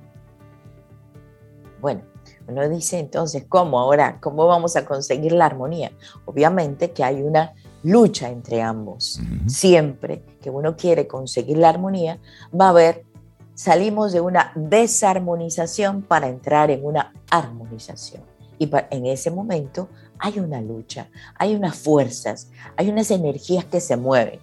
Bueno, 1.85 2.01
uno 2.49 2.67
dice 2.67 2.99
entonces, 2.99 3.45
¿cómo 3.47 3.79
ahora? 3.79 4.17
¿Cómo 4.23 4.47
vamos 4.47 4.75
a 4.75 4.87
conseguir 4.87 5.33
la 5.33 5.45
armonía? 5.45 5.93
Obviamente 6.25 6.93
que 6.93 7.05
hay 7.05 7.21
una 7.21 7.53
lucha 7.83 8.31
entre 8.31 8.63
ambos. 8.63 9.21
Siempre 9.47 10.25
que 10.41 10.49
uno 10.49 10.79
quiere 10.79 11.07
conseguir 11.07 11.59
la 11.59 11.69
armonía, 11.69 12.19
va 12.59 12.69
a 12.69 12.71
haber, 12.71 13.05
salimos 13.53 14.13
de 14.13 14.23
una 14.23 14.51
desarmonización 14.55 16.01
para 16.01 16.29
entrar 16.29 16.71
en 16.71 16.87
una 16.87 17.13
armonización. 17.29 18.23
Y 18.59 18.71
en 18.89 19.05
ese 19.05 19.31
momento 19.31 19.91
hay 20.19 20.39
una 20.39 20.63
lucha, 20.63 21.11
hay 21.35 21.55
unas 21.55 21.77
fuerzas, 21.77 22.49
hay 22.79 22.89
unas 22.89 23.11
energías 23.11 23.67
que 23.67 23.83
se 23.83 23.99
mueven. 23.99 24.41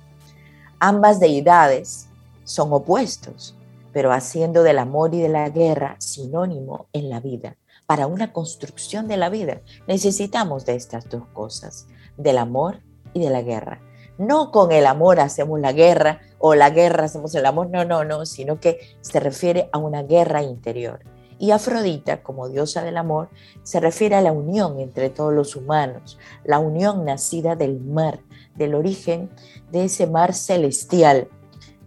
Ambas 0.80 1.20
deidades 1.20 2.08
son 2.44 2.72
opuestos, 2.72 3.56
pero 3.94 4.12
haciendo 4.12 4.64
del 4.64 4.80
amor 4.80 5.14
y 5.14 5.20
de 5.20 5.30
la 5.30 5.50
guerra 5.50 5.96
sinónimo 6.00 6.88
en 6.94 7.10
la 7.10 7.20
vida. 7.20 7.58
Para 7.86 8.08
una 8.08 8.32
construcción 8.32 9.08
de 9.08 9.18
la 9.18 9.30
vida 9.30 9.62
necesitamos 9.88 10.66
de 10.66 10.76
estas 10.76 11.10
dos 11.10 11.28
cosas, 11.34 11.88
del 12.18 12.38
amor 12.38 12.80
y 13.14 13.20
de 13.20 13.30
la 13.30 13.42
guerra. 13.42 13.82
No 14.18 14.52
con 14.52 14.72
el 14.72 14.86
amor 14.86 15.20
hacemos 15.20 15.60
la 15.60 15.74
guerra 15.74 16.22
o 16.38 16.56
la 16.56 16.70
guerra 16.70 17.06
hacemos 17.06 17.34
el 17.36 17.46
amor, 17.46 17.70
no, 17.70 17.86
no, 17.86 18.04
no, 18.04 18.26
sino 18.26 18.60
que 18.60 18.80
se 19.02 19.20
refiere 19.20 19.70
a 19.72 19.78
una 19.78 20.04
guerra 20.04 20.44
interior. 20.44 21.02
Y 21.42 21.50
Afrodita, 21.50 22.22
como 22.22 22.50
diosa 22.50 22.84
del 22.84 22.98
amor, 22.98 23.30
se 23.64 23.80
refiere 23.80 24.16
a 24.16 24.22
la 24.22 24.32
unión 24.32 24.80
entre 24.80 25.10
todos 25.10 25.34
los 25.34 25.56
humanos, 25.56 26.20
la 26.44 26.60
unión 26.60 27.04
nacida 27.04 27.56
del 27.56 27.80
mar, 27.80 28.20
del 28.56 28.76
origen 28.76 29.32
de 29.72 29.86
ese 29.86 30.06
mar 30.06 30.36
celestial. 30.36 31.30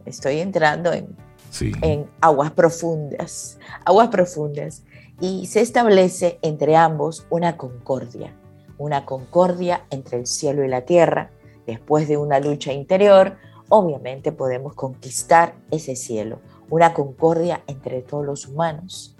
Estoy 0.06 0.40
entrando 0.40 0.92
en, 0.92 1.16
en 1.60 2.10
aguas 2.20 2.50
profundas, 2.52 3.58
aguas 3.84 4.08
profundas. 4.08 4.82
Y 5.20 5.46
se 5.46 5.60
establece 5.60 6.38
entre 6.42 6.74
ambos 6.74 7.26
una 7.30 7.56
concordia 7.56 8.34
una 8.78 9.04
concordia 9.04 9.86
entre 9.90 10.18
el 10.18 10.26
cielo 10.26 10.64
y 10.64 10.68
la 10.68 10.82
tierra. 10.82 11.30
Después 11.66 12.08
de 12.08 12.16
una 12.16 12.40
lucha 12.40 12.72
interior, 12.72 13.36
obviamente 13.68 14.32
podemos 14.32 14.74
conquistar 14.74 15.54
ese 15.70 15.96
cielo, 15.96 16.40
una 16.70 16.92
concordia 16.92 17.62
entre 17.66 18.02
todos 18.02 18.24
los 18.24 18.46
humanos 18.46 19.16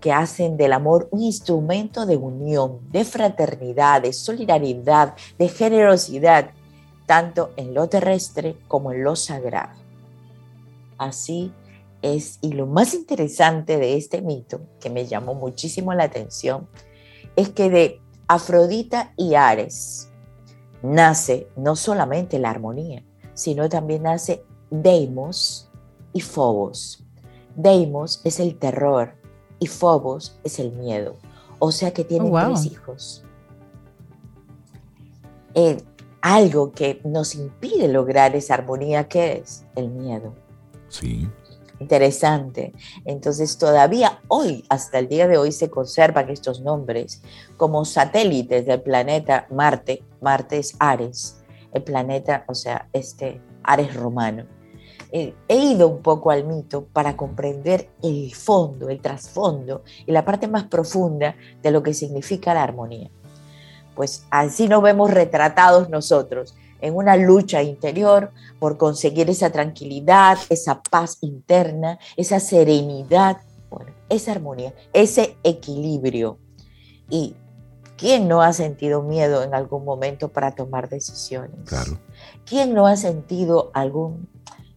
que 0.00 0.12
hacen 0.12 0.56
del 0.56 0.74
amor 0.74 1.08
un 1.10 1.22
instrumento 1.22 2.04
de 2.04 2.16
unión, 2.16 2.80
de 2.90 3.04
fraternidad, 3.04 4.02
de 4.02 4.12
solidaridad, 4.12 5.14
de 5.38 5.48
generosidad, 5.48 6.50
tanto 7.06 7.52
en 7.56 7.72
lo 7.72 7.88
terrestre 7.88 8.56
como 8.68 8.92
en 8.92 9.02
lo 9.02 9.16
sagrado. 9.16 9.74
Así 10.98 11.52
es, 12.14 12.38
y 12.40 12.52
lo 12.52 12.66
más 12.66 12.94
interesante 12.94 13.76
de 13.76 13.96
este 13.96 14.22
mito, 14.22 14.60
que 14.80 14.90
me 14.90 15.06
llamó 15.06 15.34
muchísimo 15.34 15.94
la 15.94 16.04
atención, 16.04 16.68
es 17.36 17.50
que 17.50 17.70
de 17.70 18.00
Afrodita 18.28 19.12
y 19.16 19.34
Ares 19.34 20.10
nace 20.82 21.48
no 21.56 21.76
solamente 21.76 22.38
la 22.38 22.50
armonía, 22.50 23.04
sino 23.34 23.68
también 23.68 24.04
nace 24.04 24.44
Deimos 24.70 25.70
y 26.12 26.20
Phobos. 26.20 27.04
Deimos 27.54 28.20
es 28.24 28.40
el 28.40 28.58
terror 28.58 29.14
y 29.58 29.66
Phobos 29.66 30.38
es 30.44 30.58
el 30.58 30.72
miedo. 30.72 31.16
O 31.58 31.72
sea 31.72 31.92
que 31.92 32.04
tienen 32.04 32.34
oh, 32.34 32.44
tres 32.44 32.66
hijos. 32.66 33.24
Eh, 35.54 35.82
algo 36.20 36.72
que 36.72 37.00
nos 37.04 37.34
impide 37.34 37.88
lograr 37.88 38.34
esa 38.34 38.54
armonía, 38.54 39.08
¿qué 39.08 39.38
es? 39.38 39.64
El 39.74 39.90
miedo. 39.90 40.34
Sí. 40.88 41.28
Interesante. 41.78 42.72
Entonces 43.04 43.58
todavía 43.58 44.20
hoy, 44.28 44.64
hasta 44.68 44.98
el 44.98 45.08
día 45.08 45.28
de 45.28 45.36
hoy, 45.36 45.52
se 45.52 45.68
conservan 45.68 46.30
estos 46.30 46.60
nombres 46.60 47.22
como 47.56 47.84
satélites 47.84 48.66
del 48.66 48.80
planeta 48.80 49.46
Marte. 49.50 50.02
Marte 50.20 50.58
es 50.58 50.74
Ares, 50.78 51.42
el 51.72 51.82
planeta, 51.82 52.44
o 52.48 52.54
sea, 52.54 52.88
este 52.92 53.40
Ares 53.62 53.94
romano. 53.94 54.46
Eh, 55.12 55.34
he 55.48 55.56
ido 55.56 55.88
un 55.88 56.02
poco 56.02 56.30
al 56.30 56.44
mito 56.44 56.86
para 56.92 57.16
comprender 57.16 57.90
el 58.02 58.34
fondo, 58.34 58.88
el 58.88 59.00
trasfondo 59.00 59.84
y 60.04 60.12
la 60.12 60.24
parte 60.24 60.48
más 60.48 60.64
profunda 60.64 61.36
de 61.62 61.70
lo 61.70 61.82
que 61.82 61.94
significa 61.94 62.54
la 62.54 62.62
armonía. 62.62 63.10
Pues 63.94 64.26
así 64.30 64.68
nos 64.68 64.82
vemos 64.82 65.10
retratados 65.10 65.88
nosotros 65.88 66.54
en 66.86 66.96
una 66.96 67.16
lucha 67.16 67.62
interior 67.62 68.32
por 68.58 68.76
conseguir 68.76 69.28
esa 69.28 69.50
tranquilidad, 69.50 70.38
esa 70.48 70.82
paz 70.82 71.18
interna, 71.20 71.98
esa 72.16 72.40
serenidad, 72.40 73.38
bueno, 73.70 73.92
esa 74.08 74.32
armonía, 74.32 74.72
ese 74.92 75.36
equilibrio. 75.42 76.38
Y 77.10 77.34
¿quién 77.96 78.28
no 78.28 78.42
ha 78.42 78.52
sentido 78.52 79.02
miedo 79.02 79.42
en 79.42 79.54
algún 79.54 79.84
momento 79.84 80.28
para 80.28 80.54
tomar 80.54 80.88
decisiones? 80.88 81.56
Claro. 81.66 81.98
¿Quién 82.44 82.74
no 82.74 82.86
ha 82.86 82.96
sentido 82.96 83.70
algún 83.74 84.28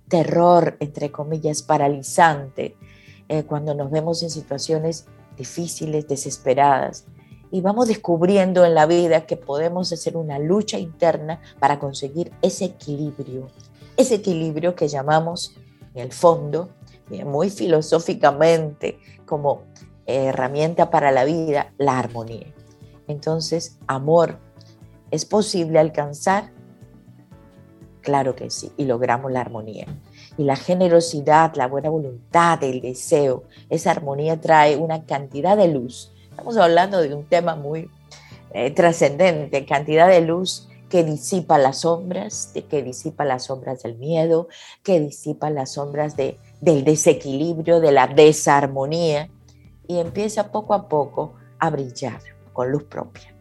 terror, 0.07 0.78
entre 0.80 1.12
comillas, 1.12 1.62
paralizante 1.62 2.76
eh, 3.28 3.43
cuando 3.43 3.76
nos 3.76 3.91
vemos 3.91 4.24
en 4.24 4.30
situaciones 4.30 5.05
difíciles, 5.38 6.07
desesperadas? 6.07 7.05
Y 7.51 7.61
vamos 7.61 7.87
descubriendo 7.87 8.65
en 8.65 8.75
la 8.75 8.85
vida 8.85 9.25
que 9.25 9.37
podemos 9.37 9.91
hacer 9.91 10.15
una 10.15 10.39
lucha 10.39 10.77
interna 10.77 11.41
para 11.59 11.79
conseguir 11.79 12.31
ese 12.41 12.65
equilibrio, 12.65 13.47
ese 13.97 14.15
equilibrio 14.15 14.75
que 14.75 14.87
llamamos 14.87 15.55
en 15.93 16.03
el 16.03 16.11
fondo, 16.11 16.69
muy 17.25 17.49
filosóficamente 17.49 18.99
como 19.25 19.63
herramienta 20.05 20.91
para 20.91 21.11
la 21.11 21.25
vida, 21.25 21.73
la 21.77 21.97
armonía. 21.97 22.53
Entonces, 23.07 23.79
amor, 23.87 24.37
¿es 25.09 25.25
posible 25.25 25.79
alcanzar? 25.79 26.51
Claro 28.01 28.35
que 28.35 28.49
sí, 28.49 28.71
y 28.77 28.85
logramos 28.85 29.31
la 29.31 29.41
armonía. 29.41 29.87
Y 30.37 30.43
la 30.43 30.55
generosidad, 30.55 31.55
la 31.55 31.67
buena 31.67 31.89
voluntad, 31.89 32.63
el 32.63 32.81
deseo, 32.81 33.43
esa 33.69 33.91
armonía 33.91 34.39
trae 34.39 34.77
una 34.77 35.05
cantidad 35.05 35.57
de 35.57 35.67
luz 35.67 36.13
Estamos 36.39 36.55
hablando 36.55 37.01
de 37.01 37.13
un 37.13 37.25
tema 37.25 37.57
muy 37.57 37.89
eh, 38.53 38.71
trascendente, 38.71 39.65
cantidad 39.65 40.07
de 40.07 40.21
luz 40.21 40.69
que 40.87 41.03
disipa 41.03 41.57
las 41.57 41.81
sombras, 41.81 42.53
que 42.69 42.81
disipa 42.81 43.25
las 43.25 43.47
sombras 43.47 43.83
del 43.83 43.97
miedo, 43.97 44.47
que 44.81 45.01
disipa 45.01 45.49
las 45.49 45.73
sombras 45.73 46.15
de, 46.15 46.37
del 46.61 46.85
desequilibrio, 46.85 47.81
de 47.81 47.91
la 47.91 48.07
desarmonía, 48.07 49.27
y 49.85 49.97
empieza 49.97 50.49
poco 50.49 50.73
a 50.73 50.87
poco 50.87 51.33
a 51.59 51.69
brillar 51.71 52.21
con 52.53 52.71
luz 52.71 52.85
propia. 52.85 53.35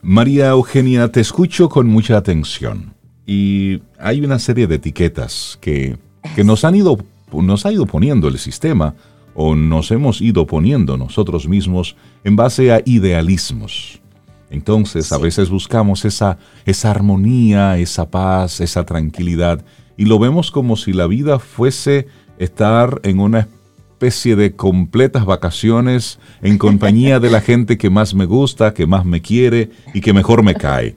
María 0.00 0.48
Eugenia, 0.48 1.12
te 1.12 1.20
escucho 1.20 1.68
con 1.68 1.86
mucha 1.86 2.16
atención 2.16 2.94
y 3.26 3.82
hay 3.98 4.24
una 4.24 4.38
serie 4.38 4.66
de 4.66 4.76
etiquetas 4.76 5.58
que, 5.60 5.98
que 6.34 6.44
nos, 6.44 6.64
han 6.64 6.76
ido, 6.76 6.96
nos 7.30 7.66
ha 7.66 7.72
ido 7.72 7.84
poniendo 7.84 8.28
el 8.28 8.38
sistema 8.38 8.94
o 9.34 9.54
nos 9.54 9.90
hemos 9.90 10.20
ido 10.20 10.46
poniendo 10.46 10.96
nosotros 10.96 11.48
mismos 11.48 11.96
en 12.24 12.36
base 12.36 12.72
a 12.72 12.82
idealismos. 12.84 14.00
Entonces 14.50 15.12
a 15.12 15.18
veces 15.18 15.48
buscamos 15.48 16.04
esa, 16.04 16.38
esa 16.66 16.90
armonía, 16.90 17.78
esa 17.78 18.10
paz, 18.10 18.60
esa 18.60 18.84
tranquilidad 18.84 19.64
y 19.96 20.04
lo 20.04 20.18
vemos 20.18 20.50
como 20.50 20.76
si 20.76 20.92
la 20.92 21.06
vida 21.06 21.38
fuese 21.38 22.06
estar 22.38 23.00
en 23.04 23.20
una 23.20 23.48
especie 23.90 24.36
de 24.36 24.56
completas 24.56 25.24
vacaciones 25.24 26.18
en 26.42 26.58
compañía 26.58 27.20
de 27.20 27.30
la 27.30 27.40
gente 27.40 27.78
que 27.78 27.88
más 27.88 28.14
me 28.14 28.24
gusta, 28.24 28.74
que 28.74 28.86
más 28.86 29.04
me 29.04 29.22
quiere 29.22 29.70
y 29.94 30.00
que 30.00 30.12
mejor 30.12 30.42
me 30.42 30.54
cae. 30.54 30.96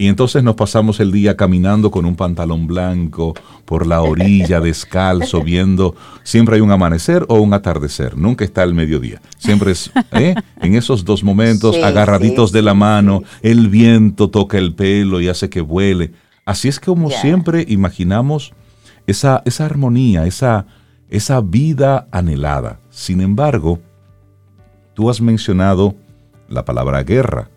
Y 0.00 0.06
entonces 0.06 0.44
nos 0.44 0.54
pasamos 0.54 1.00
el 1.00 1.10
día 1.10 1.36
caminando 1.36 1.90
con 1.90 2.06
un 2.06 2.14
pantalón 2.14 2.68
blanco 2.68 3.34
por 3.64 3.84
la 3.84 4.00
orilla, 4.00 4.60
descalzo, 4.62 5.42
viendo. 5.42 5.96
Siempre 6.22 6.54
hay 6.54 6.60
un 6.60 6.70
amanecer 6.70 7.26
o 7.28 7.40
un 7.40 7.52
atardecer, 7.52 8.16
nunca 8.16 8.44
está 8.44 8.62
el 8.62 8.74
mediodía. 8.74 9.20
Siempre 9.38 9.72
es 9.72 9.90
¿eh? 10.12 10.36
en 10.62 10.76
esos 10.76 11.04
dos 11.04 11.24
momentos, 11.24 11.76
agarraditos 11.82 12.52
de 12.52 12.62
la 12.62 12.74
mano, 12.74 13.24
el 13.42 13.68
viento 13.68 14.30
toca 14.30 14.56
el 14.56 14.72
pelo 14.72 15.20
y 15.20 15.28
hace 15.28 15.50
que 15.50 15.60
vuele. 15.60 16.12
Así 16.44 16.68
es 16.68 16.78
como 16.78 17.10
siempre 17.10 17.64
imaginamos 17.66 18.52
esa, 19.08 19.42
esa 19.46 19.64
armonía, 19.64 20.26
esa, 20.26 20.66
esa 21.10 21.40
vida 21.40 22.06
anhelada. 22.12 22.78
Sin 22.88 23.20
embargo, 23.20 23.80
tú 24.94 25.10
has 25.10 25.20
mencionado 25.20 25.96
la 26.48 26.64
palabra 26.64 27.02
guerra 27.02 27.50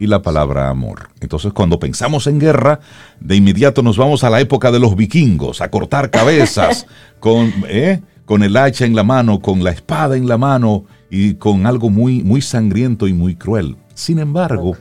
y 0.00 0.06
la 0.06 0.22
palabra 0.22 0.70
amor. 0.70 1.10
Entonces, 1.20 1.52
cuando 1.52 1.78
pensamos 1.78 2.26
en 2.26 2.40
guerra, 2.40 2.80
de 3.20 3.36
inmediato 3.36 3.82
nos 3.82 3.98
vamos 3.98 4.24
a 4.24 4.30
la 4.30 4.40
época 4.40 4.72
de 4.72 4.80
los 4.80 4.96
vikingos, 4.96 5.60
a 5.60 5.70
cortar 5.70 6.10
cabezas 6.10 6.86
con, 7.20 7.52
¿eh? 7.68 8.00
con 8.24 8.42
el 8.42 8.56
hacha 8.56 8.86
en 8.86 8.96
la 8.96 9.04
mano, 9.04 9.40
con 9.40 9.62
la 9.62 9.70
espada 9.70 10.16
en 10.16 10.26
la 10.26 10.38
mano 10.38 10.86
y 11.10 11.34
con 11.34 11.66
algo 11.66 11.90
muy, 11.90 12.24
muy 12.24 12.40
sangriento 12.40 13.06
y 13.06 13.12
muy 13.12 13.36
cruel. 13.36 13.76
Sin 13.92 14.18
embargo, 14.18 14.74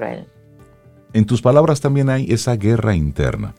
en 1.11 1.25
tus 1.25 1.41
palabras 1.41 1.81
también 1.81 2.09
hay 2.09 2.31
esa 2.31 2.55
guerra 2.55 2.95
interna. 2.95 3.53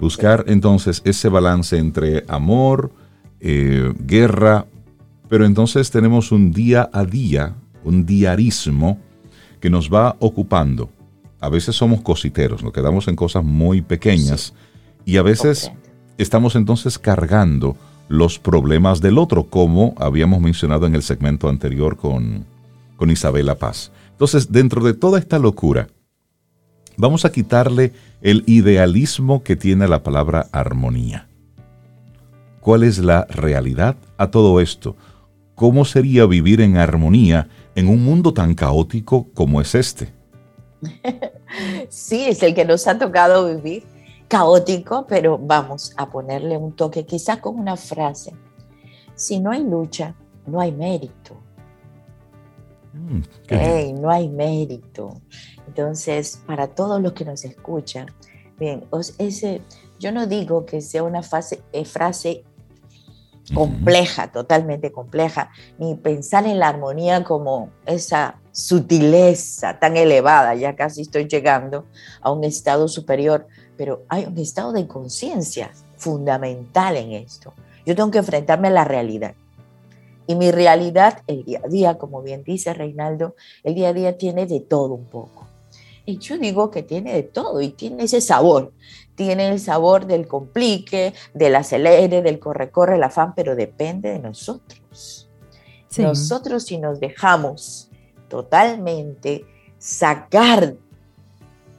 Buscar 0.00 0.44
entonces 0.48 1.00
ese 1.04 1.28
balance 1.28 1.78
entre 1.78 2.24
amor, 2.26 2.90
eh, 3.38 3.92
guerra, 4.00 4.66
pero 5.28 5.46
entonces 5.46 5.92
tenemos 5.92 6.32
un 6.32 6.50
día 6.50 6.90
a 6.92 7.04
día, 7.04 7.54
un 7.84 8.04
diarismo, 8.04 8.98
que 9.64 9.70
nos 9.70 9.88
va 9.88 10.14
ocupando. 10.18 10.90
A 11.40 11.48
veces 11.48 11.74
somos 11.74 12.02
cositeros, 12.02 12.62
nos 12.62 12.74
quedamos 12.74 13.08
en 13.08 13.16
cosas 13.16 13.42
muy 13.42 13.80
pequeñas 13.80 14.52
y 15.06 15.16
a 15.16 15.22
veces 15.22 15.72
estamos 16.18 16.54
entonces 16.54 16.98
cargando 16.98 17.74
los 18.08 18.38
problemas 18.38 19.00
del 19.00 19.16
otro, 19.16 19.44
como 19.44 19.94
habíamos 19.96 20.42
mencionado 20.42 20.84
en 20.84 20.94
el 20.94 21.02
segmento 21.02 21.48
anterior 21.48 21.96
con, 21.96 22.44
con 22.96 23.10
Isabela 23.10 23.54
Paz. 23.54 23.90
Entonces, 24.10 24.52
dentro 24.52 24.84
de 24.84 24.92
toda 24.92 25.18
esta 25.18 25.38
locura, 25.38 25.88
vamos 26.98 27.24
a 27.24 27.32
quitarle 27.32 27.94
el 28.20 28.44
idealismo 28.46 29.42
que 29.42 29.56
tiene 29.56 29.88
la 29.88 30.02
palabra 30.02 30.46
armonía. 30.52 31.26
¿Cuál 32.60 32.82
es 32.82 32.98
la 32.98 33.24
realidad 33.30 33.96
a 34.18 34.26
todo 34.26 34.60
esto? 34.60 34.94
¿Cómo 35.54 35.86
sería 35.86 36.26
vivir 36.26 36.60
en 36.60 36.76
armonía 36.76 37.48
en 37.74 37.88
un 37.88 38.04
mundo 38.04 38.32
tan 38.32 38.54
caótico 38.54 39.28
como 39.34 39.60
es 39.60 39.74
este. 39.74 40.12
Sí, 41.88 42.24
es 42.26 42.42
el 42.42 42.52
que 42.52 42.64
nos 42.64 42.88
ha 42.88 42.98
tocado 42.98 43.46
vivir, 43.46 43.84
caótico, 44.26 45.06
pero 45.06 45.38
vamos 45.38 45.92
a 45.96 46.10
ponerle 46.10 46.56
un 46.56 46.72
toque, 46.72 47.06
quizás 47.06 47.38
con 47.38 47.56
una 47.56 47.76
frase. 47.76 48.32
Si 49.14 49.38
no 49.38 49.52
hay 49.52 49.62
lucha, 49.62 50.16
no 50.46 50.60
hay 50.60 50.72
mérito. 50.72 51.36
Mm, 52.92 54.00
no 54.00 54.10
hay 54.10 54.28
mérito. 54.28 55.20
Entonces, 55.68 56.40
para 56.44 56.68
todos 56.68 57.00
los 57.00 57.12
que 57.12 57.24
nos 57.24 57.44
escuchan, 57.44 58.06
bien, 58.58 58.84
ese, 59.18 59.62
yo 60.00 60.12
no 60.12 60.26
digo 60.26 60.66
que 60.66 60.80
sea 60.80 61.02
una 61.02 61.20
eh, 61.72 61.84
frase 61.84 62.44
compleja, 63.52 64.32
totalmente 64.32 64.90
compleja, 64.92 65.50
ni 65.78 65.94
pensar 65.96 66.46
en 66.46 66.58
la 66.58 66.68
armonía 66.68 67.24
como 67.24 67.70
esa 67.84 68.40
sutileza 68.52 69.78
tan 69.78 69.96
elevada, 69.96 70.54
ya 70.54 70.76
casi 70.76 71.02
estoy 71.02 71.26
llegando 71.26 71.86
a 72.20 72.30
un 72.30 72.44
estado 72.44 72.88
superior, 72.88 73.46
pero 73.76 74.04
hay 74.08 74.24
un 74.24 74.38
estado 74.38 74.72
de 74.72 74.86
conciencia 74.86 75.72
fundamental 75.96 76.96
en 76.96 77.12
esto. 77.12 77.52
Yo 77.84 77.94
tengo 77.94 78.10
que 78.10 78.18
enfrentarme 78.18 78.68
a 78.68 78.72
la 78.72 78.84
realidad. 78.84 79.34
Y 80.26 80.36
mi 80.36 80.50
realidad, 80.50 81.22
el 81.26 81.44
día 81.44 81.60
a 81.62 81.68
día, 81.68 81.98
como 81.98 82.22
bien 82.22 82.44
dice 82.44 82.72
Reinaldo, 82.72 83.34
el 83.62 83.74
día 83.74 83.88
a 83.88 83.92
día 83.92 84.16
tiene 84.16 84.46
de 84.46 84.60
todo 84.60 84.94
un 84.94 85.04
poco. 85.04 85.46
Y 86.06 86.18
yo 86.18 86.38
digo 86.38 86.70
que 86.70 86.82
tiene 86.82 87.14
de 87.14 87.22
todo 87.22 87.60
y 87.60 87.70
tiene 87.70 88.04
ese 88.04 88.20
sabor 88.20 88.72
tiene 89.14 89.48
el 89.48 89.60
sabor 89.60 90.06
del 90.06 90.26
complique, 90.26 91.14
del 91.34 91.56
acelere, 91.56 92.22
del 92.22 92.38
corre-corre, 92.38 92.96
el 92.96 93.02
afán, 93.02 93.34
pero 93.34 93.54
depende 93.54 94.10
de 94.10 94.18
nosotros. 94.18 95.30
Nosotros 95.96 96.64
si 96.64 96.78
nos 96.78 96.98
dejamos 96.98 97.90
totalmente 98.28 99.44
sacar 99.78 100.74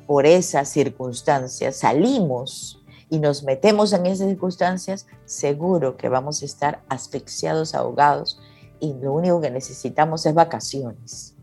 por 0.07 0.25
esas 0.25 0.69
circunstancias, 0.69 1.77
salimos 1.77 2.81
y 3.09 3.19
nos 3.19 3.43
metemos 3.43 3.91
en 3.93 4.05
esas 4.05 4.27
circunstancias, 4.29 5.07
seguro 5.25 5.97
que 5.97 6.09
vamos 6.09 6.41
a 6.41 6.45
estar 6.45 6.81
asfixiados, 6.87 7.75
ahogados 7.75 8.39
y 8.79 8.93
lo 8.93 9.13
único 9.13 9.41
que 9.41 9.51
necesitamos 9.51 10.25
es 10.25 10.33
vacaciones. 10.33 11.35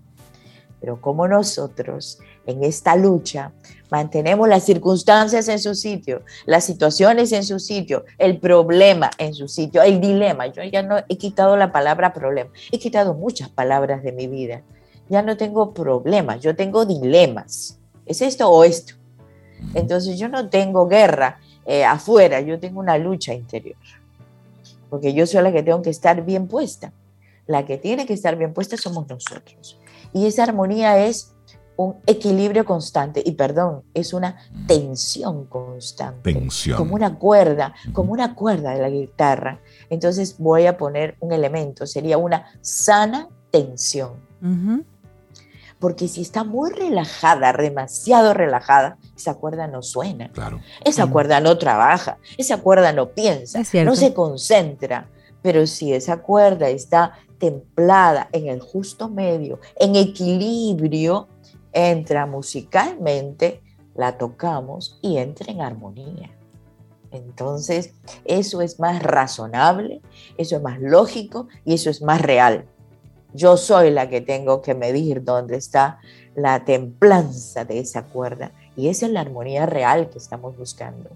Pero 0.80 1.00
como 1.00 1.28
nosotros 1.28 2.18
en 2.46 2.64
esta 2.64 2.96
lucha 2.96 3.52
mantenemos 3.92 4.48
las 4.48 4.64
circunstancias 4.64 5.48
en 5.48 5.58
su 5.58 5.74
sitio, 5.74 6.22
las 6.46 6.64
situaciones 6.64 7.30
en 7.32 7.44
su 7.44 7.58
sitio, 7.58 8.06
el 8.16 8.38
problema 8.38 9.10
en 9.18 9.34
su 9.34 9.48
sitio, 9.48 9.82
el 9.82 10.00
dilema. 10.00 10.46
Yo 10.46 10.64
ya 10.64 10.82
no 10.82 10.96
he 11.10 11.18
quitado 11.18 11.58
la 11.58 11.72
palabra 11.72 12.14
problema, 12.14 12.48
he 12.70 12.78
quitado 12.78 13.12
muchas 13.12 13.50
palabras 13.50 14.02
de 14.02 14.12
mi 14.12 14.28
vida. 14.28 14.62
Ya 15.10 15.20
no 15.20 15.36
tengo 15.36 15.74
problemas, 15.74 16.40
yo 16.40 16.56
tengo 16.56 16.86
dilemas. 16.86 17.78
¿Es 18.06 18.22
esto 18.22 18.48
o 18.48 18.64
esto? 18.64 18.94
Entonces 19.74 20.18
yo 20.18 20.30
no 20.30 20.48
tengo 20.48 20.88
guerra 20.88 21.38
eh, 21.66 21.84
afuera, 21.84 22.40
yo 22.40 22.58
tengo 22.58 22.80
una 22.80 22.96
lucha 22.96 23.34
interior. 23.34 23.76
Porque 24.88 25.12
yo 25.12 25.26
soy 25.26 25.42
la 25.42 25.52
que 25.52 25.62
tengo 25.62 25.82
que 25.82 25.90
estar 25.90 26.24
bien 26.24 26.48
puesta. 26.48 26.94
La 27.46 27.66
que 27.66 27.76
tiene 27.76 28.06
que 28.06 28.14
estar 28.14 28.36
bien 28.36 28.54
puesta 28.54 28.78
somos 28.78 29.06
nosotros. 29.06 29.78
Y 30.14 30.24
esa 30.24 30.44
armonía 30.44 31.04
es 31.04 31.34
un 31.76 31.96
equilibrio 32.06 32.64
constante 32.64 33.22
y 33.24 33.32
perdón, 33.32 33.82
es 33.94 34.12
una 34.12 34.36
tensión 34.66 35.46
constante. 35.46 36.32
Tensión. 36.32 36.76
Como 36.76 36.94
una 36.94 37.18
cuerda, 37.18 37.74
como 37.92 38.12
una 38.12 38.34
cuerda 38.34 38.72
de 38.72 38.82
la 38.82 38.90
guitarra. 38.90 39.60
Entonces 39.90 40.36
voy 40.38 40.66
a 40.66 40.76
poner 40.76 41.16
un 41.20 41.32
elemento, 41.32 41.86
sería 41.86 42.18
una 42.18 42.46
sana 42.60 43.28
tensión. 43.50 44.12
Porque 45.78 46.08
si 46.08 46.20
está 46.20 46.44
muy 46.44 46.70
relajada, 46.70 47.52
demasiado 47.52 48.34
relajada, 48.34 48.98
esa 49.16 49.34
cuerda 49.34 49.66
no 49.66 49.82
suena. 49.82 50.30
Claro. 50.30 50.60
Esa 50.84 51.06
cuerda 51.08 51.40
no 51.40 51.58
trabaja, 51.58 52.18
esa 52.38 52.58
cuerda 52.58 52.92
no 52.92 53.10
piensa, 53.10 53.62
no 53.84 53.96
se 53.96 54.14
concentra. 54.14 55.08
Pero 55.42 55.66
si 55.66 55.92
esa 55.92 56.22
cuerda 56.22 56.68
está 56.68 57.14
templada 57.38 58.28
en 58.30 58.46
el 58.46 58.60
justo 58.60 59.08
medio, 59.08 59.58
en 59.74 59.96
equilibrio, 59.96 61.26
entra 61.72 62.26
musicalmente, 62.26 63.62
la 63.94 64.18
tocamos 64.18 64.98
y 65.02 65.18
entra 65.18 65.50
en 65.52 65.60
armonía. 65.60 66.30
Entonces, 67.10 67.92
eso 68.24 68.62
es 68.62 68.80
más 68.80 69.02
razonable, 69.02 70.00
eso 70.38 70.56
es 70.56 70.62
más 70.62 70.80
lógico 70.80 71.48
y 71.64 71.74
eso 71.74 71.90
es 71.90 72.00
más 72.00 72.22
real. 72.22 72.66
Yo 73.34 73.56
soy 73.56 73.90
la 73.90 74.08
que 74.08 74.20
tengo 74.20 74.62
que 74.62 74.74
medir 74.74 75.24
dónde 75.24 75.56
está 75.56 76.00
la 76.34 76.64
templanza 76.64 77.64
de 77.64 77.80
esa 77.80 78.04
cuerda 78.04 78.52
y 78.76 78.88
esa 78.88 79.06
es 79.06 79.12
la 79.12 79.20
armonía 79.20 79.66
real 79.66 80.08
que 80.10 80.18
estamos 80.18 80.56
buscando, 80.56 81.10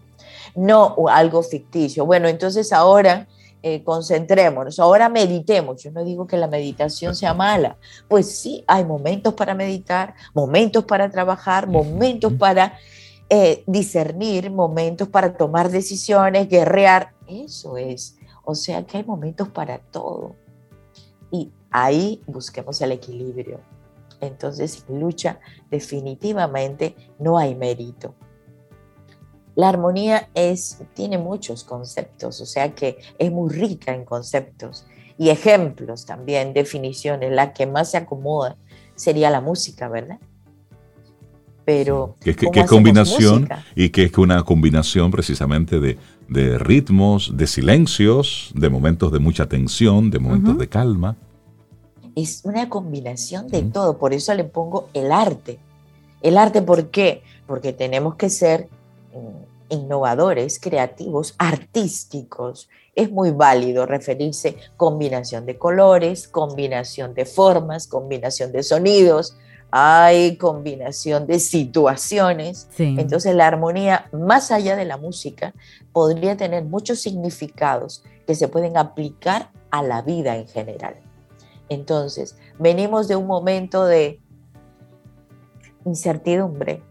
no 0.54 0.94
algo 1.08 1.42
ficticio. 1.42 2.04
Bueno, 2.04 2.28
entonces 2.28 2.72
ahora 2.72 3.26
eh, 3.68 3.82
concentrémonos, 3.82 4.78
ahora 4.78 5.08
meditemos. 5.08 5.82
Yo 5.82 5.90
no 5.90 6.04
digo 6.04 6.24
que 6.24 6.36
la 6.36 6.46
meditación 6.46 7.16
sea 7.16 7.34
mala, 7.34 7.78
pues 8.06 8.38
sí, 8.38 8.62
hay 8.68 8.84
momentos 8.84 9.34
para 9.34 9.56
meditar, 9.56 10.14
momentos 10.34 10.84
para 10.84 11.10
trabajar, 11.10 11.66
momentos 11.66 12.32
para 12.34 12.78
eh, 13.28 13.64
discernir, 13.66 14.52
momentos 14.52 15.08
para 15.08 15.36
tomar 15.36 15.68
decisiones, 15.68 16.48
guerrear, 16.48 17.12
eso 17.26 17.76
es. 17.76 18.16
O 18.44 18.54
sea 18.54 18.86
que 18.86 18.98
hay 18.98 19.04
momentos 19.04 19.48
para 19.48 19.78
todo. 19.78 20.36
Y 21.32 21.50
ahí 21.72 22.22
busquemos 22.28 22.80
el 22.82 22.92
equilibrio. 22.92 23.58
Entonces, 24.20 24.84
sin 24.86 25.00
lucha, 25.00 25.40
definitivamente 25.72 26.94
no 27.18 27.36
hay 27.36 27.56
mérito. 27.56 28.14
La 29.56 29.70
armonía 29.70 30.28
es, 30.34 30.78
tiene 30.94 31.18
muchos 31.18 31.64
conceptos, 31.64 32.40
o 32.40 32.46
sea 32.46 32.74
que 32.74 32.98
es 33.18 33.32
muy 33.32 33.50
rica 33.50 33.94
en 33.94 34.04
conceptos 34.04 34.86
y 35.18 35.30
ejemplos 35.30 36.04
también, 36.04 36.52
definiciones. 36.52 37.32
La 37.32 37.54
que 37.54 37.66
más 37.66 37.90
se 37.90 37.96
acomoda 37.96 38.56
sería 38.94 39.30
la 39.30 39.40
música, 39.40 39.88
¿verdad? 39.88 40.18
Pero. 41.64 42.16
¿Qué, 42.20 42.36
combinación? 42.66 43.48
Y 43.74 43.88
que 43.88 44.04
es 44.04 44.18
una 44.18 44.44
combinación 44.44 45.10
precisamente 45.10 45.80
de, 45.80 46.58
ritmos, 46.58 47.36
de 47.36 47.46
silencios, 47.46 48.52
de 48.54 48.68
momentos 48.68 49.10
de 49.10 49.18
mucha 49.18 49.48
tensión, 49.48 50.10
de 50.10 50.18
momentos 50.18 50.58
de 50.58 50.68
calma. 50.68 51.16
Es 52.14 52.42
una 52.44 52.68
combinación 52.68 53.48
de 53.48 53.62
todo, 53.62 53.98
por 53.98 54.12
eso 54.12 54.32
le 54.34 54.44
pongo 54.44 54.90
el 54.92 55.10
arte. 55.10 55.58
El 56.22 56.38
arte, 56.38 56.62
¿por 56.62 56.90
qué? 56.90 57.22
porque 57.46 57.72
tenemos 57.72 58.16
que 58.16 58.28
ser 58.28 58.68
innovadores, 59.68 60.58
creativos, 60.58 61.34
artísticos. 61.38 62.68
Es 62.94 63.10
muy 63.10 63.30
válido 63.30 63.86
referirse 63.86 64.56
combinación 64.76 65.46
de 65.46 65.58
colores, 65.58 66.28
combinación 66.28 67.14
de 67.14 67.24
formas, 67.24 67.86
combinación 67.86 68.52
de 68.52 68.62
sonidos, 68.62 69.36
hay 69.70 70.36
combinación 70.36 71.26
de 71.26 71.38
situaciones. 71.38 72.68
Entonces 72.78 73.34
la 73.34 73.46
armonía, 73.46 74.08
más 74.12 74.50
allá 74.50 74.76
de 74.76 74.84
la 74.84 74.96
música, 74.96 75.54
podría 75.92 76.36
tener 76.36 76.64
muchos 76.64 77.00
significados 77.00 78.02
que 78.26 78.34
se 78.34 78.48
pueden 78.48 78.76
aplicar 78.76 79.50
a 79.70 79.82
la 79.82 80.02
vida 80.02 80.36
en 80.36 80.48
general. 80.48 80.96
Entonces, 81.68 82.36
venimos 82.58 83.08
de 83.08 83.16
un 83.16 83.26
momento 83.26 83.84
de 83.84 84.20
incertidumbre, 85.84 86.82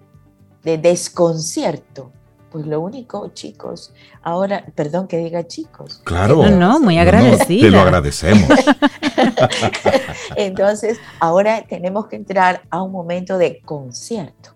de 0.63 0.77
desconcierto. 0.77 2.11
Pues 2.55 2.67
lo 2.67 2.79
único, 2.79 3.27
chicos, 3.33 3.93
ahora, 4.23 4.63
perdón 4.75 5.09
que 5.09 5.17
diga 5.17 5.45
chicos. 5.45 5.99
Claro. 6.05 6.37
No, 6.37 6.51
no, 6.51 6.79
muy 6.79 6.97
agradecida. 6.97 7.65
te 7.65 7.69
lo 7.69 7.81
agradecemos. 7.81 8.49
Entonces, 10.37 10.97
ahora 11.19 11.65
tenemos 11.67 12.07
que 12.07 12.15
entrar 12.15 12.61
a 12.69 12.81
un 12.81 12.93
momento 12.93 13.37
de 13.37 13.59
concierto. 13.59 14.51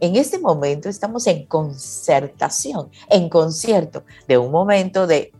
En 0.00 0.16
este 0.16 0.40
momento 0.40 0.88
estamos 0.88 1.24
en 1.28 1.46
concertación, 1.46 2.90
en 3.08 3.28
concierto, 3.28 4.02
de 4.26 4.36
un 4.36 4.50
momento 4.50 5.06
de, 5.06 5.30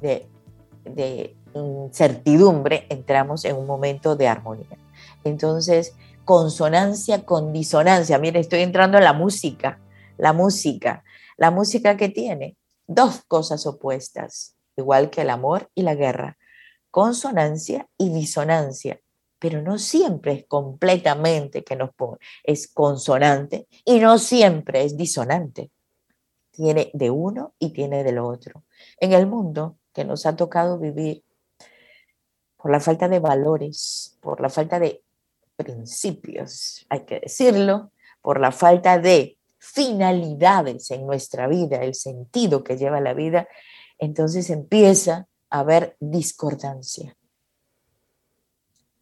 de, 0.00 0.28
de 0.84 1.34
incertidumbre, 1.52 2.86
entramos 2.90 3.44
en 3.44 3.56
un 3.56 3.66
momento 3.66 4.14
de 4.14 4.28
armonía. 4.28 4.78
Entonces, 5.24 5.94
consonancia 6.24 7.24
con 7.24 7.52
disonancia. 7.52 8.20
Mire, 8.20 8.38
estoy 8.38 8.60
entrando 8.60 8.98
en 8.98 9.02
la 9.02 9.14
música, 9.14 9.80
la 10.18 10.32
música, 10.32 11.04
la 11.36 11.50
música 11.50 11.96
que 11.96 12.08
tiene 12.08 12.56
dos 12.86 13.22
cosas 13.26 13.66
opuestas, 13.66 14.56
igual 14.76 15.10
que 15.10 15.22
el 15.22 15.30
amor 15.30 15.70
y 15.74 15.82
la 15.82 15.94
guerra, 15.94 16.36
consonancia 16.90 17.88
y 17.96 18.10
disonancia, 18.10 19.00
pero 19.38 19.62
no 19.62 19.78
siempre 19.78 20.32
es 20.32 20.44
completamente 20.46 21.62
que 21.62 21.76
nos 21.76 21.94
pone, 21.94 22.18
es 22.42 22.68
consonante 22.68 23.68
y 23.84 24.00
no 24.00 24.18
siempre 24.18 24.84
es 24.84 24.96
disonante. 24.96 25.70
Tiene 26.50 26.90
de 26.92 27.10
uno 27.10 27.54
y 27.60 27.70
tiene 27.70 28.02
del 28.02 28.18
otro. 28.18 28.64
En 28.98 29.12
el 29.12 29.28
mundo 29.28 29.78
que 29.92 30.04
nos 30.04 30.26
ha 30.26 30.34
tocado 30.34 30.78
vivir, 30.78 31.22
por 32.56 32.72
la 32.72 32.80
falta 32.80 33.08
de 33.08 33.20
valores, 33.20 34.18
por 34.20 34.40
la 34.40 34.48
falta 34.48 34.80
de 34.80 35.04
principios, 35.54 36.84
hay 36.88 37.04
que 37.04 37.20
decirlo, 37.20 37.92
por 38.20 38.40
la 38.40 38.50
falta 38.50 38.98
de 38.98 39.37
finalidades 39.72 40.90
en 40.90 41.06
nuestra 41.06 41.46
vida, 41.46 41.82
el 41.82 41.94
sentido 41.94 42.64
que 42.64 42.76
lleva 42.76 43.00
la 43.00 43.14
vida, 43.14 43.48
entonces 43.98 44.50
empieza 44.50 45.28
a 45.50 45.60
haber 45.60 45.96
discordancia, 46.00 47.16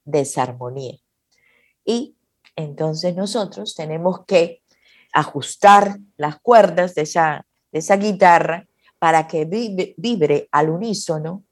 desarmonía. 0.04 0.98
Y 1.84 2.16
entonces 2.56 3.14
nosotros 3.14 3.74
tenemos 3.74 4.24
que 4.26 4.62
ajustar 5.12 5.98
las 6.16 6.40
cuerdas 6.40 6.94
de 6.94 7.02
esa, 7.02 7.46
de 7.72 7.78
esa 7.78 7.96
guitarra 7.96 8.66
para 8.98 9.26
que 9.26 9.44
vibre 9.96 10.48
al 10.50 10.70
unísono 10.70 11.44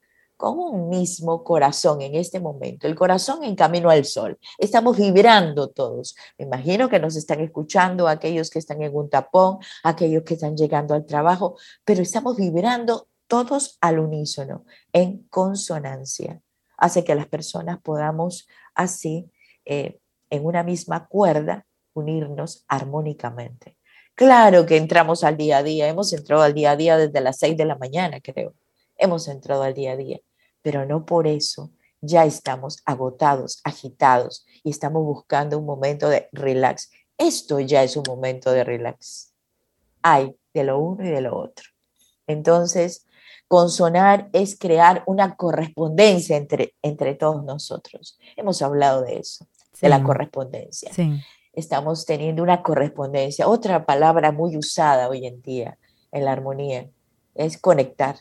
con 0.45 0.59
un 0.59 0.91
mismo 0.91 1.43
corazón 1.43 2.03
en 2.03 2.17
este 2.17 2.39
momento, 2.39 2.87
el 2.87 2.95
corazón 2.95 3.45
en 3.45 3.57
camino 3.57 3.89
al 3.89 4.05
sol. 4.05 4.39
Estamos 4.59 4.99
vibrando 4.99 5.71
todos. 5.71 6.15
Me 6.37 6.45
imagino 6.45 6.91
que 6.91 7.01
nos 7.01 7.17
están 7.17 7.41
escuchando 7.41 8.07
aquellos 8.09 8.51
que 8.51 8.59
están 8.59 8.83
en 8.83 8.95
un 8.95 9.09
tapón, 9.09 9.57
aquellos 9.83 10.23
que 10.23 10.35
están 10.35 10.55
llegando 10.55 10.93
al 10.93 11.07
trabajo, 11.07 11.57
pero 11.83 12.03
estamos 12.03 12.37
vibrando 12.37 13.09
todos 13.27 13.79
al 13.81 13.99
unísono, 13.99 14.67
en 14.93 15.23
consonancia. 15.29 16.43
Hace 16.77 17.05
que 17.05 17.15
las 17.15 17.27
personas 17.27 17.81
podamos 17.81 18.47
así, 18.75 19.31
eh, 19.65 19.99
en 20.29 20.45
una 20.45 20.63
misma 20.63 21.07
cuerda, 21.07 21.65
unirnos 21.95 22.67
armónicamente. 22.69 23.79
Claro 24.15 24.67
que 24.67 24.77
entramos 24.77 25.25
al 25.25 25.39
día 25.39 25.57
a 25.57 25.63
día, 25.63 25.89
hemos 25.89 26.13
entrado 26.13 26.43
al 26.43 26.53
día 26.53 26.73
a 26.73 26.77
día 26.77 26.99
desde 26.99 27.23
las 27.23 27.39
seis 27.39 27.57
de 27.57 27.65
la 27.65 27.77
mañana, 27.77 28.21
creo 28.21 28.53
hemos 28.97 29.29
entrado 29.29 29.63
al 29.63 29.75
día 29.75 29.93
a 29.93 29.97
día, 29.97 30.21
pero 30.65 30.87
no 30.87 31.05
por 31.05 31.27
eso 31.27 31.71
ya 32.01 32.25
estamos 32.25 32.79
agotados, 32.87 33.61
agitados 33.65 34.47
y 34.63 34.71
estamos 34.71 35.05
buscando 35.05 35.59
un 35.59 35.67
momento 35.67 36.09
de 36.09 36.31
relax. 36.33 36.91
Esto 37.19 37.61
ya 37.61 37.83
es 37.83 37.99
un 37.99 38.05
momento 38.09 38.51
de 38.51 38.65
relax. 38.65 39.35
Hay 40.03 40.35
de 40.55 40.65
lo 40.65 40.79
uno 40.79 41.05
y 41.05 41.11
de 41.11 41.21
lo 41.21 41.37
otro. 41.37 41.67
Entonces, 42.27 43.07
consonar 43.47 44.31
es 44.33 44.59
crear 44.59 45.03
una 45.07 45.37
correspondencia 45.37 46.39
entre, 46.39 46.75
entre 46.81 47.15
todos 47.15 47.45
nosotros. 47.45 48.19
Hemos 48.35 48.63
hablado 48.63 49.03
de 49.03 49.19
eso, 49.19 49.47
de 49.83 49.91
la 49.91 50.03
correspondencia. 50.03 50.91
Estamos 51.53 52.07
teniendo 52.07 52.43
una 52.43 52.63
correspondencia. 52.63 53.49
Otra 53.49 53.85
palabra 53.85 54.33
muy 54.33 54.57
usada 54.57 55.11
hoy 55.11 55.27
en 55.27 55.43
día 55.43 55.79
en 56.11 56.25
la 56.25 56.33
armonía 56.33 56.89
es 57.35 57.59
conectar 57.59 58.17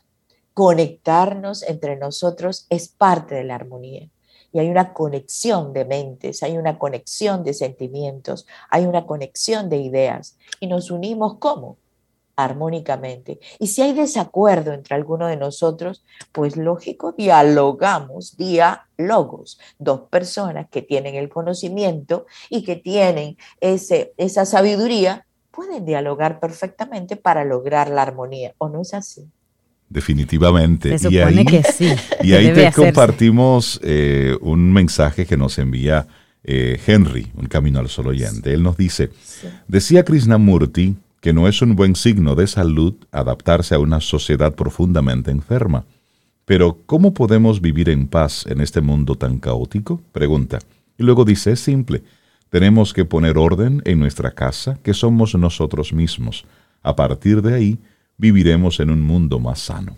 conectarnos 0.53 1.63
entre 1.63 1.95
nosotros 1.95 2.67
es 2.69 2.87
parte 2.87 3.35
de 3.35 3.43
la 3.43 3.55
armonía. 3.55 4.09
Y 4.51 4.59
hay 4.59 4.69
una 4.69 4.93
conexión 4.93 5.73
de 5.73 5.83
mentes, 5.83 6.43
hay 6.43 6.57
una 6.57 6.77
conexión 6.77 7.43
de 7.43 7.53
sentimientos, 7.53 8.45
hay 8.69 8.85
una 8.85 9.07
conexión 9.07 9.67
de 9.67 9.77
ideas. 9.77 10.37
Y 10.59 10.67
nos 10.67 10.91
unimos 10.91 11.37
¿cómo? 11.39 11.77
armónicamente. 12.35 13.39
Y 13.59 13.67
si 13.67 13.81
hay 13.81 13.93
desacuerdo 13.93 14.73
entre 14.73 14.95
alguno 14.95 15.27
de 15.27 15.37
nosotros, 15.37 16.03
pues 16.31 16.57
lógico, 16.57 17.11
dialogamos, 17.11 18.37
diálogos. 18.37 19.59
Dos 19.77 20.01
personas 20.09 20.67
que 20.69 20.81
tienen 20.81 21.15
el 21.15 21.29
conocimiento 21.29 22.25
y 22.49 22.63
que 22.63 22.75
tienen 22.75 23.37
ese, 23.61 24.13
esa 24.17 24.45
sabiduría 24.45 25.25
pueden 25.51 25.85
dialogar 25.85 26.39
perfectamente 26.39 27.15
para 27.15 27.43
lograr 27.43 27.89
la 27.89 28.01
armonía. 28.01 28.55
¿O 28.57 28.69
no 28.69 28.81
es 28.81 28.93
así? 28.93 29.29
Definitivamente. 29.93 30.97
Se 30.97 31.09
supone 31.09 31.35
y 31.35 31.37
ahí, 31.37 31.45
que 31.45 31.63
sí. 31.63 31.89
Y 32.23 32.33
ahí 32.33 32.51
te 32.51 32.71
compartimos 32.71 33.79
eh, 33.83 34.35
un 34.41 34.73
mensaje 34.73 35.27
que 35.27 35.37
nos 35.37 35.59
envía 35.59 36.07
eh, 36.43 36.79
Henry, 36.85 37.31
un 37.35 37.45
camino 37.45 37.79
al 37.79 37.89
sol 37.89 38.07
oyente. 38.07 38.53
Él 38.53 38.63
nos 38.63 38.75
dice, 38.75 39.11
decía 39.67 40.03
Krishnamurti 40.03 40.95
que 41.21 41.31
no 41.31 41.47
es 41.47 41.61
un 41.61 41.75
buen 41.75 41.95
signo 41.95 42.35
de 42.35 42.47
salud 42.47 42.95
adaptarse 43.11 43.75
a 43.75 43.79
una 43.79 44.01
sociedad 44.01 44.55
profundamente 44.55 45.31
enferma. 45.31 45.85
Pero, 46.43 46.79
¿cómo 46.85 47.13
podemos 47.13 47.61
vivir 47.61 47.87
en 47.87 48.07
paz 48.07 48.45
en 48.45 48.59
este 48.59 48.81
mundo 48.81 49.15
tan 49.15 49.37
caótico? 49.39 50.01
Pregunta. 50.11 50.59
Y 50.97 51.03
luego 51.03 51.23
dice, 51.23 51.53
es 51.53 51.61
simple, 51.61 52.03
tenemos 52.49 52.93
que 52.93 53.05
poner 53.05 53.37
orden 53.37 53.81
en 53.85 53.99
nuestra 53.99 54.31
casa, 54.31 54.77
que 54.83 54.93
somos 54.93 55.33
nosotros 55.35 55.93
mismos. 55.93 56.45
A 56.81 56.95
partir 56.95 57.41
de 57.41 57.53
ahí, 57.53 57.79
viviremos 58.17 58.79
en 58.79 58.89
un 58.89 59.01
mundo 59.01 59.39
más 59.39 59.59
sano. 59.59 59.97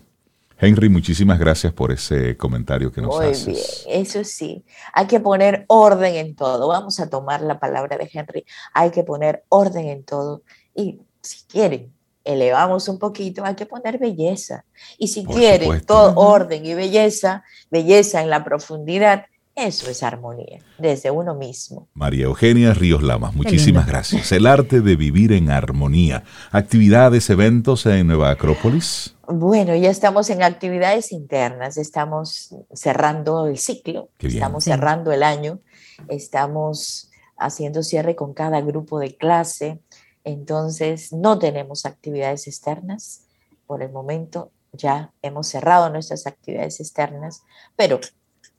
Henry, 0.58 0.88
muchísimas 0.88 1.38
gracias 1.38 1.72
por 1.72 1.92
ese 1.92 2.36
comentario 2.36 2.90
que 2.90 3.02
nos 3.02 3.14
Muy 3.14 3.26
haces. 3.26 3.84
bien, 3.84 4.00
eso 4.02 4.24
sí, 4.24 4.64
hay 4.94 5.06
que 5.06 5.20
poner 5.20 5.66
orden 5.68 6.14
en 6.14 6.34
todo. 6.34 6.68
Vamos 6.68 6.98
a 6.98 7.10
tomar 7.10 7.42
la 7.42 7.58
palabra 7.58 7.98
de 7.98 8.08
Henry. 8.10 8.46
Hay 8.72 8.90
que 8.90 9.04
poner 9.04 9.44
orden 9.50 9.86
en 9.88 10.02
todo. 10.02 10.42
Y 10.74 10.98
si 11.20 11.44
quieren, 11.46 11.92
elevamos 12.24 12.88
un 12.88 12.98
poquito, 12.98 13.44
hay 13.44 13.54
que 13.54 13.66
poner 13.66 13.98
belleza. 13.98 14.64
Y 14.96 15.08
si 15.08 15.24
quieren 15.26 15.84
todo 15.84 16.14
orden 16.16 16.64
y 16.64 16.74
belleza, 16.74 17.44
belleza 17.70 18.22
en 18.22 18.30
la 18.30 18.42
profundidad, 18.42 19.26
eso 19.56 19.90
es 19.90 20.02
armonía, 20.02 20.60
desde 20.76 21.10
uno 21.10 21.34
mismo. 21.34 21.88
María 21.94 22.26
Eugenia 22.26 22.74
Ríos 22.74 23.02
Lamas, 23.02 23.34
muchísimas 23.34 23.86
gracias. 23.86 24.30
El 24.30 24.46
arte 24.46 24.82
de 24.82 24.96
vivir 24.96 25.32
en 25.32 25.50
armonía. 25.50 26.24
¿Actividades, 26.52 27.30
eventos 27.30 27.86
en 27.86 28.06
Nueva 28.06 28.30
Acrópolis? 28.30 29.16
Bueno, 29.26 29.74
ya 29.74 29.90
estamos 29.90 30.28
en 30.28 30.42
actividades 30.42 31.10
internas, 31.10 31.78
estamos 31.78 32.54
cerrando 32.74 33.46
el 33.46 33.56
ciclo, 33.56 34.10
estamos 34.18 34.64
cerrando 34.64 35.10
el 35.10 35.22
año, 35.22 35.60
estamos 36.08 37.10
haciendo 37.38 37.82
cierre 37.82 38.14
con 38.14 38.34
cada 38.34 38.60
grupo 38.60 38.98
de 38.98 39.16
clase, 39.16 39.80
entonces 40.22 41.14
no 41.14 41.38
tenemos 41.38 41.86
actividades 41.86 42.46
externas 42.46 43.22
por 43.66 43.82
el 43.82 43.90
momento, 43.90 44.52
ya 44.72 45.12
hemos 45.22 45.46
cerrado 45.46 45.88
nuestras 45.88 46.26
actividades 46.26 46.78
externas, 46.78 47.42
pero 47.74 48.00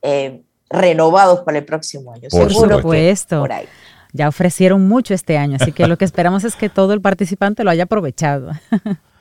eh, 0.01 0.43
renovados 0.70 1.41
para 1.41 1.57
el 1.59 1.65
próximo 1.65 2.13
año. 2.13 2.28
Por 2.30 2.49
Seguro 2.51 2.78
supuesto. 2.78 3.39
por 3.41 3.51
ahí. 3.51 3.65
Ya 4.13 4.28
ofrecieron 4.30 4.88
mucho 4.88 5.13
este 5.13 5.38
año, 5.38 5.57
así 5.59 5.72
que 5.72 5.86
lo 5.86 5.97
que 5.97 6.05
esperamos 6.05 6.43
es 6.43 6.55
que 6.55 6.70
todo 6.70 6.93
el 6.93 7.01
participante 7.01 7.63
lo 7.63 7.70
haya 7.70 7.84
aprovechado. 7.84 8.51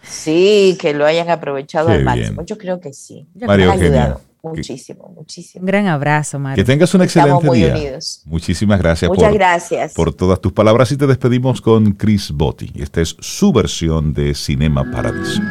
Sí, 0.02 0.78
que 0.80 0.94
lo 0.94 1.04
hayan 1.04 1.28
aprovechado 1.30 1.88
al 1.88 2.04
máximo. 2.04 2.44
Yo 2.46 2.56
creo 2.56 2.80
que 2.80 2.92
sí. 2.92 3.26
María 3.34 3.66
Eugenia, 3.66 4.16
muchísimo, 4.42 5.12
muchísimo. 5.14 5.62
Un 5.62 5.66
gran 5.66 5.86
abrazo, 5.88 6.38
Maru. 6.38 6.54
Que 6.54 6.64
tengas 6.64 6.94
un 6.94 7.02
excelente 7.02 7.30
Estamos 7.30 7.44
muy 7.44 7.58
día. 7.58 7.74
unidos. 7.74 8.22
Muchísimas 8.24 8.78
gracias 8.78 9.08
Muchas 9.08 9.28
por, 9.28 9.34
gracias. 9.34 9.92
por 9.94 10.14
todas 10.14 10.40
tus 10.40 10.52
palabras 10.52 10.92
y 10.92 10.96
te 10.96 11.06
despedimos 11.08 11.60
con 11.60 11.92
Chris 11.92 12.30
Botti. 12.30 12.70
Esta 12.76 13.00
es 13.00 13.16
su 13.18 13.52
versión 13.52 14.12
de 14.14 14.34
Cinema 14.34 14.88
Paradiso. 14.92 15.42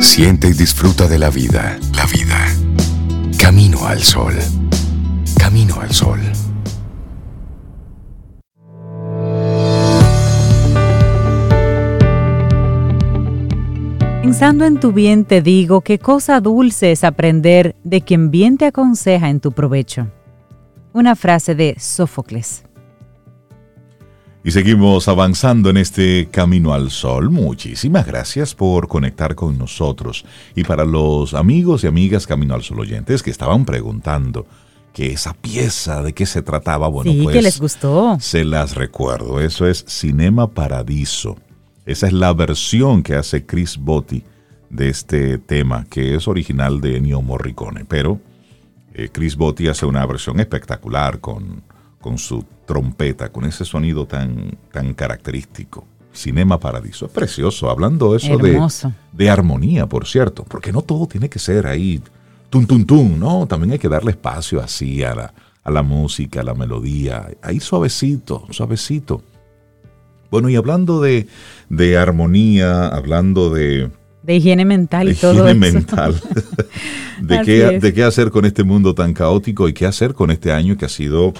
Siente 0.00 0.48
y 0.48 0.52
disfruta 0.52 1.06
de 1.06 1.18
la 1.20 1.30
vida. 1.30 1.78
La 1.94 2.06
vida. 2.06 2.67
Camino 3.48 3.86
al 3.86 4.02
sol. 4.02 4.34
Camino 5.38 5.80
al 5.80 5.90
sol. 5.90 6.20
Pensando 14.20 14.66
en 14.66 14.78
tu 14.78 14.92
bien 14.92 15.24
te 15.24 15.40
digo 15.40 15.80
qué 15.80 15.98
cosa 15.98 16.42
dulce 16.42 16.92
es 16.92 17.04
aprender 17.04 17.74
de 17.84 18.02
quien 18.02 18.30
bien 18.30 18.58
te 18.58 18.66
aconseja 18.66 19.30
en 19.30 19.40
tu 19.40 19.52
provecho. 19.52 20.08
Una 20.92 21.16
frase 21.16 21.54
de 21.54 21.74
Sófocles. 21.78 22.67
Y 24.44 24.52
seguimos 24.52 25.08
avanzando 25.08 25.68
en 25.68 25.76
este 25.76 26.28
camino 26.30 26.72
al 26.72 26.90
sol. 26.90 27.30
Muchísimas 27.30 28.06
gracias 28.06 28.54
por 28.54 28.86
conectar 28.86 29.34
con 29.34 29.58
nosotros. 29.58 30.24
Y 30.54 30.62
para 30.62 30.84
los 30.84 31.34
amigos 31.34 31.82
y 31.82 31.88
amigas 31.88 32.26
Camino 32.26 32.54
al 32.54 32.62
Sol 32.62 32.80
oyentes 32.80 33.22
que 33.22 33.30
estaban 33.30 33.64
preguntando 33.64 34.46
que 34.92 35.12
esa 35.12 35.34
pieza 35.34 36.02
de 36.02 36.12
qué 36.12 36.24
se 36.24 36.42
trataba, 36.42 36.88
bueno, 36.88 37.10
sí, 37.10 37.20
pues 37.22 37.34
que 37.36 37.42
les 37.42 37.60
gustó. 37.60 38.16
se 38.20 38.44
las 38.44 38.74
recuerdo. 38.74 39.40
Eso 39.40 39.66
es 39.66 39.84
Cinema 39.88 40.48
Paradiso. 40.48 41.36
Esa 41.84 42.06
es 42.06 42.12
la 42.12 42.32
versión 42.32 43.02
que 43.02 43.16
hace 43.16 43.44
Chris 43.44 43.76
Botti 43.76 44.22
de 44.70 44.88
este 44.88 45.38
tema, 45.38 45.84
que 45.90 46.14
es 46.14 46.28
original 46.28 46.80
de 46.80 46.96
Ennio 46.96 47.22
Morricone. 47.22 47.84
Pero 47.86 48.20
eh, 48.94 49.08
Chris 49.12 49.36
Botti 49.36 49.68
hace 49.68 49.84
una 49.84 50.06
versión 50.06 50.38
espectacular 50.38 51.20
con, 51.20 51.62
con 52.00 52.18
su 52.18 52.44
trompeta, 52.66 53.30
con 53.30 53.44
ese 53.44 53.64
sonido 53.64 54.06
tan, 54.06 54.56
tan 54.72 54.94
característico. 54.94 55.86
Cinema 56.12 56.58
Paradiso. 56.58 57.06
Es 57.06 57.12
precioso, 57.12 57.70
hablando 57.70 58.16
eso 58.16 58.38
de, 58.38 58.60
de 59.12 59.30
armonía, 59.30 59.86
por 59.86 60.06
cierto, 60.06 60.44
porque 60.44 60.72
no 60.72 60.82
todo 60.82 61.06
tiene 61.06 61.28
que 61.28 61.38
ser 61.38 61.66
ahí 61.66 62.02
tum, 62.50 62.66
tum, 62.66 62.84
tum, 62.84 63.18
no, 63.18 63.46
también 63.46 63.72
hay 63.72 63.78
que 63.78 63.88
darle 63.88 64.12
espacio 64.12 64.60
así 64.60 65.02
a 65.02 65.14
la, 65.14 65.34
a 65.62 65.70
la 65.70 65.82
música, 65.82 66.40
a 66.40 66.44
la 66.44 66.54
melodía, 66.54 67.28
ahí 67.42 67.60
suavecito, 67.60 68.46
suavecito. 68.50 69.22
Bueno, 70.30 70.48
y 70.48 70.56
hablando 70.56 71.00
de, 71.00 71.26
de 71.68 71.96
armonía, 71.96 72.88
hablando 72.88 73.50
de, 73.50 73.90
De 74.22 74.36
higiene 74.36 74.64
mental 74.64 75.08
y 75.08 75.14
todo 75.14 75.48
higiene 75.48 75.68
eso. 75.68 75.74
mental, 75.74 76.20
de 77.22 77.40
qué, 77.42 77.76
es. 77.76 77.82
de 77.82 77.92
qué 77.92 78.04
hacer 78.04 78.30
con 78.30 78.44
este 78.44 78.64
mundo 78.64 78.94
tan 78.94 79.14
caótico 79.14 79.68
y 79.68 79.72
qué 79.72 79.86
hacer 79.86 80.14
con 80.14 80.30
este 80.30 80.52
año 80.52 80.76
que 80.76 80.84
ha 80.86 80.90
sido 80.90 81.32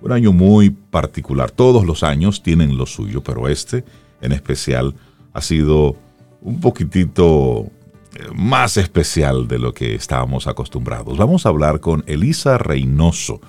un 0.00 0.12
año 0.12 0.32
muy 0.32 0.70
particular. 0.70 1.50
Todos 1.50 1.84
los 1.84 2.02
años 2.02 2.42
tienen 2.42 2.76
lo 2.76 2.86
suyo, 2.86 3.22
pero 3.22 3.48
este 3.48 3.84
en 4.20 4.32
especial 4.32 4.94
ha 5.32 5.40
sido 5.40 5.96
un 6.40 6.60
poquitito 6.60 7.66
eh, 8.14 8.26
más 8.34 8.76
especial 8.76 9.48
de 9.48 9.58
lo 9.58 9.74
que 9.74 9.94
estábamos 9.94 10.46
acostumbrados. 10.46 11.18
Vamos 11.18 11.46
a 11.46 11.50
hablar 11.50 11.80
con 11.80 12.04
Elisa 12.06 12.58
Reynoso. 12.58 13.40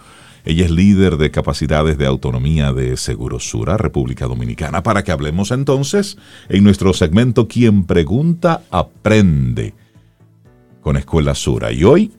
Ella 0.46 0.66
es 0.66 0.72
líder 0.72 1.18
de 1.18 1.32
capacidades 1.32 1.98
de 1.98 2.06
autonomía 2.06 2.74
de 2.74 2.98
Segurosura, 2.98 3.78
República 3.78 4.26
Dominicana, 4.26 4.84
para 4.84 5.04
que 5.04 5.12
hablemos 5.12 5.52
entonces 5.52 6.18
en 6.48 6.64
nuestro 6.64 6.94
segmento 6.94 7.48
Quien 7.48 7.84
pregunta, 7.84 8.64
aprende 8.72 9.74
con 10.82 10.98
Escuela 10.98 11.36
Sura. 11.36 11.72
Y 11.72 11.84
hoy 11.84 12.12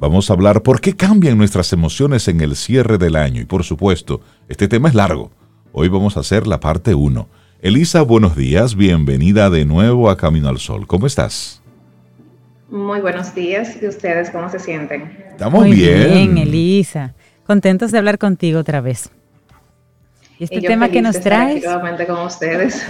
vamos 0.00 0.30
a 0.30 0.32
hablar 0.32 0.62
por 0.62 0.80
qué 0.80 0.96
cambian 0.96 1.38
nuestras 1.38 1.72
emociones 1.72 2.26
en 2.26 2.40
el 2.40 2.56
cierre 2.56 2.98
del 2.98 3.14
año. 3.16 3.40
Y 3.40 3.44
por 3.44 3.62
supuesto, 3.62 4.22
este 4.48 4.66
tema 4.66 4.88
es 4.88 4.94
largo. 4.94 5.30
Hoy 5.72 5.88
vamos 5.88 6.16
a 6.16 6.20
hacer 6.20 6.46
la 6.46 6.58
parte 6.58 6.94
1. 6.94 7.28
Elisa, 7.60 8.00
buenos 8.00 8.34
días, 8.34 8.74
bienvenida 8.74 9.50
de 9.50 9.66
nuevo 9.66 10.08
a 10.08 10.16
Camino 10.16 10.48
al 10.48 10.58
Sol. 10.58 10.86
¿Cómo 10.86 11.06
estás? 11.06 11.62
Muy 12.70 13.00
buenos 13.00 13.34
días. 13.34 13.76
¿Y 13.80 13.86
ustedes 13.86 14.30
cómo 14.30 14.48
se 14.48 14.58
sienten? 14.58 15.02
Estamos 15.30 15.60
Muy 15.66 15.74
bien. 15.74 16.10
bien, 16.12 16.38
Elisa. 16.38 17.14
Contentos 17.46 17.92
de 17.92 17.98
hablar 17.98 18.18
contigo 18.18 18.60
otra 18.60 18.80
vez. 18.80 19.10
Y 20.40 20.44
este 20.44 20.56
Y 20.56 20.60
tema 20.62 20.88
que 20.88 21.02
nos 21.02 21.20
traes, 21.20 21.62
con 22.06 22.24
ustedes. 22.24 22.86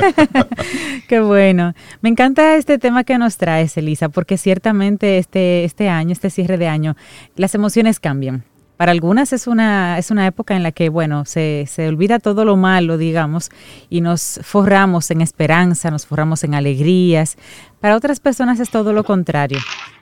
qué 1.09 1.18
bueno. 1.18 1.74
Me 2.01 2.09
encanta 2.09 2.55
este 2.55 2.78
tema 2.78 3.03
que 3.03 3.18
nos 3.18 3.38
traes, 3.38 3.76
Elisa, 3.76 4.09
porque 4.09 4.38
ciertamente 4.38 5.18
este, 5.18 5.64
este 5.64 5.88
año, 5.88 6.12
este 6.12 6.30
cierre 6.30 6.59
de 6.59 6.68
año, 6.68 6.96
las 7.34 7.57
emociones 7.57 7.98
cambian. 7.98 8.44
Para 8.76 8.92
algunas 8.92 9.32
es 9.32 9.48
una, 9.48 9.98
es 9.98 10.12
una 10.12 10.28
época 10.28 10.55
en 10.55 10.62
la 10.62 10.70
que, 10.70 10.90
bueno, 10.90 11.24
se, 11.24 11.64
se 11.66 11.88
olvida 11.88 12.20
todo 12.20 12.44
lo 12.44 12.57
malo, 12.57 12.98
digamos, 12.98 13.51
y 13.90 14.01
nos 14.01 14.38
forramos 14.44 15.11
en 15.11 15.20
esperanza, 15.20 15.90
nos 15.90 16.07
forramos 16.07 16.44
en 16.44 16.55
alegrías. 16.55 17.36
Para 17.80 17.96
otras 17.96 18.20
personas 18.20 18.61
es 18.61 18.70
todo 18.70 18.92
lo 18.92 19.03
contrario. 19.03 19.59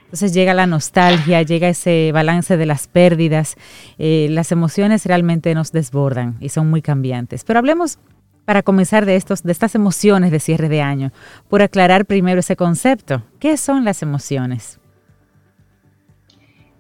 Entonces 0.09 0.33
llega 0.33 0.55
la 0.55 0.67
nostalgia, 0.67 1.43
llega 1.43 1.69
ese 1.69 2.13
balance 2.15 2.57
de 2.57 2.65
las 2.65 2.89
pérdidas, 2.89 3.57
eh, 3.99 4.29
las 4.31 4.53
emociones 4.53 5.05
realmente 5.05 5.55
nos 5.55 5.71
desbordan 5.71 6.39
y 6.41 6.49
son 6.49 6.71
muy 6.71 6.81
cambiantes. 6.81 7.45
Pero 7.45 7.59
hablemos 7.59 7.99
para 8.47 8.63
comenzar 8.63 9.05
de, 9.05 9.17
estos, 9.17 9.43
de 9.43 9.53
estas 9.53 9.75
emociones 9.75 10.31
de 10.31 10.41
cierre 10.41 10.71
de 10.71 10.81
año, 10.81 11.13
por 11.49 11.61
aclarar 11.61 12.07
primero 12.07 12.41
ese 12.41 12.57
concepto. 12.57 13.23
¿Qué 13.39 13.59
son 13.59 13.85
las 13.85 14.01
emociones? 14.01 14.78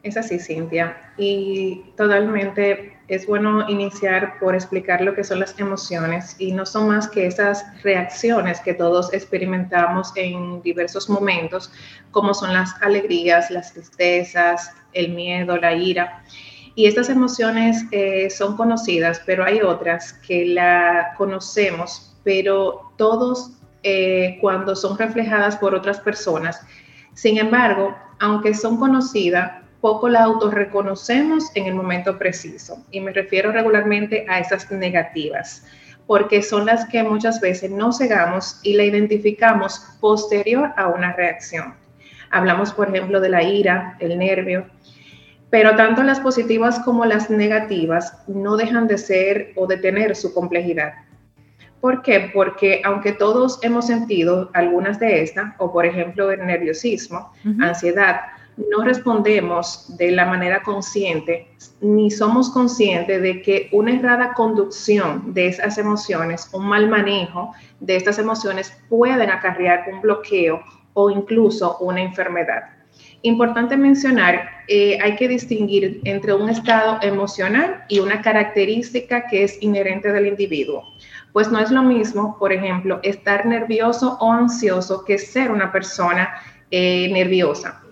Es 0.02 0.16
así, 0.16 0.38
Cintia. 0.38 0.96
Y 1.16 1.82
totalmente 1.96 2.98
es 3.08 3.26
bueno 3.26 3.68
iniciar 3.68 4.38
por 4.38 4.54
explicar 4.54 5.00
lo 5.00 5.14
que 5.14 5.24
son 5.24 5.40
las 5.40 5.58
emociones 5.58 6.36
y 6.38 6.52
no 6.52 6.66
son 6.66 6.88
más 6.88 7.08
que 7.08 7.26
esas 7.26 7.64
reacciones 7.82 8.60
que 8.60 8.74
todos 8.74 9.12
experimentamos 9.12 10.12
en 10.14 10.62
diversos 10.62 11.08
momentos, 11.08 11.72
como 12.10 12.32
son 12.34 12.52
las 12.52 12.80
alegrías, 12.82 13.50
las 13.50 13.72
tristezas, 13.72 14.72
el 14.92 15.14
miedo, 15.14 15.56
la 15.56 15.74
ira. 15.74 16.22
Y 16.74 16.86
estas 16.86 17.08
emociones 17.08 17.84
eh, 17.90 18.30
son 18.30 18.56
conocidas, 18.56 19.20
pero 19.26 19.44
hay 19.44 19.62
otras 19.62 20.12
que 20.12 20.46
la 20.46 21.14
conocemos, 21.16 22.16
pero 22.22 22.92
todos 22.96 23.52
eh, 23.82 24.38
cuando 24.40 24.76
son 24.76 24.96
reflejadas 24.96 25.56
por 25.56 25.74
otras 25.74 25.98
personas. 25.98 26.60
Sin 27.14 27.38
embargo, 27.38 27.96
aunque 28.20 28.54
son 28.54 28.76
conocidas, 28.78 29.67
poco 29.80 30.08
la 30.08 30.24
autorreconocemos 30.24 31.50
en 31.54 31.66
el 31.66 31.74
momento 31.74 32.18
preciso. 32.18 32.84
Y 32.90 33.00
me 33.00 33.12
refiero 33.12 33.52
regularmente 33.52 34.26
a 34.28 34.40
esas 34.40 34.70
negativas, 34.70 35.64
porque 36.06 36.42
son 36.42 36.66
las 36.66 36.86
que 36.86 37.02
muchas 37.02 37.40
veces 37.40 37.70
no 37.70 37.92
cegamos 37.92 38.60
y 38.62 38.74
la 38.74 38.84
identificamos 38.84 39.80
posterior 40.00 40.72
a 40.76 40.88
una 40.88 41.12
reacción. 41.12 41.74
Hablamos, 42.30 42.72
por 42.72 42.88
ejemplo, 42.88 43.20
de 43.20 43.28
la 43.28 43.42
ira, 43.42 43.96
el 44.00 44.18
nervio, 44.18 44.66
pero 45.50 45.76
tanto 45.76 46.02
las 46.02 46.20
positivas 46.20 46.78
como 46.80 47.04
las 47.04 47.30
negativas 47.30 48.22
no 48.26 48.56
dejan 48.56 48.86
de 48.86 48.98
ser 48.98 49.52
o 49.56 49.66
de 49.66 49.78
tener 49.78 50.14
su 50.14 50.34
complejidad. 50.34 50.92
¿Por 51.80 52.02
qué? 52.02 52.30
Porque 52.34 52.82
aunque 52.84 53.12
todos 53.12 53.60
hemos 53.62 53.86
sentido 53.86 54.50
algunas 54.52 54.98
de 54.98 55.22
estas, 55.22 55.54
o 55.58 55.72
por 55.72 55.86
ejemplo 55.86 56.30
el 56.30 56.44
nerviosismo, 56.44 57.32
uh 57.44 57.48
-huh. 57.48 57.68
ansiedad, 57.68 58.16
no 58.70 58.82
respondemos 58.84 59.96
de 59.96 60.10
la 60.10 60.26
manera 60.26 60.62
consciente 60.62 61.48
ni 61.80 62.10
somos 62.10 62.50
conscientes 62.50 63.22
de 63.22 63.40
que 63.42 63.68
una 63.72 63.94
errada 63.94 64.34
conducción 64.34 65.32
de 65.32 65.46
esas 65.46 65.78
emociones, 65.78 66.50
un 66.52 66.66
mal 66.66 66.88
manejo 66.88 67.52
de 67.80 67.96
estas 67.96 68.18
emociones 68.18 68.72
pueden 68.88 69.30
acarrear 69.30 69.84
un 69.92 70.00
bloqueo 70.00 70.62
o 70.94 71.10
incluso 71.10 71.78
una 71.78 72.02
enfermedad. 72.02 72.64
Importante 73.22 73.76
mencionar, 73.76 74.48
eh, 74.68 74.98
hay 75.02 75.16
que 75.16 75.28
distinguir 75.28 76.00
entre 76.04 76.34
un 76.34 76.48
estado 76.48 76.98
emocional 77.02 77.84
y 77.88 78.00
una 78.00 78.22
característica 78.22 79.26
que 79.26 79.44
es 79.44 79.60
inherente 79.62 80.12
del 80.12 80.26
individuo. 80.26 80.84
Pues 81.32 81.50
no 81.50 81.58
es 81.58 81.70
lo 81.70 81.82
mismo, 81.82 82.36
por 82.38 82.52
ejemplo, 82.52 83.00
estar 83.02 83.46
nervioso 83.46 84.16
o 84.20 84.32
ansioso 84.32 85.04
que 85.04 85.18
ser 85.18 85.50
una 85.50 85.70
persona 85.70 86.34
eh, 86.70 87.08
nerviosa. 87.12 87.82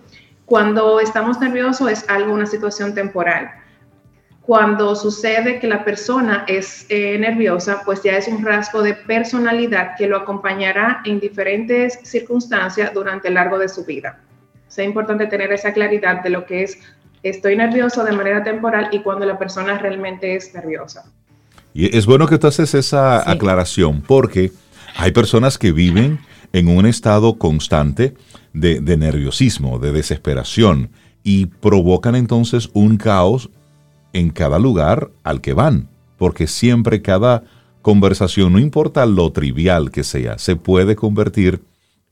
Cuando 0.47 1.01
estamos 1.01 1.41
nerviosos 1.41 1.91
es 1.91 2.05
algo, 2.07 2.33
una 2.33 2.45
situación 2.45 2.93
temporal. 2.93 3.51
Cuando 4.39 4.95
sucede 4.95 5.59
que 5.59 5.67
la 5.67 5.83
persona 5.83 6.45
es 6.47 6.85
eh, 6.87 7.17
nerviosa, 7.19 7.81
pues 7.83 8.01
ya 8.01 8.15
es 8.15 8.29
un 8.29 8.45
rasgo 8.45 8.81
de 8.81 8.93
personalidad 8.93 9.97
que 9.97 10.07
lo 10.07 10.15
acompañará 10.15 11.01
en 11.03 11.19
diferentes 11.19 11.99
circunstancias 12.03 12.93
durante 12.93 13.27
el 13.27 13.33
largo 13.33 13.59
de 13.59 13.67
su 13.67 13.83
vida. 13.83 14.21
Es 14.69 14.77
importante 14.77 15.27
tener 15.27 15.51
esa 15.51 15.73
claridad 15.73 16.23
de 16.23 16.29
lo 16.29 16.45
que 16.45 16.63
es 16.63 16.79
estoy 17.23 17.57
nervioso 17.57 18.05
de 18.05 18.13
manera 18.13 18.41
temporal 18.41 18.87
y 18.93 19.01
cuando 19.01 19.25
la 19.25 19.37
persona 19.37 19.77
realmente 19.77 20.33
es 20.33 20.53
nerviosa. 20.53 21.11
Y 21.73 21.93
es 21.93 22.05
bueno 22.05 22.25
que 22.25 22.37
tú 22.37 22.47
haces 22.47 22.73
esa 22.73 23.21
sí. 23.21 23.31
aclaración 23.31 24.01
porque 24.01 24.53
hay 24.95 25.11
personas 25.11 25.57
que 25.57 25.73
viven 25.73 26.19
en 26.53 26.69
un 26.69 26.85
estado 26.85 27.37
constante 27.37 28.15
de, 28.59 28.79
de 28.79 28.97
nerviosismo, 28.97 29.79
de 29.79 29.91
desesperación. 29.91 30.89
y 31.23 31.47
provocan 31.47 32.15
entonces 32.15 32.69
un 32.73 32.95
caos 32.95 33.49
en 34.13 34.29
cada 34.29 34.59
lugar 34.59 35.09
al 35.23 35.41
que 35.41 35.53
van, 35.53 35.89
porque 36.17 36.47
siempre 36.47 37.01
cada 37.01 37.43
conversación, 37.81 38.53
no 38.53 38.59
importa 38.59 39.05
lo 39.05 39.31
trivial 39.31 39.91
que 39.91 40.03
sea, 40.03 40.37
se 40.37 40.55
puede 40.55 40.95
convertir 40.95 41.61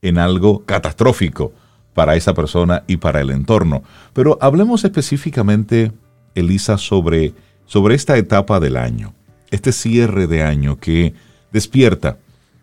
en 0.02 0.18
algo 0.18 0.64
catastrófico 0.64 1.52
para 1.94 2.14
esa 2.14 2.34
persona 2.34 2.84
y 2.86 2.98
para 2.98 3.20
el 3.20 3.30
entorno. 3.30 3.82
Pero 4.12 4.38
hablemos 4.40 4.84
específicamente, 4.84 5.92
Elisa, 6.34 6.76
sobre, 6.76 7.32
sobre 7.64 7.94
esta 7.94 8.16
etapa 8.18 8.60
del 8.60 8.76
año, 8.76 9.14
este 9.50 9.72
cierre 9.72 10.26
de 10.26 10.42
año 10.42 10.78
que 10.78 11.14
despierta 11.52 12.18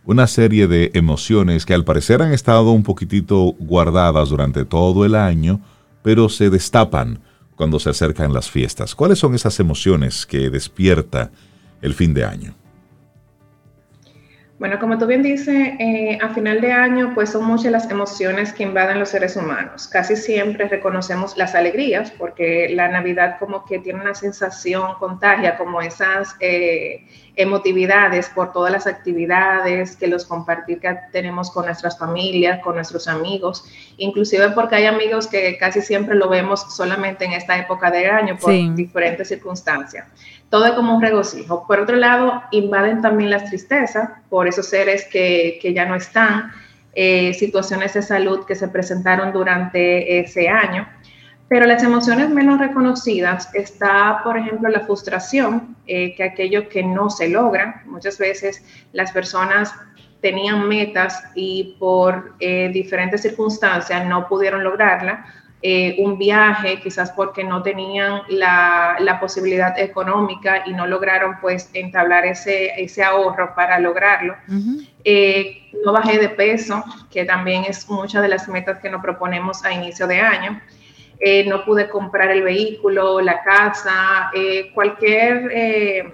una 0.05 0.27
serie 0.27 0.67
de 0.67 0.91
emociones 0.93 1.65
que 1.65 1.73
al 1.73 1.85
parecer 1.85 2.21
han 2.21 2.33
estado 2.33 2.71
un 2.71 2.83
poquitito 2.83 3.55
guardadas 3.59 4.29
durante 4.29 4.65
todo 4.65 5.05
el 5.05 5.15
año, 5.15 5.61
pero 6.01 6.29
se 6.29 6.49
destapan 6.49 7.19
cuando 7.55 7.79
se 7.79 7.89
acercan 7.89 8.33
las 8.33 8.49
fiestas. 8.49 8.95
¿Cuáles 8.95 9.19
son 9.19 9.33
esas 9.35 9.59
emociones 9.59 10.25
que 10.25 10.49
despierta 10.49 11.31
el 11.81 11.93
fin 11.93 12.13
de 12.13 12.25
año? 12.25 12.62
Bueno, 14.63 14.79
como 14.79 14.97
tú 14.97 15.07
bien 15.07 15.21
dices, 15.21 15.73
eh, 15.77 16.17
a 16.21 16.29
final 16.29 16.61
de 16.61 16.71
año, 16.71 17.11
pues 17.13 17.31
son 17.31 17.43
muchas 17.43 17.69
las 17.69 17.91
emociones 17.91 18.53
que 18.53 18.63
invaden 18.63 18.97
los 18.97 19.09
seres 19.09 19.35
humanos. 19.35 19.89
Casi 19.89 20.15
siempre 20.15 20.69
reconocemos 20.69 21.35
las 21.35 21.53
alegrías, 21.53 22.11
porque 22.11 22.69
la 22.69 22.87
Navidad 22.87 23.35
como 23.39 23.65
que 23.65 23.79
tiene 23.79 23.99
una 23.99 24.15
sensación 24.15 24.93
contagia, 24.99 25.57
como 25.57 25.81
esas 25.81 26.37
eh, 26.39 27.05
emotividades 27.35 28.29
por 28.29 28.53
todas 28.53 28.71
las 28.71 28.87
actividades, 28.87 29.97
que 29.97 30.07
los 30.07 30.23
compartir 30.23 30.79
que 30.79 30.97
tenemos 31.11 31.51
con 31.51 31.65
nuestras 31.65 31.99
familias, 31.99 32.61
con 32.61 32.75
nuestros 32.75 33.09
amigos, 33.09 33.65
inclusive 33.97 34.51
porque 34.51 34.75
hay 34.75 34.85
amigos 34.85 35.27
que 35.27 35.57
casi 35.57 35.81
siempre 35.81 36.15
lo 36.15 36.29
vemos 36.29 36.73
solamente 36.73 37.25
en 37.25 37.33
esta 37.33 37.57
época 37.57 37.91
de 37.91 38.07
año 38.07 38.37
por 38.37 38.53
diferentes 38.75 39.27
circunstancias 39.27 40.07
todo 40.53 40.67
es 40.67 40.73
como 40.73 40.95
un 40.95 41.01
regocijo. 41.01 41.65
Por 41.65 41.79
otro 41.79 41.95
lado, 41.95 42.43
invaden 42.51 43.01
también 43.01 43.31
las 43.31 43.45
tristezas 43.45 44.07
por 44.29 44.47
esos 44.47 44.67
seres 44.67 45.03
que, 45.11 45.57
que 45.59 45.73
ya 45.73 45.83
no 45.85 45.95
están, 45.95 46.51
eh, 46.93 47.33
situaciones 47.33 47.95
de 47.95 48.03
salud 48.03 48.45
que 48.45 48.53
se 48.53 48.67
presentaron 48.67 49.33
durante 49.33 50.19
ese 50.19 50.49
año. 50.49 50.87
Pero 51.47 51.65
las 51.65 51.81
emociones 51.81 52.29
menos 52.29 52.59
reconocidas 52.59 53.49
está, 53.55 54.21
por 54.23 54.37
ejemplo, 54.37 54.69
la 54.69 54.81
frustración, 54.81 55.75
eh, 55.87 56.13
que 56.13 56.23
aquello 56.23 56.69
que 56.69 56.83
no 56.83 57.09
se 57.09 57.29
logra. 57.29 57.81
Muchas 57.87 58.19
veces 58.19 58.63
las 58.91 59.11
personas 59.11 59.73
tenían 60.21 60.67
metas 60.67 61.23
y 61.33 61.77
por 61.79 62.35
eh, 62.39 62.69
diferentes 62.71 63.23
circunstancias 63.23 64.05
no 64.05 64.27
pudieron 64.27 64.63
lograrla 64.63 65.25
eh, 65.65 65.95
un 65.97 66.17
viaje, 66.17 66.81
quizás 66.81 67.11
porque 67.11 67.41
no 67.41 67.63
tenían 67.63 68.23
la, 68.27 68.97
la, 68.99 69.17
posibilidad 69.21 69.79
económica 69.79 70.63
y 70.65 70.73
no 70.73 70.85
lograron 70.85 71.37
pues 71.39 71.69
entablar 71.73 72.25
ese, 72.25 72.73
ese 72.83 73.01
ahorro 73.01 73.55
para 73.55 73.79
lograrlo. 73.79 74.35
Eh, 75.05 75.69
no 75.85 75.93
bajé 75.93 76.19
de 76.19 76.27
peso, 76.27 76.83
que 77.09 77.23
también 77.23 77.63
es 77.65 77.89
muchas 77.89 78.21
de 78.21 78.27
las 78.27 78.49
metas 78.49 78.79
que 78.79 78.89
nos 78.89 79.01
proponemos 79.01 79.63
a 79.63 79.71
inicio 79.71 80.05
de 80.05 80.19
año. 80.19 80.61
Eh, 81.21 81.45
no 81.47 81.63
pude 81.63 81.87
comprar 81.87 82.29
el 82.29 82.41
vehículo, 82.41 83.21
la 83.21 83.41
casa, 83.41 84.31
cualquier, 84.73 86.11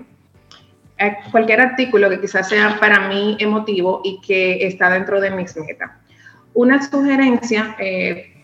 cualquier 1.31 1.61
artículo 1.61 2.07
que 2.11 2.21
quizás 2.21 2.49
sea 2.49 2.77
para 2.79 3.07
mí 3.07 3.35
emotivo 3.39 4.01
y 4.03 4.21
que 4.21 4.67
está 4.67 4.91
dentro 4.91 5.19
de 5.19 5.31
mis 5.31 5.57
metas. 5.57 5.89
Una 6.53 6.87
sugerencia, 6.87 7.75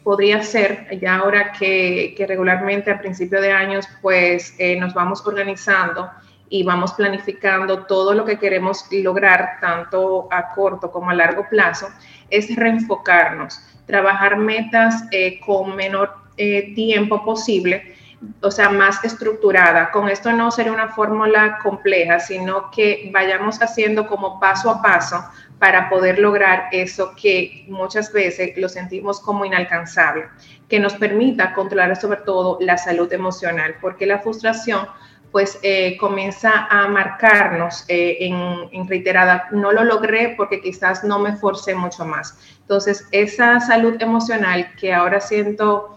podría 0.06 0.44
ser, 0.44 1.00
ya 1.02 1.16
ahora 1.16 1.52
que, 1.52 2.16
regularmente 2.30 2.92
a 2.92 3.00
principio 3.00 3.42
de 3.42 3.52
años, 3.52 3.88
pues 4.04 4.54
eh, 4.60 4.80
nos 4.80 4.94
vamos 4.94 5.26
organizando 5.26 6.12
y 6.48 6.62
vamos 6.62 6.94
planificando 6.94 7.88
todo 7.88 8.14
lo 8.14 8.24
que 8.24 8.38
queremos 8.38 8.86
lograr, 8.92 9.58
tanto 9.60 10.28
a 10.30 10.54
corto 10.54 10.92
como 10.92 11.10
a 11.10 11.16
largo 11.16 11.50
plazo, 11.50 11.90
es 12.30 12.56
reenfocarnos, 12.56 13.60
trabajar 13.88 14.38
metas 14.38 15.06
eh, 15.10 15.40
con 15.44 15.76
menor 15.76 16.14
eh, 16.38 16.76
tiempo 16.76 17.26
posible, 17.26 17.95
o 18.42 18.52
sea, 18.52 18.70
más 18.70 19.04
estructurada. 19.04 19.92
Con 19.92 20.10
esto 20.10 20.32
no 20.32 20.52
sería 20.52 20.72
una 20.72 20.90
fórmula 20.90 21.60
compleja, 21.62 22.20
sino 22.20 22.70
que 22.72 23.10
vayamos 23.14 23.62
haciendo 23.62 24.08
como 24.08 24.40
paso 24.40 24.70
a 24.70 24.82
paso 24.82 25.24
para 25.60 25.90
poder 25.90 26.20
lograr 26.20 26.68
eso 26.72 27.14
que 27.20 27.66
muchas 27.68 28.12
veces 28.12 28.58
lo 28.58 28.70
sentimos 28.70 29.20
como 29.20 29.46
inalcanzable, 29.46 30.28
que 30.68 30.80
nos 30.80 30.94
permita 30.96 31.54
controlar 31.54 31.96
sobre 31.96 32.22
todo 32.22 32.58
la 32.62 32.78
salud 32.78 33.12
emocional, 33.14 33.76
porque 33.82 34.06
la 34.06 34.20
frustración 34.20 34.88
pues 35.32 35.60
eh, 35.64 35.98
comienza 35.98 36.66
a 36.70 36.88
marcarnos 36.88 37.84
eh, 37.90 38.18
en, 38.22 38.70
en, 38.72 38.88
reiterada, 38.88 39.50
no 39.52 39.74
lo 39.74 39.84
logré 39.84 40.34
porque 40.38 40.62
quizás 40.62 41.04
no 41.04 41.20
me 41.20 41.36
forcé 41.36 41.76
mucho 41.76 42.06
más. 42.06 42.38
Entonces, 42.62 43.06
esa 43.12 43.60
salud 43.60 44.02
emocional 44.02 44.72
que 44.80 44.94
ahora 44.94 45.20
siento 45.20 45.96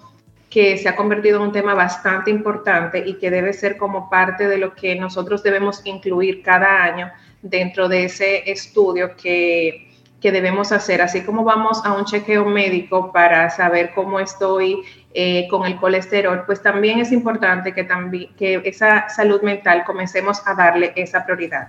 que 0.50 0.78
se 0.78 0.88
ha 0.88 0.96
convertido 0.96 1.36
en 1.36 1.48
un 1.48 1.52
tema 1.52 1.74
bastante 1.74 2.30
importante 2.30 3.02
y 3.06 3.14
que 3.18 3.30
debe 3.30 3.52
ser 3.52 3.76
como 3.76 4.08
parte 4.08 4.48
de 4.48 4.58
lo 4.58 4.74
que 4.74 4.94
nosotros 4.96 5.42
debemos 5.42 5.82
incluir 5.84 6.42
cada 6.42 6.82
año, 6.82 7.10
dentro 7.42 7.88
de 7.88 8.04
ese 8.04 8.50
estudio 8.50 9.16
que, 9.16 9.84
debemos 10.20 10.72
hacer, 10.72 11.00
así 11.00 11.22
como 11.22 11.44
vamos 11.44 11.80
a 11.84 11.92
un 11.92 12.04
chequeo 12.04 12.44
médico 12.44 13.12
para 13.12 13.48
saber 13.50 13.92
cómo 13.94 14.18
estoy 14.18 14.82
eh, 15.14 15.46
con 15.48 15.64
el 15.64 15.76
colesterol, 15.76 16.42
pues 16.44 16.60
también 16.60 16.98
es 16.98 17.12
importante 17.12 17.72
que, 17.72 17.84
también, 17.84 18.34
que 18.36 18.60
esa 18.64 19.08
salud 19.08 19.40
mental 19.42 19.84
comencemos 19.86 20.42
a 20.44 20.54
darle 20.54 20.92
esa 20.96 21.24
prioridad. 21.24 21.68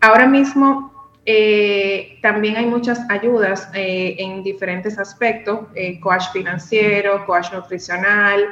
Ahora 0.00 0.26
mismo 0.26 0.93
eh, 1.26 2.18
también 2.22 2.56
hay 2.56 2.66
muchas 2.66 3.00
ayudas 3.10 3.68
eh, 3.74 4.16
en 4.18 4.42
diferentes 4.42 4.98
aspectos, 4.98 5.60
coach 6.00 6.24
financiero, 6.32 7.24
coach 7.26 7.52
nutricional, 7.52 8.46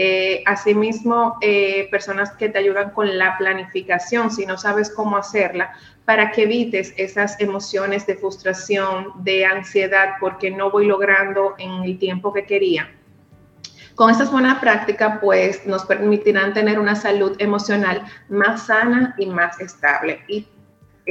eh, 0.00 0.44
asimismo, 0.46 1.38
eh, 1.40 1.88
personas 1.90 2.30
que 2.30 2.48
te 2.48 2.60
ayudan 2.60 2.90
con 2.90 3.18
la 3.18 3.36
planificación, 3.36 4.30
si 4.30 4.46
no 4.46 4.56
sabes 4.56 4.90
cómo 4.90 5.16
hacerla, 5.16 5.72
para 6.04 6.30
que 6.30 6.44
evites 6.44 6.94
esas 6.96 7.40
emociones 7.40 8.06
de 8.06 8.14
frustración, 8.14 9.08
de 9.24 9.44
ansiedad, 9.44 10.10
porque 10.20 10.52
no 10.52 10.70
voy 10.70 10.86
logrando 10.86 11.56
en 11.58 11.82
el 11.82 11.98
tiempo 11.98 12.32
que 12.32 12.46
quería. 12.46 12.88
Con 13.96 14.10
estas 14.10 14.30
buenas 14.30 14.60
prácticas, 14.60 15.18
pues 15.20 15.66
nos 15.66 15.84
permitirán 15.84 16.54
tener 16.54 16.78
una 16.78 16.94
salud 16.94 17.34
emocional 17.40 18.04
más 18.28 18.66
sana 18.66 19.16
y 19.18 19.26
más 19.26 19.60
estable. 19.60 20.20
Y 20.28 20.46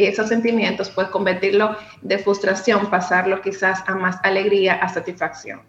esos 0.06 0.30
sentimientos, 0.30 0.90
pues 0.90 1.08
convertirlo 1.08 1.76
de 2.02 2.20
frustración, 2.20 2.90
pasarlo 2.90 3.42
quizás 3.42 3.84
a 3.88 3.96
más 3.96 4.18
alegría, 4.24 4.76
a 4.76 4.90
satisfacción. 4.90 5.60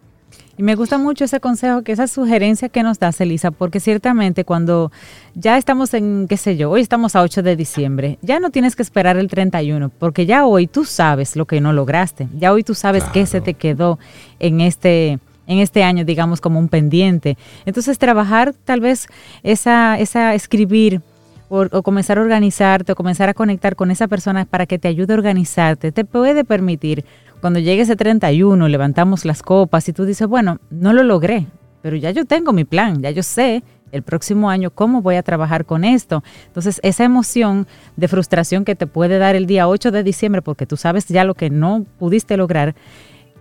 Y 0.55 0.63
me 0.63 0.75
gusta 0.75 0.97
mucho 0.97 1.23
ese 1.23 1.39
consejo, 1.39 1.83
que 1.83 1.93
esa 1.93 2.05
sugerencia 2.07 2.67
que 2.67 2.83
nos 2.83 2.99
das, 2.99 3.21
Elisa, 3.21 3.49
porque 3.49 3.79
ciertamente 3.79 4.43
cuando 4.43 4.91
ya 5.33 5.57
estamos 5.57 5.93
en, 5.93 6.27
qué 6.27 6.35
sé 6.35 6.57
yo, 6.57 6.69
hoy 6.69 6.81
estamos 6.81 7.15
a 7.15 7.21
8 7.21 7.41
de 7.43 7.55
diciembre, 7.55 8.19
ya 8.21 8.41
no 8.41 8.49
tienes 8.49 8.75
que 8.75 8.83
esperar 8.83 9.17
el 9.17 9.29
31, 9.29 9.89
porque 9.89 10.25
ya 10.25 10.45
hoy 10.45 10.67
tú 10.67 10.83
sabes 10.83 11.37
lo 11.37 11.45
que 11.45 11.61
no 11.61 11.71
lograste, 11.71 12.27
ya 12.37 12.51
hoy 12.51 12.63
tú 12.63 12.75
sabes 12.75 13.05
qué 13.05 13.25
se 13.25 13.39
te 13.39 13.53
quedó 13.53 13.99
en 14.39 14.61
este 14.61 15.19
en 15.47 15.57
este 15.57 15.81
año, 15.81 16.05
digamos, 16.05 16.41
como 16.41 16.59
un 16.59 16.69
pendiente. 16.69 17.35
Entonces, 17.65 17.97
trabajar 17.97 18.53
tal 18.65 18.81
vez 18.81 19.07
esa, 19.41 19.97
esa 19.97 20.35
escribir 20.35 21.01
o, 21.49 21.83
comenzar 21.83 22.17
a 22.17 22.21
organizarte 22.21 22.91
o 22.91 22.95
comenzar 22.95 23.27
a 23.29 23.33
conectar 23.33 23.75
con 23.75 23.91
esa 23.91 24.07
persona 24.07 24.45
para 24.45 24.65
que 24.65 24.79
te 24.79 24.87
ayude 24.87 25.13
a 25.13 25.17
organizarte, 25.17 25.91
te 25.91 26.05
puede 26.05 26.45
permitir 26.45 27.03
cuando 27.41 27.59
llegue 27.59 27.81
ese 27.81 27.95
31, 27.95 28.67
levantamos 28.67 29.25
las 29.25 29.41
copas 29.41 29.87
y 29.89 29.93
tú 29.93 30.05
dices, 30.05 30.27
bueno, 30.27 30.59
no 30.69 30.93
lo 30.93 31.03
logré, 31.03 31.47
pero 31.81 31.95
ya 31.95 32.11
yo 32.11 32.25
tengo 32.25 32.53
mi 32.53 32.65
plan, 32.65 33.01
ya 33.01 33.11
yo 33.11 33.23
sé 33.23 33.63
el 33.91 34.03
próximo 34.03 34.49
año 34.49 34.69
cómo 34.69 35.01
voy 35.01 35.15
a 35.15 35.23
trabajar 35.23 35.65
con 35.65 35.83
esto. 35.83 36.23
Entonces, 36.45 36.79
esa 36.83 37.03
emoción 37.03 37.67
de 37.95 38.07
frustración 38.07 38.65
que 38.65 38.75
te 38.75 38.87
puede 38.87 39.17
dar 39.17 39.35
el 39.35 39.47
día 39.47 39.67
8 39.67 39.91
de 39.91 40.03
diciembre 40.03 40.41
porque 40.41 40.65
tú 40.65 40.77
sabes 40.77 41.07
ya 41.07 41.23
lo 41.23 41.33
que 41.33 41.49
no 41.49 41.85
pudiste 41.97 42.37
lograr, 42.37 42.75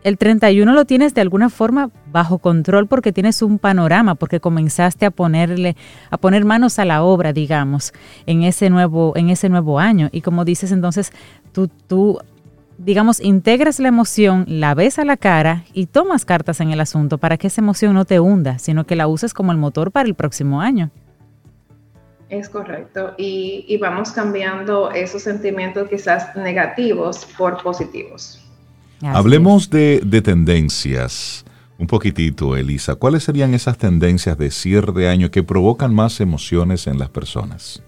el 0.05 0.19
31 0.19 0.73
lo 0.73 0.85
tienes 0.85 1.15
de 1.15 1.21
alguna 1.21 1.51
forma 1.51 1.91
bajo 2.11 2.39
control 2.39 2.87
porque 2.87 3.13
tienes 3.13 3.43
un 3.43 3.59
panorama, 3.59 4.15
porque 4.15 4.41
comenzaste 4.41 5.07
a 5.07 5.11
ponerle, 5.11 5.77
a 6.11 6.19
poner 6.19 6.45
manos 6.45 6.79
a 6.79 6.85
la 6.85 7.03
obra, 7.03 7.33
digamos, 7.33 7.93
en 8.27 8.43
ese 8.43 8.71
nuevo, 8.71 9.13
en 9.17 9.31
ese 9.31 9.49
nuevo 9.49 9.79
año. 9.79 10.09
Y 10.13 10.21
como 10.21 10.45
dices, 10.45 10.73
entonces 10.73 11.13
tú, 11.53 11.69
tú 11.87 12.19
digamos, 12.79 13.21
integras 13.21 13.81
la 13.81 13.89
emoción, 13.89 14.45
la 14.49 14.75
ves 14.75 14.99
a 14.99 15.05
la 15.05 15.17
cara 15.17 15.65
y 15.73 15.87
tomas 15.87 16.25
cartas 16.25 16.61
en 16.61 16.71
el 16.71 16.81
asunto 16.81 17.19
para 17.19 17.37
que 17.37 17.49
esa 17.49 17.61
emoción 17.61 17.93
no 17.95 18.05
te 18.05 18.21
hunda, 18.21 18.59
sino 18.59 18.85
que 18.85 18.97
la 18.97 19.09
uses 19.09 19.35
como 19.35 19.53
el 19.53 19.59
motor 19.59 19.91
para 19.91 20.09
el 20.09 20.15
próximo 20.15 20.61
año. 20.61 20.91
Es 22.31 22.49
correcto. 22.49 23.15
Y, 23.17 23.77
vamos 23.79 24.13
cambiando 24.13 24.91
esos 24.91 25.23
sentimientos 25.23 25.89
quizás 25.89 26.37
negativos 26.37 27.27
por 27.37 27.63
positivos. 27.63 28.48
Hablemos 29.03 29.71
de, 29.71 30.01
tendencias 30.25 31.45
Un 31.79 31.87
poquitito, 31.87 32.57
Elisa. 32.57 32.97
¿Cuáles 32.97 33.23
serían 33.23 33.55
esas 33.55 33.79
tendencias 33.79 34.37
de 34.37 34.51
cierre 34.51 34.93
de 34.93 35.09
año 35.09 35.31
que 35.31 35.45
provocan 35.45 35.95
más 35.95 36.21
emociones 36.21 36.89
en 36.89 36.99
las 36.99 37.09
personas? 37.09 37.83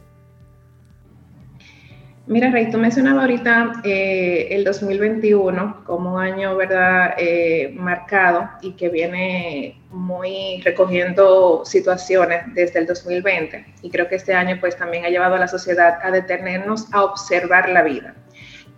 Mira, 2.31 2.49
Rey, 2.53 2.71
tú 2.71 2.79
mencionabas 2.79 3.23
ahorita 3.23 3.83
eh, 3.83 4.47
el 4.53 4.63
2021 4.63 5.83
como 5.85 6.15
un 6.15 6.21
año, 6.23 6.57
¿verdad?, 6.57 7.15
eh, 7.19 7.75
marcado 7.77 8.49
y 8.63 8.75
que 8.75 8.89
viene 8.89 9.83
muy 9.91 10.63
recogiendo 10.65 11.65
situaciones 11.65 12.43
desde 12.55 12.79
el 12.79 12.87
2020. 12.87 13.67
Y 13.83 13.91
creo 13.91 14.09
que 14.09 14.15
este 14.15 14.33
año, 14.33 14.59
pues, 14.61 14.77
también 14.77 15.05
ha 15.05 15.09
llevado 15.09 15.35
a 15.35 15.39
la 15.41 15.49
sociedad 15.49 15.99
a 16.05 16.13
detenernos 16.13 16.87
a 16.95 17.03
observar 17.03 17.69
la 17.69 17.83
vida. 17.83 18.15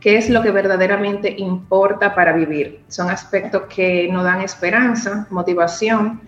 ¿Qué 0.03 0.17
es 0.17 0.29
lo 0.29 0.43
que 0.43 0.51
verdaderamente 0.51 1.33
importa 1.39 2.13
para 2.13 2.33
vivir? 2.33 2.81
Son 2.89 3.09
aspectos 3.09 3.63
que 3.73 4.09
nos 4.11 4.25
dan 4.25 4.41
esperanza, 4.41 5.29
motivación, 5.31 6.21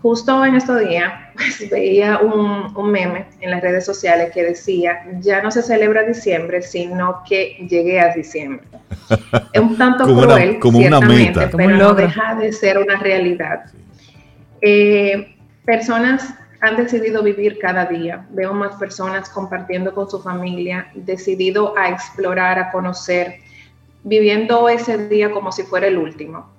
justo 0.00 0.42
en 0.42 0.54
estos 0.54 0.80
días 0.80 1.12
pues, 1.34 1.70
veía 1.70 2.18
un, 2.18 2.74
un, 2.74 2.90
meme 2.90 3.26
en 3.40 3.50
las 3.50 3.60
redes 3.60 3.84
sociales 3.84 4.30
que 4.32 4.42
decía, 4.42 5.04
ya 5.20 5.42
no 5.42 5.50
se 5.50 5.62
celebra 5.62 6.02
diciembre, 6.04 6.62
sino 6.62 7.22
que 7.28 7.66
llegué 7.68 8.00
a 8.00 8.14
diciembre. 8.14 8.66
Es 9.52 9.60
un 9.60 9.76
tanto 9.76 10.04
cruel, 10.04 10.58
como 10.58 10.78
ciertamente, 10.78 11.30
una 11.32 11.40
meta. 11.46 11.56
pero 11.56 11.76
no 11.76 11.92
deja 11.92 12.34
de 12.36 12.52
ser 12.54 12.78
una 12.78 12.96
realidad. 12.96 13.64
Eh, 14.62 15.36
personas 15.66 16.34
han 16.64 16.76
decidido 16.76 17.22
vivir 17.22 17.58
cada 17.58 17.86
día. 17.86 18.26
Veo 18.30 18.52
más 18.54 18.76
personas 18.76 19.28
compartiendo 19.28 19.94
con 19.94 20.10
su 20.10 20.20
familia, 20.20 20.90
decidido 20.94 21.76
a 21.76 21.88
explorar, 21.90 22.58
a 22.58 22.70
conocer, 22.70 23.36
viviendo 24.02 24.68
ese 24.68 25.08
día 25.08 25.30
como 25.30 25.52
si 25.52 25.62
fuera 25.62 25.86
el 25.86 25.98
último 25.98 26.54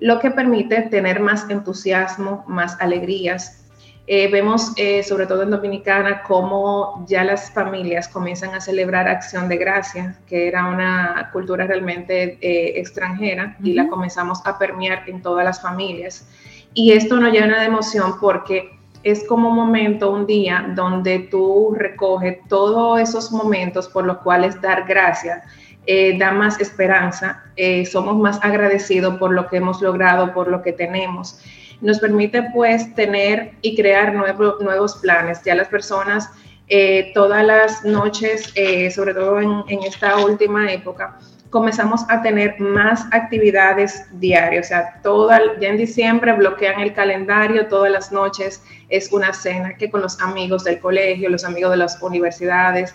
lo 0.00 0.18
que 0.18 0.30
permite 0.30 0.82
tener 0.82 1.20
más 1.20 1.48
entusiasmo, 1.48 2.44
más 2.48 2.76
alegrías. 2.80 3.68
Eh, 4.06 4.28
vemos, 4.28 4.72
eh, 4.76 5.02
sobre 5.04 5.26
todo 5.26 5.42
en 5.42 5.50
Dominicana, 5.50 6.22
cómo 6.22 7.04
ya 7.06 7.22
las 7.22 7.52
familias 7.52 8.08
comienzan 8.08 8.54
a 8.54 8.60
celebrar 8.60 9.06
Acción 9.06 9.48
de 9.48 9.58
Gracia, 9.58 10.18
que 10.26 10.48
era 10.48 10.66
una 10.66 11.28
cultura 11.32 11.66
realmente 11.66 12.38
eh, 12.40 12.80
extranjera, 12.80 13.56
y 13.62 13.74
la 13.74 13.88
comenzamos 13.88 14.40
a 14.46 14.58
permear 14.58 15.04
en 15.06 15.22
todas 15.22 15.44
las 15.44 15.62
familias. 15.62 16.26
Y 16.72 16.92
esto 16.92 17.20
nos 17.20 17.32
llena 17.32 17.60
de 17.60 17.66
emoción 17.66 18.14
porque 18.20 18.79
es 19.02 19.26
como 19.26 19.48
un 19.50 19.56
momento, 19.56 20.10
un 20.10 20.26
día, 20.26 20.72
donde 20.74 21.20
tú 21.30 21.74
recoges 21.76 22.38
todos 22.48 23.00
esos 23.00 23.32
momentos 23.32 23.88
por 23.88 24.04
los 24.04 24.18
cuales 24.18 24.60
dar 24.60 24.84
gracias 24.86 25.42
eh, 25.86 26.18
da 26.18 26.30
más 26.30 26.60
esperanza, 26.60 27.42
eh, 27.56 27.86
somos 27.86 28.16
más 28.16 28.38
agradecidos 28.42 29.18
por 29.18 29.32
lo 29.32 29.48
que 29.48 29.56
hemos 29.56 29.80
logrado, 29.80 30.32
por 30.34 30.48
lo 30.48 30.62
que 30.62 30.72
tenemos. 30.72 31.40
Nos 31.80 31.98
permite 31.98 32.42
pues 32.54 32.94
tener 32.94 33.54
y 33.62 33.74
crear 33.74 34.12
nuevos 34.14 34.98
planes. 34.98 35.42
Ya 35.42 35.54
las 35.54 35.68
personas 35.68 36.28
eh, 36.68 37.10
todas 37.14 37.44
las 37.44 37.84
noches, 37.84 38.52
sobre 38.94 39.14
todo 39.14 39.40
en, 39.40 39.82
esta 39.82 40.18
última 40.18 40.70
época, 40.70 41.18
comenzamos 41.50 42.02
a 42.08 42.22
tener 42.22 42.58
más 42.60 43.06
actividades 43.12 44.06
diarias. 44.20 44.66
O 44.66 44.68
sea, 44.68 45.00
toda, 45.02 45.40
ya 45.60 45.68
en 45.68 45.76
diciembre 45.76 46.32
bloquean 46.32 46.80
el 46.80 46.94
calendario, 46.94 47.66
todas 47.66 47.90
las 47.90 48.12
noches 48.12 48.62
es 48.88 49.12
una 49.12 49.32
cena 49.32 49.76
que 49.76 49.90
con 49.90 50.00
los 50.00 50.20
amigos 50.20 50.64
del 50.64 50.78
colegio, 50.78 51.28
los 51.28 51.44
amigos 51.44 51.72
de 51.72 51.76
las 51.76 52.00
universidades, 52.02 52.94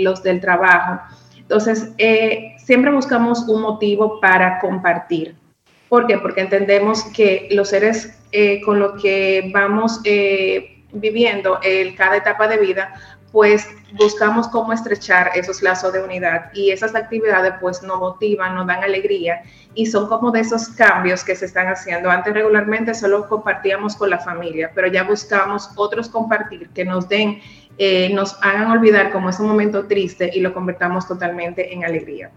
los 0.00 0.22
del 0.22 0.40
trabajo. 0.40 1.00
Entonces, 1.36 1.92
eh, 1.98 2.56
siempre 2.58 2.90
buscamos 2.90 3.48
un 3.48 3.62
motivo 3.62 4.20
para 4.20 4.58
compartir. 4.58 5.36
¿Por 5.88 6.08
qué? 6.08 6.18
Porque 6.18 6.40
entendemos 6.40 7.04
que 7.04 7.48
los 7.52 7.68
seres 7.68 8.18
eh, 8.32 8.60
con 8.62 8.80
los 8.80 9.00
que 9.00 9.50
vamos 9.54 10.00
eh, 10.02 10.82
viviendo 10.92 11.60
en 11.62 11.94
cada 11.94 12.16
etapa 12.16 12.48
de 12.48 12.58
vida, 12.58 12.92
pues 13.36 13.68
buscamos 13.98 14.48
cómo 14.48 14.72
estrechar 14.72 15.32
esos 15.34 15.60
lazos 15.60 15.92
de 15.92 16.02
unidad 16.02 16.50
y 16.54 16.70
esas 16.70 16.94
actividades 16.94 17.52
pues 17.60 17.82
nos 17.82 17.98
motivan, 17.98 18.54
nos 18.54 18.66
dan 18.66 18.82
alegría 18.82 19.42
y 19.74 19.84
son 19.84 20.08
como 20.08 20.30
de 20.30 20.40
esos 20.40 20.68
cambios 20.68 21.22
que 21.22 21.36
se 21.36 21.44
están 21.44 21.66
haciendo. 21.66 22.10
Antes 22.10 22.32
regularmente 22.32 22.94
solo 22.94 23.28
compartíamos 23.28 23.94
con 23.94 24.08
la 24.08 24.18
familia, 24.20 24.70
pero 24.74 24.88
ya 24.88 25.02
buscamos 25.02 25.68
otros 25.76 26.08
compartir 26.08 26.70
que 26.70 26.86
nos 26.86 27.10
den 27.10 27.40
eh, 27.76 28.08
nos 28.14 28.38
hagan 28.40 28.70
olvidar 28.70 29.12
como 29.12 29.28
es 29.28 29.38
un 29.38 29.48
momento 29.48 29.84
triste 29.84 30.30
y 30.34 30.40
lo 30.40 30.54
convertamos 30.54 31.06
totalmente 31.06 31.74
en 31.74 31.84
alegría. 31.84 32.30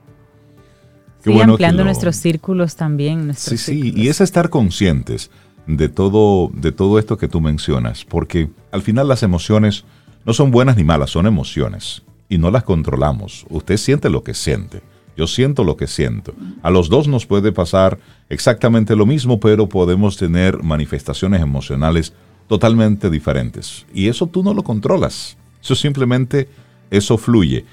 Sí, 1.23 1.39
ampliando 1.39 1.85
nuestros 1.85 2.17
círculos 2.17 2.75
también. 2.75 3.33
sí, 3.35 3.55
sí, 3.57 3.93
y 3.95 4.09
es 4.09 4.19
estar 4.19 4.49
conscientes 4.49 5.31
de 5.65 5.87
todo, 5.87 6.49
de 6.51 6.73
todo 6.73 6.99
esto 6.99 7.17
que 7.17 7.29
tú 7.29 7.39
mencionas, 7.39 8.03
porque 8.03 8.49
al 8.71 8.81
final 8.81 9.07
las 9.07 9.23
emociones 9.23 9.85
no 10.25 10.33
son 10.33 10.51
buenas 10.51 10.77
ni 10.77 10.83
malas, 10.83 11.09
son 11.09 11.25
emociones 11.25 12.03
y 12.27 12.37
no 12.37 12.51
las 12.51 12.63
controlamos. 12.63 13.45
Usted 13.49 13.77
siente 13.77 14.09
lo 14.09 14.23
que 14.23 14.33
siente, 14.33 14.81
yo 15.17 15.27
siento 15.27 15.63
lo 15.63 15.75
que 15.75 15.87
siento. 15.87 16.33
A 16.61 16.69
los 16.69 16.89
dos 16.89 17.07
nos 17.07 17.25
puede 17.25 17.51
pasar 17.51 17.97
exactamente 18.29 18.95
lo 18.95 19.05
mismo, 19.05 19.39
pero 19.39 19.67
podemos 19.67 20.17
tener 20.17 20.63
manifestaciones 20.63 21.41
emocionales 21.41 22.13
totalmente 22.47 23.09
diferentes. 23.09 23.85
Y 23.93 24.07
eso 24.07 24.27
tú 24.27 24.43
no 24.43 24.53
lo 24.53 24.63
controlas. 24.63 25.37
Eso 25.61 25.75
simplemente, 25.75 26.47
eso 26.89 27.17
fluye. 27.17 27.65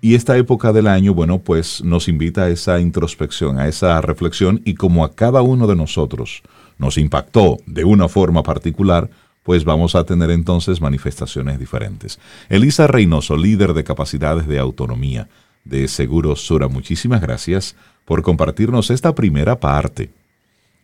Y 0.00 0.14
esta 0.14 0.36
época 0.36 0.72
del 0.72 0.86
año, 0.86 1.12
bueno, 1.12 1.40
pues 1.40 1.82
nos 1.82 2.06
invita 2.06 2.44
a 2.44 2.48
esa 2.50 2.78
introspección, 2.80 3.58
a 3.58 3.66
esa 3.66 4.00
reflexión 4.00 4.62
y 4.64 4.74
como 4.74 5.04
a 5.04 5.12
cada 5.12 5.42
uno 5.42 5.66
de 5.66 5.74
nosotros 5.74 6.42
nos 6.78 6.96
impactó 6.98 7.56
de 7.66 7.84
una 7.84 8.08
forma 8.08 8.44
particular, 8.44 9.10
pues 9.48 9.64
vamos 9.64 9.94
a 9.94 10.04
tener 10.04 10.30
entonces 10.30 10.78
manifestaciones 10.78 11.58
diferentes. 11.58 12.18
Elisa 12.50 12.86
Reynoso, 12.86 13.34
líder 13.34 13.72
de 13.72 13.82
capacidades 13.82 14.46
de 14.46 14.58
autonomía 14.58 15.26
de 15.64 15.88
Seguros 15.88 16.42
Sura, 16.42 16.68
muchísimas 16.68 17.22
gracias 17.22 17.74
por 18.04 18.20
compartirnos 18.20 18.90
esta 18.90 19.14
primera 19.14 19.58
parte 19.58 20.10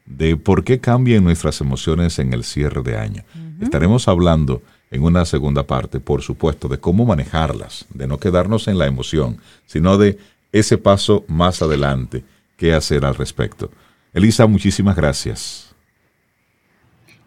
de 0.06 0.38
por 0.38 0.64
qué 0.64 0.80
cambian 0.80 1.24
nuestras 1.24 1.60
emociones 1.60 2.18
en 2.18 2.32
el 2.32 2.42
cierre 2.42 2.82
de 2.82 2.96
año. 2.96 3.22
Estaremos 3.60 4.08
hablando 4.08 4.62
en 4.90 5.02
una 5.02 5.26
segunda 5.26 5.64
parte, 5.66 6.00
por 6.00 6.22
supuesto, 6.22 6.66
de 6.66 6.78
cómo 6.78 7.04
manejarlas, 7.04 7.84
de 7.92 8.06
no 8.06 8.16
quedarnos 8.16 8.66
en 8.66 8.78
la 8.78 8.86
emoción, 8.86 9.36
sino 9.66 9.98
de 9.98 10.16
ese 10.52 10.78
paso 10.78 11.26
más 11.28 11.60
adelante, 11.60 12.24
qué 12.56 12.72
hacer 12.72 13.04
al 13.04 13.14
respecto. 13.14 13.70
Elisa, 14.14 14.46
muchísimas 14.46 14.96
gracias. 14.96 15.73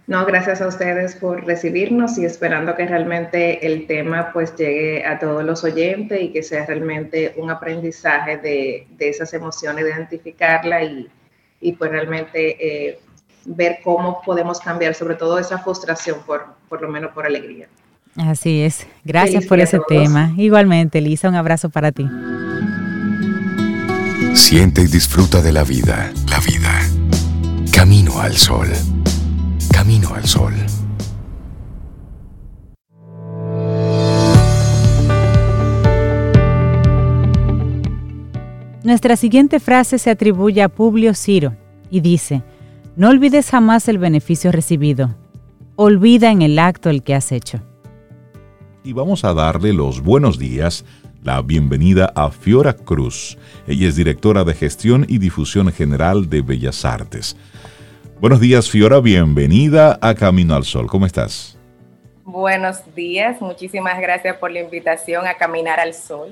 No, 0.07 0.25
gracias 0.25 0.61
a 0.61 0.67
ustedes 0.67 1.15
por 1.15 1.45
recibirnos 1.45 2.17
y 2.17 2.23
esperando 2.23 2.75
que 2.75 2.87
realmente 2.87 3.67
el 3.67 3.87
tema 3.87 4.31
pues 4.31 4.55
llegue 4.55 5.05
a 5.05 5.19
todos 5.19 5.43
los 5.43 5.65
oyentes 5.65 6.21
y 6.21 6.29
que 6.29 6.43
sea 6.43 6.65
realmente 6.65 7.33
un 7.35 7.51
aprendizaje 7.51 8.37
de, 8.37 8.87
de 8.97 9.09
esas 9.09 9.33
emociones, 9.33 9.83
identificarla 9.83 10.81
y, 10.81 11.09
y 11.59 11.73
pues 11.73 11.91
realmente 11.91 12.87
eh, 12.87 12.99
ver 13.43 13.79
cómo 13.83 14.21
podemos 14.21 14.61
cambiar 14.61 14.93
sobre 14.93 15.15
todo 15.15 15.39
esa 15.39 15.57
frustración 15.59 16.19
por, 16.25 16.45
por 16.69 16.81
lo 16.81 16.87
menos 16.87 17.11
por 17.11 17.25
alegría. 17.25 17.67
Así 18.15 18.61
es. 18.61 18.87
Gracias 19.03 19.45
por 19.45 19.59
ese 19.59 19.79
tema. 19.89 20.33
Igualmente, 20.37 21.01
Lisa, 21.01 21.27
un 21.27 21.35
abrazo 21.35 21.69
para 21.69 21.91
ti. 21.91 22.07
Siente 24.33 24.81
y 24.81 24.87
disfruta 24.87 25.41
de 25.41 25.51
la 25.51 25.63
vida. 25.63 26.11
La 26.29 26.39
vida. 26.39 26.81
Camino 27.73 28.19
al 28.21 28.37
sol. 28.37 28.69
Camino 29.87 30.13
al 30.13 30.25
sol. 30.25 30.53
Nuestra 38.83 39.15
siguiente 39.15 39.61
frase 39.61 39.97
se 39.97 40.09
atribuye 40.09 40.61
a 40.61 40.67
Publio 40.67 41.13
Ciro 41.13 41.55
y 41.89 42.01
dice, 42.01 42.43
no 42.97 43.07
olvides 43.07 43.49
jamás 43.49 43.87
el 43.87 43.97
beneficio 43.97 44.51
recibido, 44.51 45.15
olvida 45.77 46.31
en 46.31 46.41
el 46.41 46.59
acto 46.59 46.89
el 46.89 47.01
que 47.01 47.15
has 47.15 47.31
hecho. 47.31 47.61
Y 48.83 48.91
vamos 48.91 49.23
a 49.23 49.33
darle 49.33 49.71
los 49.71 50.01
buenos 50.01 50.37
días, 50.37 50.83
la 51.23 51.41
bienvenida 51.41 52.11
a 52.13 52.29
Fiora 52.29 52.73
Cruz. 52.73 53.37
Ella 53.67 53.87
es 53.87 53.95
directora 53.95 54.43
de 54.43 54.53
gestión 54.53 55.05
y 55.07 55.19
difusión 55.19 55.71
general 55.71 56.29
de 56.29 56.41
Bellas 56.41 56.83
Artes. 56.83 57.37
Buenos 58.19 58.39
días, 58.39 58.67
Fiora, 58.67 58.99
bienvenida 58.99 59.99
a 60.01 60.15
Camino 60.15 60.55
al 60.55 60.63
Sol. 60.63 60.87
¿Cómo 60.87 61.05
estás? 61.05 61.55
Buenos 62.25 62.79
días, 62.95 63.39
muchísimas 63.39 64.01
gracias 64.01 64.37
por 64.37 64.49
la 64.49 64.59
invitación 64.59 65.27
a 65.27 65.35
Caminar 65.35 65.79
al 65.79 65.93
Sol. 65.93 66.27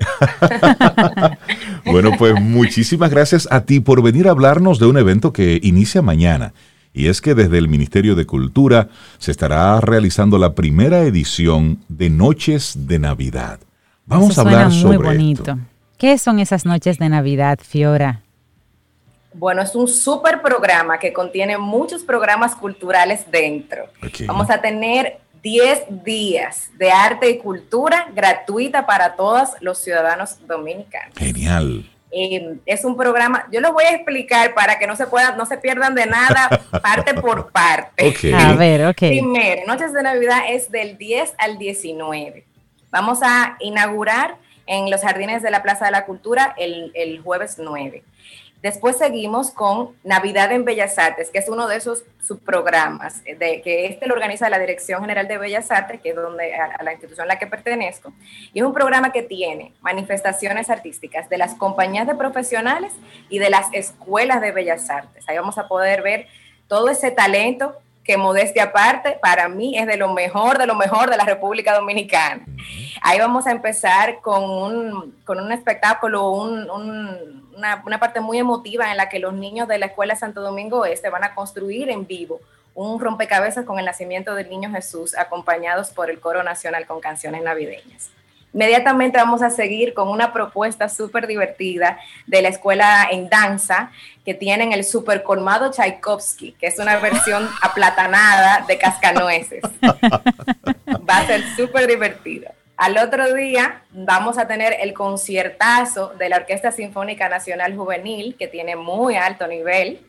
bueno, 1.86 2.10
pues 2.18 2.34
muchísimas 2.40 3.08
gracias 3.08 3.46
a 3.52 3.64
ti 3.64 3.78
por 3.78 4.02
venir 4.02 4.26
a 4.26 4.32
hablarnos 4.32 4.80
de 4.80 4.86
un 4.86 4.98
evento 4.98 5.32
que 5.32 5.60
inicia 5.62 6.02
mañana. 6.02 6.54
Y 6.92 7.06
es 7.06 7.20
que 7.20 7.36
desde 7.36 7.56
el 7.58 7.68
Ministerio 7.68 8.16
de 8.16 8.26
Cultura 8.26 8.88
se 9.18 9.30
estará 9.30 9.80
realizando 9.80 10.38
la 10.38 10.56
primera 10.56 11.02
edición 11.02 11.78
de 11.88 12.10
Noches 12.10 12.88
de 12.88 12.98
Navidad. 12.98 13.60
Vamos 14.06 14.36
a 14.38 14.40
hablar 14.40 14.72
sobre 14.72 14.98
muy 14.98 15.06
bonito. 15.06 15.56
¿Qué 15.98 16.18
son 16.18 16.40
esas 16.40 16.66
noches 16.66 16.98
de 16.98 17.08
Navidad, 17.08 17.60
Fiora? 17.62 18.25
Bueno, 19.38 19.60
es 19.60 19.74
un 19.74 19.86
súper 19.86 20.40
programa 20.40 20.98
que 20.98 21.12
contiene 21.12 21.58
muchos 21.58 22.02
programas 22.02 22.54
culturales 22.54 23.30
dentro. 23.30 23.84
Vamos 24.26 24.48
a 24.48 24.60
tener 24.62 25.18
10 25.42 26.04
días 26.04 26.70
de 26.78 26.90
arte 26.90 27.28
y 27.28 27.38
cultura 27.38 28.08
gratuita 28.14 28.86
para 28.86 29.14
todos 29.14 29.50
los 29.60 29.78
ciudadanos 29.78 30.38
dominicanos. 30.46 31.14
Genial. 31.16 31.84
Eh, 32.10 32.56
es 32.64 32.84
un 32.84 32.96
programa, 32.96 33.46
yo 33.52 33.60
lo 33.60 33.74
voy 33.74 33.84
a 33.84 33.90
explicar 33.90 34.54
para 34.54 34.78
que 34.78 34.86
no 34.86 34.96
se 34.96 35.06
puedan, 35.06 35.36
no 35.36 35.44
se 35.44 35.58
pierdan 35.58 35.94
de 35.94 36.06
nada, 36.06 36.48
parte 36.82 37.12
por 37.12 37.52
parte. 37.52 38.14
A 38.34 38.54
ver, 38.54 38.86
ok. 38.86 38.96
Primero, 38.96 39.66
Noches 39.66 39.92
de 39.92 40.02
Navidad 40.02 40.44
es 40.48 40.70
del 40.70 40.96
10 40.96 41.34
al 41.36 41.58
19. 41.58 42.44
Vamos 42.90 43.18
a 43.22 43.56
inaugurar 43.60 44.36
en 44.66 44.90
los 44.90 45.02
jardines 45.02 45.42
de 45.42 45.50
la 45.50 45.62
Plaza 45.62 45.84
de 45.84 45.90
la 45.90 46.06
Cultura 46.06 46.54
el, 46.56 46.90
el 46.94 47.20
jueves 47.20 47.56
9. 47.58 48.02
Después 48.62 48.96
seguimos 48.98 49.50
con 49.50 49.94
Navidad 50.02 50.50
en 50.52 50.64
Bellas 50.64 50.98
Artes, 50.98 51.30
que 51.30 51.38
es 51.38 51.48
uno 51.48 51.68
de 51.68 51.76
esos 51.76 52.04
subprogramas 52.22 53.22
de, 53.22 53.60
que 53.62 53.86
este 53.86 54.06
lo 54.06 54.14
organiza 54.14 54.48
la 54.50 54.58
Dirección 54.58 55.02
General 55.02 55.28
de 55.28 55.38
Bellas 55.38 55.70
Artes, 55.70 56.00
que 56.00 56.10
es 56.10 56.16
donde, 56.16 56.54
a, 56.54 56.82
la 56.82 56.92
institución 56.92 57.24
a 57.24 57.34
la 57.34 57.38
que 57.38 57.46
pertenezco. 57.46 58.12
Y 58.52 58.60
es 58.60 58.64
un 58.64 58.72
programa 58.72 59.12
que 59.12 59.22
tiene 59.22 59.72
manifestaciones 59.82 60.70
artísticas 60.70 61.28
de 61.28 61.38
las 61.38 61.54
compañías 61.54 62.06
de 62.06 62.14
profesionales 62.14 62.92
y 63.28 63.38
de 63.38 63.50
las 63.50 63.66
escuelas 63.72 64.40
de 64.40 64.52
Bellas 64.52 64.88
Artes. 64.90 65.24
Ahí 65.28 65.36
vamos 65.36 65.58
a 65.58 65.68
poder 65.68 66.02
ver 66.02 66.26
todo 66.66 66.88
ese 66.88 67.10
talento 67.10 67.76
que 68.06 68.16
modestia 68.16 68.64
aparte, 68.64 69.18
para 69.20 69.48
mí 69.48 69.76
es 69.76 69.86
de 69.86 69.96
lo 69.96 70.12
mejor, 70.12 70.58
de 70.58 70.66
lo 70.66 70.76
mejor 70.76 71.10
de 71.10 71.16
la 71.16 71.24
República 71.24 71.74
Dominicana. 71.74 72.46
Ahí 73.02 73.18
vamos 73.18 73.46
a 73.48 73.50
empezar 73.50 74.20
con 74.20 74.44
un, 74.44 75.16
con 75.24 75.40
un 75.40 75.50
espectáculo, 75.50 76.30
un, 76.30 77.45
una, 77.56 77.82
una, 77.86 77.98
parte 77.98 78.20
muy 78.20 78.38
emotiva 78.38 78.90
en 78.90 78.96
la 78.96 79.08
que 79.08 79.18
los 79.18 79.32
niños 79.34 79.66
de 79.68 79.78
la 79.78 79.86
Escuela 79.86 80.14
Santo 80.14 80.40
Domingo 80.40 80.84
Este 80.84 81.10
van 81.10 81.24
a 81.24 81.34
construir 81.34 81.90
en 81.90 82.06
vivo 82.06 82.40
un 82.74 83.00
rompecabezas 83.00 83.64
con 83.64 83.78
el 83.78 83.86
nacimiento 83.86 84.34
del 84.34 84.50
niño 84.50 84.70
Jesús, 84.70 85.16
acompañados 85.16 85.90
por 85.90 86.10
el 86.10 86.20
coro 86.20 86.42
nacional 86.42 86.86
con 86.86 87.00
canciones 87.00 87.42
navideñas. 87.42 88.10
Inmediatamente 88.52 89.18
vamos 89.18 89.42
a 89.42 89.50
seguir 89.50 89.92
con 89.92 90.08
una 90.08 90.32
propuesta 90.32 90.88
súper 90.88 91.26
divertida 91.26 91.98
de 92.26 92.40
la 92.42 92.48
escuela 92.48 93.06
en 93.10 93.28
danza 93.28 93.90
que 94.24 94.34
tienen 94.34 94.72
el 94.72 94.84
super 94.84 95.22
colmado 95.22 95.70
Tchaikovsky, 95.70 96.52
que 96.52 96.66
es 96.66 96.78
una 96.78 96.96
versión 97.00 97.48
aplatanada 97.60 98.64
de 98.66 98.78
cascanueces. 98.78 99.62
Va 101.08 101.18
a 101.18 101.26
ser 101.26 101.42
súper 101.56 101.86
divertido. 101.86 102.50
Al 102.76 102.98
otro 102.98 103.32
día 103.34 103.82
vamos 103.92 104.36
a 104.36 104.46
tener 104.46 104.74
el 104.80 104.92
conciertazo 104.92 106.12
de 106.18 106.28
la 106.28 106.36
Orquesta 106.36 106.72
Sinfónica 106.72 107.28
Nacional 107.28 107.74
Juvenil, 107.74 108.36
que 108.38 108.48
tiene 108.48 108.76
muy 108.76 109.16
alto 109.16 109.46
nivel 109.46 110.00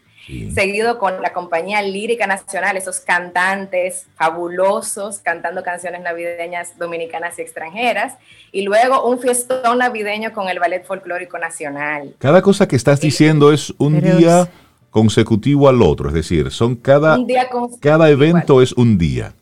seguido 0.53 0.99
con 0.99 1.22
la 1.22 1.32
Compañía 1.32 1.82
Lírica 1.82 2.28
Nacional, 2.28 2.76
esos 2.76 2.99
cantantes 2.99 4.07
fabulosos 4.15 5.20
cantando 5.20 5.63
canciones 5.63 6.01
navideñas 6.01 6.78
dominicanas 6.78 7.39
y 7.39 7.43
extranjeras, 7.43 8.15
y 8.51 8.63
luego 8.63 9.07
un 9.07 9.20
fiestón 9.20 9.78
navideño 9.78 10.34
con 10.34 10.49
el 10.49 10.59
Ballet 10.59 10.86
Folclórico 10.86 11.38
Nacional. 11.38 12.15
Cada 12.20 12.41
cosa 12.41 12.68
que 12.68 12.76
estás 12.76 12.99
diciendo 12.99 13.53
es 13.53 13.74
un 13.78 14.01
día 14.01 14.49
consecutivo 14.89 15.70
al 15.70 15.82
otro, 15.82 16.09
es 16.09 16.13
decir, 16.13 16.51
son 16.51 16.76
cada, 16.76 17.18
cada 17.80 18.09
evento 18.09 18.61
es 18.61 18.74
un 18.74 18.97
día. 18.97 19.34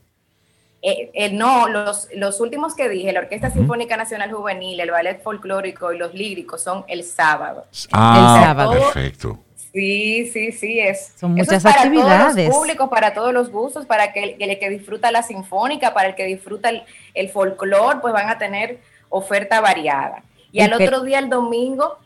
Eh, 0.87 1.09
eh, 1.15 1.31
no, 1.31 1.67
los, 1.67 2.07
los, 2.13 2.39
últimos 2.39 2.75
que 2.75 2.87
dije, 2.87 3.11
la 3.11 3.21
Orquesta 3.21 3.49
Sinfónica 3.49 3.97
Nacional 3.97 4.31
Juvenil, 4.31 4.79
el 4.79 4.91
Ballet 4.91 5.19
Folclórico 5.19 5.91
y 5.91 5.97
los 5.97 6.13
líricos 6.13 6.61
son 6.61 6.85
el 6.87 7.03
sábado. 7.03 7.65
Ah, 7.91 8.35
el 8.37 8.45
sábado. 8.45 8.71
perfecto. 8.73 9.39
Sí, 9.73 10.29
sí, 10.31 10.51
sí, 10.51 10.79
es. 10.79 11.13
Son 11.19 11.33
muchas 11.33 11.63
para 11.63 11.77
actividades. 11.77 12.35
Todos 12.35 12.35
los 12.35 12.55
públicos, 12.55 12.89
para 12.89 13.15
todos 13.15 13.33
los 13.33 13.49
gustos, 13.49 13.87
para 13.87 14.13
que 14.13 14.37
el, 14.37 14.59
que 14.59 14.69
disfruta 14.69 15.09
la 15.09 15.23
sinfónica, 15.23 15.95
para 15.95 16.09
el 16.09 16.15
que 16.15 16.25
disfruta 16.25 16.69
el, 16.69 16.83
el 17.15 17.29
folclore, 17.29 17.97
pues 17.99 18.13
van 18.13 18.29
a 18.29 18.37
tener 18.37 18.79
oferta 19.09 19.61
variada. 19.61 20.21
Y 20.51 20.61
al 20.61 20.71
otro 20.71 21.01
día, 21.01 21.17
el 21.17 21.31
domingo, 21.31 21.97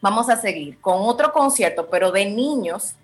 vamos 0.00 0.30
a 0.30 0.36
seguir 0.36 0.80
con 0.80 1.02
otro 1.02 1.30
concierto, 1.30 1.88
pero 1.90 2.10
de 2.10 2.24
niños 2.24 2.94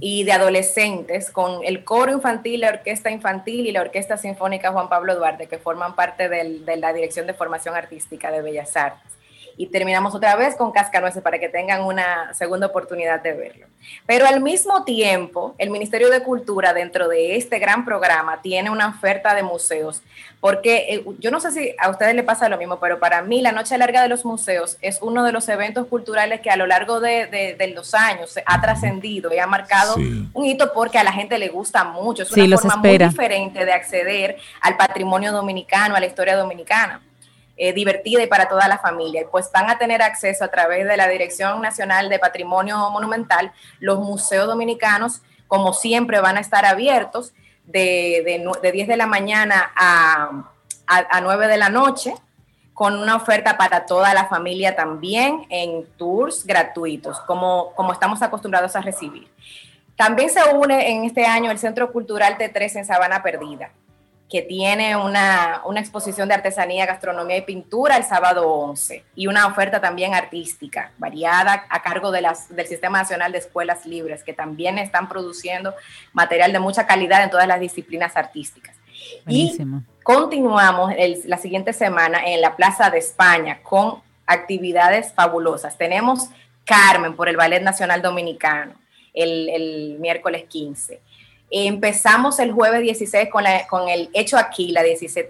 y 0.00 0.24
de 0.24 0.32
adolescentes, 0.32 1.30
con 1.30 1.64
el 1.64 1.84
coro 1.84 2.12
infantil, 2.12 2.62
la 2.62 2.68
orquesta 2.70 3.10
infantil 3.10 3.66
y 3.66 3.72
la 3.72 3.82
orquesta 3.82 4.16
sinfónica 4.16 4.72
Juan 4.72 4.88
Pablo 4.88 5.14
Duarte, 5.14 5.46
que 5.46 5.58
forman 5.58 5.94
parte 5.94 6.28
de 6.28 6.76
la 6.76 6.92
Dirección 6.92 7.26
de 7.26 7.34
Formación 7.34 7.74
Artística 7.74 8.30
de 8.30 8.42
Bellas 8.42 8.76
Artes 8.76 9.15
y 9.56 9.66
terminamos 9.66 10.14
otra 10.14 10.36
vez 10.36 10.54
con 10.54 10.72
Cascanueces 10.72 11.22
para 11.22 11.38
que 11.38 11.48
tengan 11.48 11.82
una 11.82 12.32
segunda 12.34 12.66
oportunidad 12.66 13.22
de 13.22 13.32
verlo. 13.32 13.66
Pero 14.06 14.26
al 14.26 14.40
mismo 14.40 14.84
tiempo, 14.84 15.54
el 15.58 15.70
Ministerio 15.70 16.10
de 16.10 16.22
Cultura 16.22 16.74
dentro 16.74 17.08
de 17.08 17.36
este 17.36 17.58
gran 17.58 17.84
programa 17.84 18.42
tiene 18.42 18.70
una 18.70 18.88
oferta 18.88 19.34
de 19.34 19.42
museos, 19.42 20.02
porque 20.40 20.86
eh, 20.88 21.04
yo 21.18 21.30
no 21.30 21.40
sé 21.40 21.50
si 21.52 21.74
a 21.78 21.88
ustedes 21.88 22.14
les 22.14 22.24
pasa 22.24 22.48
lo 22.48 22.58
mismo, 22.58 22.78
pero 22.78 22.98
para 22.98 23.22
mí 23.22 23.40
la 23.40 23.52
Noche 23.52 23.78
Larga 23.78 24.02
de 24.02 24.08
los 24.08 24.24
Museos 24.24 24.76
es 24.82 24.98
uno 25.00 25.24
de 25.24 25.32
los 25.32 25.48
eventos 25.48 25.86
culturales 25.86 26.40
que 26.40 26.50
a 26.50 26.56
lo 26.56 26.66
largo 26.66 27.00
de, 27.00 27.56
los 27.74 27.94
años 27.94 28.38
ha 28.44 28.60
trascendido 28.60 29.32
y 29.32 29.38
ha 29.38 29.46
marcado 29.46 29.96
un 29.96 30.44
hito 30.44 30.72
porque 30.72 30.98
a 30.98 31.04
la 31.04 31.12
gente 31.12 31.38
le 31.38 31.48
gusta 31.48 31.84
mucho. 31.84 32.22
Es 32.22 32.32
una 32.32 32.58
forma 32.58 32.76
muy 32.76 32.98
diferente 32.98 33.64
de 33.64 33.72
acceder 33.72 34.36
al 34.60 34.76
patrimonio 34.76 35.32
dominicano, 35.32 35.96
a 35.96 36.00
la 36.00 36.06
historia 36.06 36.36
dominicana. 36.36 37.00
Eh, 37.58 37.72
divertida 37.72 38.22
y 38.22 38.26
para 38.26 38.48
toda 38.48 38.68
la 38.68 38.76
familia. 38.76 39.26
Pues 39.30 39.50
van 39.50 39.70
a 39.70 39.78
tener 39.78 40.02
acceso 40.02 40.44
a 40.44 40.48
través 40.48 40.86
de 40.86 40.94
la 40.98 41.08
Dirección 41.08 41.62
Nacional 41.62 42.10
de 42.10 42.18
Patrimonio 42.18 42.90
Monumental. 42.90 43.50
Los 43.80 43.98
museos 43.98 44.46
dominicanos, 44.46 45.22
como 45.48 45.72
siempre, 45.72 46.20
van 46.20 46.36
a 46.36 46.40
estar 46.40 46.66
abiertos 46.66 47.32
de, 47.64 48.44
de, 48.62 48.72
10 48.72 48.88
de 48.88 48.96
la 48.98 49.06
mañana 49.06 49.72
a, 49.74 50.44
a, 50.86 51.20
9 51.22 51.48
de 51.48 51.56
la 51.56 51.70
noche 51.70 52.14
con 52.74 52.94
una 52.94 53.16
oferta 53.16 53.56
para 53.56 53.86
toda 53.86 54.12
la 54.12 54.26
familia 54.26 54.76
también 54.76 55.46
en 55.48 55.86
tours 55.96 56.44
gratuitos, 56.44 57.20
como, 57.20 57.72
como 57.74 57.94
estamos 57.94 58.20
acostumbrados 58.20 58.76
a 58.76 58.82
recibir. 58.82 59.30
También 59.96 60.28
se 60.28 60.44
une 60.54 60.90
en 60.90 61.04
este 61.04 61.24
año 61.24 61.50
el 61.50 61.58
Centro 61.58 61.90
Cultural 61.90 62.36
T3 62.36 62.76
en 62.76 62.84
Sabana 62.84 63.22
Perdida 63.22 63.70
que 64.28 64.42
tiene 64.42 64.96
una, 64.96 65.62
exposición 65.76 66.28
de 66.28 66.34
artesanía, 66.34 66.84
gastronomía 66.84 67.36
y 67.36 67.42
pintura 67.42 67.96
el 67.96 68.04
sábado 68.04 68.48
11 68.48 69.04
y 69.14 69.28
una 69.28 69.46
oferta 69.46 69.80
también 69.80 70.14
artística 70.14 70.90
variada 70.98 71.64
a 71.68 71.82
cargo 71.82 72.10
de 72.10 72.22
las, 72.22 72.54
del 72.54 72.66
Sistema 72.66 72.98
Nacional 72.98 73.30
de 73.30 73.38
Escuelas 73.38 73.86
Libres, 73.86 74.24
que 74.24 74.32
también 74.32 74.78
están 74.78 75.08
produciendo 75.08 75.74
material 76.12 76.52
de 76.52 76.58
mucha 76.58 76.86
calidad 76.86 77.22
en 77.22 77.30
todas 77.30 77.46
las 77.46 77.60
disciplinas 77.60 78.16
artísticas. 78.16 78.74
Y 79.28 79.56
continuamos 80.02 80.92
la 81.26 81.38
siguiente 81.38 81.72
semana 81.72 82.20
en 82.26 82.40
la 82.40 82.56
Plaza 82.56 82.90
de 82.90 82.98
España 82.98 83.60
con 83.62 84.02
actividades 84.26 85.12
fabulosas. 85.12 85.78
Tenemos 85.78 86.30
Carmen 86.64 87.14
por 87.14 87.28
el 87.28 87.36
Ballet 87.36 87.62
Nacional 87.62 88.02
Dominicano 88.02 88.74
el, 89.16 89.48
el 89.48 89.96
miércoles 89.98 90.44
15. 90.48 91.00
Empezamos 91.50 92.40
el 92.40 92.52
jueves 92.52 92.82
16 92.82 93.28
con, 93.30 93.44
con 93.68 93.88
el 93.88 94.10
Hecho 94.14 94.36
Aquí, 94.36 94.72
la 94.72 94.82
17 94.82 95.26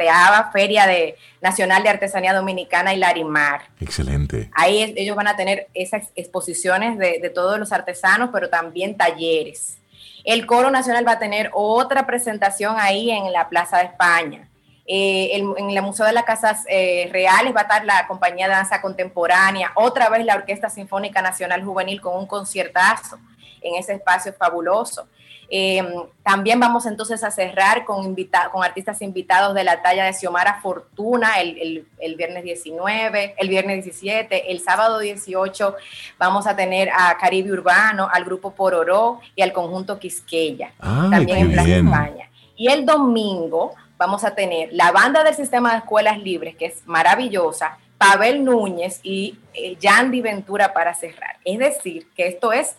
Feria 0.52 0.86
de, 0.86 1.16
Nacional 1.42 1.82
de 1.82 1.90
Artesanía 1.90 2.32
Dominicana 2.32 2.94
y 2.94 2.96
Larimar. 2.96 3.62
Excelente. 3.80 4.50
Ahí 4.54 4.94
ellos 4.96 5.14
van 5.14 5.28
a 5.28 5.36
tener 5.36 5.68
esas 5.74 6.08
exposiciones 6.14 6.98
de, 6.98 7.18
de, 7.20 7.30
todos 7.30 7.58
los 7.58 7.70
artesanos, 7.70 8.30
pero 8.32 8.48
también 8.48 8.96
talleres. 8.96 9.76
El 10.24 10.46
Coro 10.46 10.70
Nacional 10.70 11.06
va 11.06 11.12
a 11.12 11.18
tener 11.18 11.50
otra 11.52 12.06
presentación 12.06 12.76
ahí 12.78 13.10
en 13.10 13.32
la 13.32 13.48
Plaza 13.48 13.78
de 13.78 13.84
España. 13.84 14.48
Eh, 14.88 15.30
en 15.34 15.70
el 15.70 15.82
Museo 15.82 16.06
de 16.06 16.12
las 16.12 16.22
Casas 16.24 16.64
eh, 16.68 17.08
Reales 17.12 17.52
va 17.54 17.60
a 17.60 17.62
estar 17.62 17.84
la 17.84 18.06
compañía 18.06 18.46
de 18.46 18.54
danza 18.54 18.80
contemporánea, 18.80 19.72
otra 19.74 20.08
vez 20.08 20.24
la 20.24 20.36
Orquesta 20.36 20.70
Sinfónica 20.70 21.20
Nacional 21.20 21.64
Juvenil 21.64 22.00
con 22.00 22.16
un 22.16 22.26
conciertazo 22.26 23.18
en 23.62 23.74
ese 23.74 23.94
espacio 23.94 24.32
fabuloso. 24.32 25.08
Eh, 25.48 25.84
también 26.24 26.58
vamos 26.58 26.86
entonces 26.86 27.22
a 27.22 27.30
cerrar 27.30 27.84
con, 27.84 28.16
con 28.52 28.64
artistas 28.64 29.00
invitados 29.00 29.54
de 29.54 29.62
la 29.62 29.80
talla 29.80 30.04
de 30.04 30.12
Xiomara 30.12 30.60
Fortuna 30.60 31.40
el, 31.40 31.86
viernes 32.16 32.42
19, 32.42 33.36
el 33.38 33.48
viernes 33.48 33.84
17, 33.84 34.50
el 34.50 34.60
sábado 34.60 34.98
18 34.98 35.76
vamos 36.18 36.46
a 36.46 36.56
tener 36.56 36.90
a 36.90 37.16
Caribe 37.16 37.52
Urbano, 37.52 38.08
al 38.12 38.24
grupo 38.24 38.52
Pororó 38.52 39.20
y 39.36 39.42
al 39.42 39.52
conjunto 39.52 39.98
Quisqueya, 39.98 40.72
también 40.80 41.38
en 41.38 41.52
Plaza 41.52 41.76
España. 41.76 42.30
Y 42.56 42.68
el 42.68 42.84
domingo 42.84 43.74
vamos 43.96 44.24
a 44.24 44.34
tener 44.34 44.70
la 44.72 44.90
banda 44.90 45.22
del 45.22 45.34
sistema 45.34 45.72
de 45.72 45.78
escuelas 45.78 46.18
libres, 46.18 46.56
que 46.56 46.66
es 46.66 46.86
maravillosa, 46.86 47.78
Pavel 47.98 48.44
Núñez 48.44 49.00
y 49.02 49.38
eh, 49.54 49.76
Yandy 49.80 50.20
Ventura 50.20 50.72
para 50.72 50.92
cerrar. 50.94 51.36
Es 51.44 51.58
decir, 51.58 52.08
que 52.14 52.26
esto 52.26 52.52
es 52.52 52.76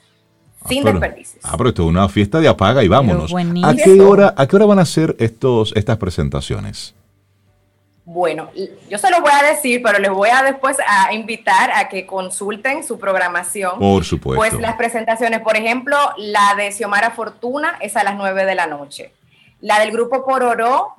sin 0.67 0.83
desperdicios. 0.83 1.43
Ah, 1.43 1.55
pero 1.57 1.69
esto 1.69 1.83
es 1.83 1.89
una 1.89 2.09
fiesta 2.09 2.39
de 2.39 2.47
apaga 2.47 2.83
y 2.83 2.87
vámonos. 2.87 3.33
¿A 3.63 3.73
qué, 3.75 4.01
hora, 4.01 4.33
¿A 4.35 4.47
qué 4.47 4.55
hora 4.55 4.65
van 4.65 4.79
a 4.79 4.85
ser 4.85 5.15
estos, 5.19 5.73
estas 5.75 5.97
presentaciones? 5.97 6.93
Bueno, 8.09 8.49
yo 8.89 8.97
se 8.97 9.11
lo 9.11 9.19
voy 9.19 9.31
a 9.33 9.43
decir, 9.51 9.81
pero 9.83 9.99
les 9.99 10.09
voy 10.09 10.29
a 10.29 10.41
después 10.41 10.77
a 10.87 11.13
invitar 11.13 11.71
a 11.71 11.89
que 11.89 12.05
consulten 12.05 12.85
su 12.85 12.97
programación. 12.97 13.79
Por 13.79 14.05
supuesto. 14.05 14.39
Pues 14.39 14.53
las 14.61 14.75
presentaciones, 14.77 15.41
por 15.41 15.57
ejemplo, 15.57 15.97
la 16.15 16.55
de 16.55 16.71
Xiomara 16.71 17.11
Fortuna 17.11 17.77
es 17.81 17.97
a 17.97 18.05
las 18.05 18.15
9 18.15 18.45
de 18.45 18.55
la 18.55 18.65
noche. 18.65 19.11
La 19.59 19.79
del 19.79 19.91
grupo 19.91 20.23
Pororó 20.23 20.95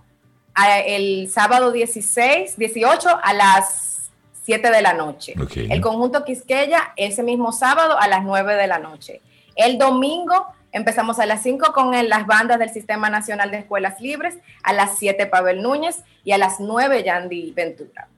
el 0.87 1.31
sábado 1.31 1.73
16, 1.73 2.59
18 2.59 3.09
a 3.23 3.33
las 3.33 4.11
7 4.45 4.71
de 4.71 4.83
la 4.83 4.93
noche. 4.93 5.35
El 5.55 5.81
conjunto 5.81 6.25
Quisqueya 6.25 6.93
ese 6.97 7.23
mismo 7.23 7.53
sábado 7.53 7.99
a 7.99 8.09
las 8.09 8.23
9 8.23 8.55
de 8.57 8.67
la 8.67 8.79
noche. 8.79 9.21
El 9.59 9.77
domingo 9.77 10.55
Empezamos 10.71 11.19
a 11.19 11.27
las 11.27 11.43
5 11.43 11.73
con 11.73 11.93
las 12.09 12.27
bandas 12.27 12.59
del 12.59 12.71
Sistema 12.71 13.09
Nacional 13.09 13.51
de 13.51 13.59
Escuelas 13.59 14.01
Libres, 14.01 14.37
a 14.63 14.73
las 14.73 14.99
7 14.99 15.27
Pavel 15.27 15.63
Núñez 15.63 16.05
y 16.25 16.33
a 16.33 16.39
las 16.39 16.61
9 16.61 17.03
Yandy 17.05 17.53
Ventura. 17.53 18.09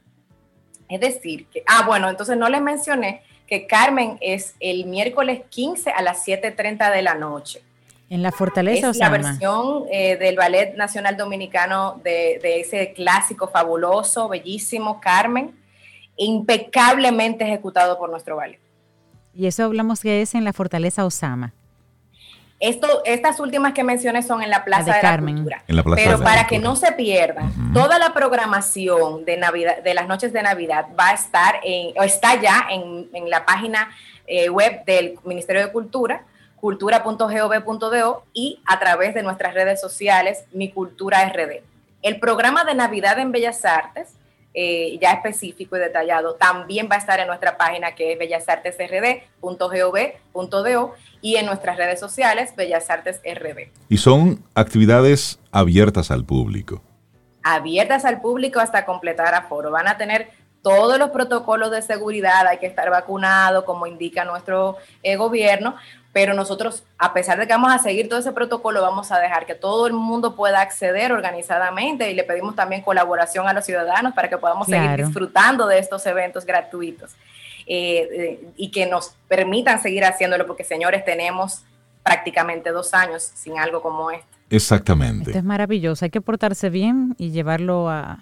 Es 0.88 1.00
decir, 1.00 1.46
que, 1.46 1.62
ah, 1.66 1.84
bueno, 1.86 2.10
entonces 2.10 2.36
no 2.36 2.48
les 2.48 2.60
mencioné 2.60 3.22
que 3.46 3.66
Carmen 3.66 4.18
es 4.20 4.56
el 4.58 4.86
miércoles 4.86 5.42
15 5.48 5.90
a 5.90 6.02
las 6.02 6.26
7.30 6.26 6.92
de 6.92 7.02
la 7.02 7.14
noche. 7.14 7.62
En 8.08 8.22
la 8.22 8.32
Fortaleza. 8.32 8.90
Es 8.90 8.96
la 8.96 9.08
versión 9.08 9.84
eh, 9.90 10.16
del 10.16 10.34
Ballet 10.34 10.74
Nacional 10.74 11.16
Dominicano 11.16 12.00
de, 12.02 12.40
de 12.42 12.60
ese 12.60 12.92
clásico 12.92 13.46
fabuloso, 13.46 14.28
bellísimo, 14.28 15.00
Carmen, 15.00 15.56
impecablemente 16.16 17.44
ejecutado 17.44 17.96
por 17.98 18.10
nuestro 18.10 18.34
ballet. 18.34 18.58
Y 19.34 19.46
eso 19.46 19.64
hablamos 19.64 20.00
que 20.00 20.22
es 20.22 20.34
en 20.34 20.44
la 20.44 20.52
Fortaleza 20.52 21.04
Osama. 21.04 21.52
Esto, 22.60 23.02
estas 23.06 23.40
últimas 23.40 23.72
que 23.72 23.82
mencioné 23.82 24.22
son 24.22 24.42
en 24.42 24.50
la 24.50 24.64
Plaza 24.64 24.92
de, 24.92 25.02
la 25.02 25.18
Cultura. 25.18 25.64
Pero 25.96 26.20
para 26.20 26.46
que 26.46 26.58
no 26.58 26.76
se 26.76 26.92
pierdan, 26.92 27.72
toda 27.72 27.98
la 27.98 28.12
programación 28.12 29.24
de 29.24 29.38
Navidad, 29.38 29.82
de 29.82 29.94
las 29.94 30.06
noches 30.06 30.34
de 30.34 30.42
Navidad 30.42 30.88
va 30.98 31.08
a 31.08 31.14
estar 31.14 31.60
en, 31.64 31.98
o 31.98 32.02
está 32.02 32.38
ya 32.38 32.66
en, 32.70 33.08
la 33.30 33.46
página 33.46 33.88
eh, 34.26 34.50
web 34.50 34.84
del 34.84 35.18
Ministerio 35.24 35.64
de 35.64 35.72
Cultura, 35.72 36.24
cultura.gov.do 36.56 38.24
y 38.34 38.60
a 38.66 38.78
través 38.78 39.14
de 39.14 39.22
nuestras 39.22 39.54
redes 39.54 39.80
sociales, 39.80 40.44
Mi 40.52 40.70
Cultura 40.70 41.26
RD. 41.30 41.62
El 42.02 42.20
programa 42.20 42.64
de 42.64 42.74
Navidad 42.74 43.18
en 43.18 43.32
Bellas 43.32 43.64
Artes 43.64 44.08
eh, 44.52 44.98
ya 45.00 45.12
específico 45.12 45.76
y 45.76 45.80
detallado, 45.80 46.34
también 46.34 46.88
va 46.90 46.96
a 46.96 46.98
estar 46.98 47.20
en 47.20 47.28
nuestra 47.28 47.56
página 47.56 47.94
que 47.94 48.12
es 48.12 48.18
bellasartesrd.gov.do 48.18 50.94
y 51.20 51.36
en 51.36 51.46
nuestras 51.46 51.76
redes 51.76 52.00
sociales 52.00 52.56
Bellas 52.56 52.90
Artes 52.90 53.20
RD. 53.24 53.68
Y 53.88 53.98
son 53.98 54.42
actividades 54.54 55.38
abiertas 55.52 56.10
al 56.10 56.24
público. 56.24 56.82
Abiertas 57.42 58.04
al 58.04 58.20
público 58.20 58.60
hasta 58.60 58.84
completar 58.84 59.34
aforo. 59.34 59.70
Van 59.70 59.88
a 59.88 59.96
tener 59.96 60.28
todos 60.62 60.98
los 60.98 61.10
protocolos 61.10 61.70
de 61.70 61.82
seguridad, 61.82 62.46
hay 62.46 62.58
que 62.58 62.66
estar 62.66 62.90
vacunado, 62.90 63.64
como 63.64 63.86
indica 63.86 64.24
nuestro 64.24 64.76
eh, 65.02 65.16
gobierno, 65.16 65.74
pero 66.12 66.34
nosotros, 66.34 66.82
a 66.98 67.12
pesar 67.12 67.38
de 67.38 67.46
que 67.46 67.52
vamos 67.52 67.72
a 67.72 67.78
seguir 67.78 68.08
todo 68.08 68.18
ese 68.18 68.32
protocolo, 68.32 68.82
vamos 68.82 69.12
a 69.12 69.20
dejar 69.20 69.46
que 69.46 69.54
todo 69.54 69.86
el 69.86 69.92
mundo 69.92 70.34
pueda 70.34 70.60
acceder 70.60 71.12
organizadamente 71.12 72.10
y 72.10 72.14
le 72.14 72.24
pedimos 72.24 72.56
también 72.56 72.82
colaboración 72.82 73.46
a 73.46 73.52
los 73.52 73.64
ciudadanos 73.64 74.12
para 74.14 74.28
que 74.28 74.36
podamos 74.36 74.66
seguir 74.66 75.04
disfrutando 75.04 75.66
de 75.68 75.78
estos 75.78 76.04
eventos 76.06 76.44
gratuitos 76.44 77.12
eh, 77.66 78.08
eh, 78.12 78.48
y 78.56 78.72
que 78.72 78.86
nos 78.86 79.14
permitan 79.28 79.80
seguir 79.80 80.04
haciéndolo, 80.04 80.46
porque 80.46 80.64
señores, 80.64 81.04
tenemos 81.04 81.62
prácticamente 82.02 82.70
dos 82.70 82.92
años 82.92 83.22
sin 83.34 83.58
algo 83.58 83.80
como 83.80 84.10
esto. 84.10 84.26
Exactamente. 84.50 85.30
Esto 85.30 85.38
es 85.38 85.44
maravilloso, 85.44 86.04
hay 86.04 86.10
que 86.10 86.20
portarse 86.20 86.70
bien 86.70 87.14
y 87.18 87.30
llevarlo 87.30 87.88
a, 87.88 88.18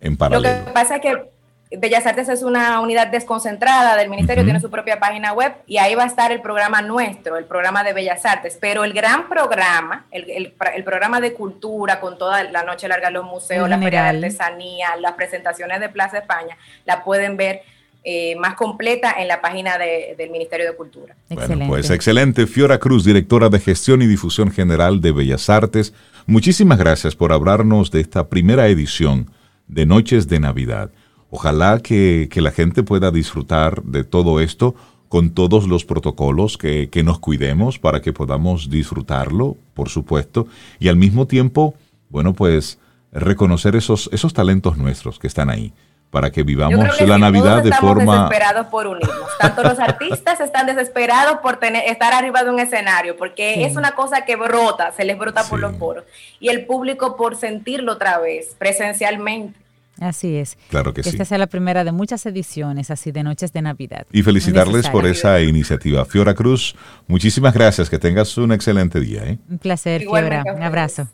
en 0.00 0.16
paralelo. 0.16 0.60
Lo 0.60 0.64
que 0.66 0.72
pasa 0.72 0.96
es 0.96 1.02
que 1.02 1.30
Bellas 1.78 2.06
Artes 2.06 2.28
es 2.28 2.42
una 2.42 2.80
unidad 2.80 3.08
desconcentrada 3.08 3.96
del 3.96 4.08
ministerio, 4.10 4.44
tiene 4.44 4.60
su 4.60 4.70
propia 4.70 5.00
página 5.00 5.32
web 5.32 5.54
y 5.66 5.78
ahí 5.78 5.94
va 5.94 6.04
a 6.04 6.06
estar 6.06 6.32
el 6.32 6.40
programa 6.40 6.82
nuestro, 6.82 7.36
el 7.36 7.44
programa 7.44 7.84
de 7.84 7.92
Bellas 7.92 8.24
Artes. 8.24 8.58
Pero 8.60 8.84
el 8.84 8.92
gran 8.92 9.28
programa, 9.28 10.06
el, 10.10 10.52
programa 10.84 11.20
de 11.20 11.32
cultura 11.32 12.00
con 12.00 12.18
toda 12.18 12.44
la 12.44 12.62
noche 12.62 12.88
larga, 12.88 13.10
los 13.10 13.24
museos, 13.24 13.68
la 13.68 13.78
feria 13.78 14.02
de 14.02 14.08
artesanía, 14.10 14.96
las 15.00 15.12
presentaciones 15.12 15.80
de 15.80 15.88
Plaza 15.88 16.18
España, 16.18 16.56
la 16.84 17.02
pueden 17.04 17.36
ver 17.36 17.62
eh, 18.04 18.34
más 18.36 18.54
completa 18.54 19.14
en 19.18 19.28
la 19.28 19.40
página 19.40 19.78
del 19.78 20.30
Ministerio 20.30 20.66
de 20.66 20.76
Cultura. 20.76 21.14
Bueno, 21.28 21.68
pues 21.68 21.88
excelente. 21.90 22.48
Fiora 22.48 22.78
Cruz, 22.78 23.04
directora 23.04 23.48
de 23.48 23.60
Gestión 23.60 24.02
y 24.02 24.06
Difusión 24.06 24.50
General 24.50 25.00
de 25.00 25.12
Bellas 25.12 25.48
Artes, 25.48 25.94
muchísimas 26.26 26.78
gracias 26.78 27.14
por 27.14 27.32
hablarnos 27.32 27.92
de 27.92 28.00
esta 28.00 28.28
primera 28.28 28.66
edición 28.66 29.30
de 29.68 29.86
Noches 29.86 30.28
de 30.28 30.40
Navidad. 30.40 30.90
Ojalá 31.34 31.78
que, 31.78 32.28
la 32.36 32.50
gente 32.50 32.82
pueda 32.82 33.10
disfrutar 33.10 33.82
de 33.84 34.04
todo 34.04 34.38
esto 34.38 34.74
con 35.08 35.30
todos 35.30 35.66
los 35.66 35.86
protocolos, 35.86 36.58
que, 36.58 37.02
nos 37.02 37.20
cuidemos 37.20 37.78
para 37.78 38.02
que 38.02 38.12
podamos 38.12 38.68
disfrutarlo, 38.68 39.56
por 39.72 39.88
supuesto, 39.88 40.46
y 40.78 40.88
al 40.88 40.96
mismo 40.96 41.26
tiempo, 41.26 41.74
bueno, 42.10 42.34
pues 42.34 42.78
reconocer 43.12 43.76
esos, 43.76 44.10
esos 44.12 44.34
talentos 44.34 44.76
nuestros 44.76 45.18
que 45.18 45.26
están 45.26 45.48
ahí 45.48 45.72
para 46.10 46.30
que 46.30 46.42
vivamos 46.42 47.00
la 47.00 47.16
Navidad 47.16 47.62
de 47.62 47.72
forma... 47.72 48.12
desesperados 48.12 48.66
por 48.66 48.86
unirnos. 48.86 49.38
Tanto 49.40 49.62
los 49.62 49.78
artistas 49.78 50.38
están 50.38 50.66
desesperados 50.66 51.38
por 51.38 51.56
tener, 51.56 51.88
estar 51.88 52.12
arriba 52.12 52.44
de 52.44 52.50
un 52.50 52.60
escenario, 52.60 53.16
porque 53.16 53.64
es 53.64 53.76
una 53.76 53.92
cosa 53.92 54.26
que 54.26 54.36
brota, 54.36 54.92
se 54.92 55.06
les 55.06 55.16
brota 55.16 55.44
por 55.44 55.60
los 55.60 55.72
poros. 55.76 56.04
Y 56.40 56.50
el 56.50 56.66
público 56.66 57.16
por 57.16 57.36
sentirlo 57.36 57.92
otra 57.92 58.18
vez, 58.18 58.54
presencialmente. 58.58 59.61
Así 60.00 60.36
es. 60.36 60.56
Claro 60.70 60.94
que, 60.94 61.02
que 61.02 61.08
Esta 61.08 61.24
sea 61.24 61.38
la 61.38 61.46
primera 61.46 61.84
de 61.84 61.92
muchas 61.92 62.24
ediciones 62.26 62.90
así 62.90 63.12
de 63.12 63.22
Noches 63.22 63.52
de 63.52 63.62
Navidad. 63.62 64.06
Y 64.12 64.22
felicitarles 64.22 64.88
por 64.88 65.06
esa 65.06 65.40
iniciativa. 65.40 66.04
Fiora 66.04 66.34
Cruz, 66.34 66.74
muchísimas 67.06 67.54
gracias. 67.54 67.90
Que 67.90 67.98
tengas 67.98 68.36
un 68.38 68.52
excelente 68.52 69.00
día. 69.00 69.24
¿eh? 69.24 69.38
Un 69.48 69.58
placer, 69.58 70.02
Fiora. 70.02 70.44
Un 70.54 70.62
abrazo. 70.62 71.08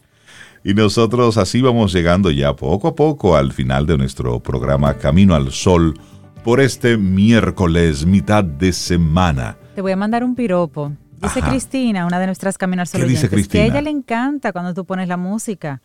Y 0.65 0.75
nosotros 0.75 1.37
así 1.39 1.61
vamos 1.61 1.93
llegando 1.93 2.31
ya 2.31 2.55
poco 2.55 2.89
a 2.89 2.95
poco 2.95 3.37
al 3.37 3.53
final 3.53 3.87
de 3.87 3.97
nuestro 3.97 4.41
programa 4.41 4.95
Camino 4.99 5.35
al 5.35 5.53
Sol 5.53 5.95
por 6.43 6.61
este 6.61 6.97
miércoles, 6.97 8.07
mitad 8.07 8.43
de 8.43 8.73
semana. 8.73 9.57
Te 9.75 9.83
voy 9.83 9.93
a 9.93 9.97
mandar 9.97 10.25
un 10.25 10.35
piropo. 10.35 10.93
Dice 11.21 11.43
Cristina, 11.43 12.07
una 12.07 12.21
de 12.21 12.27
nuestras 12.27 12.57
Camino 12.59 12.83
al 12.83 12.89
Sol, 12.89 13.01
¿Qué 13.01 13.07
dice 13.07 13.29
Cristina? 13.29 13.65
que 13.65 13.71
a 13.71 13.73
ella 13.73 13.83
le 13.83 13.91
encanta 13.91 14.53
cuando 14.53 14.73
tú 14.73 14.85
pones 14.85 15.09
la 15.09 15.17
música. 15.17 15.81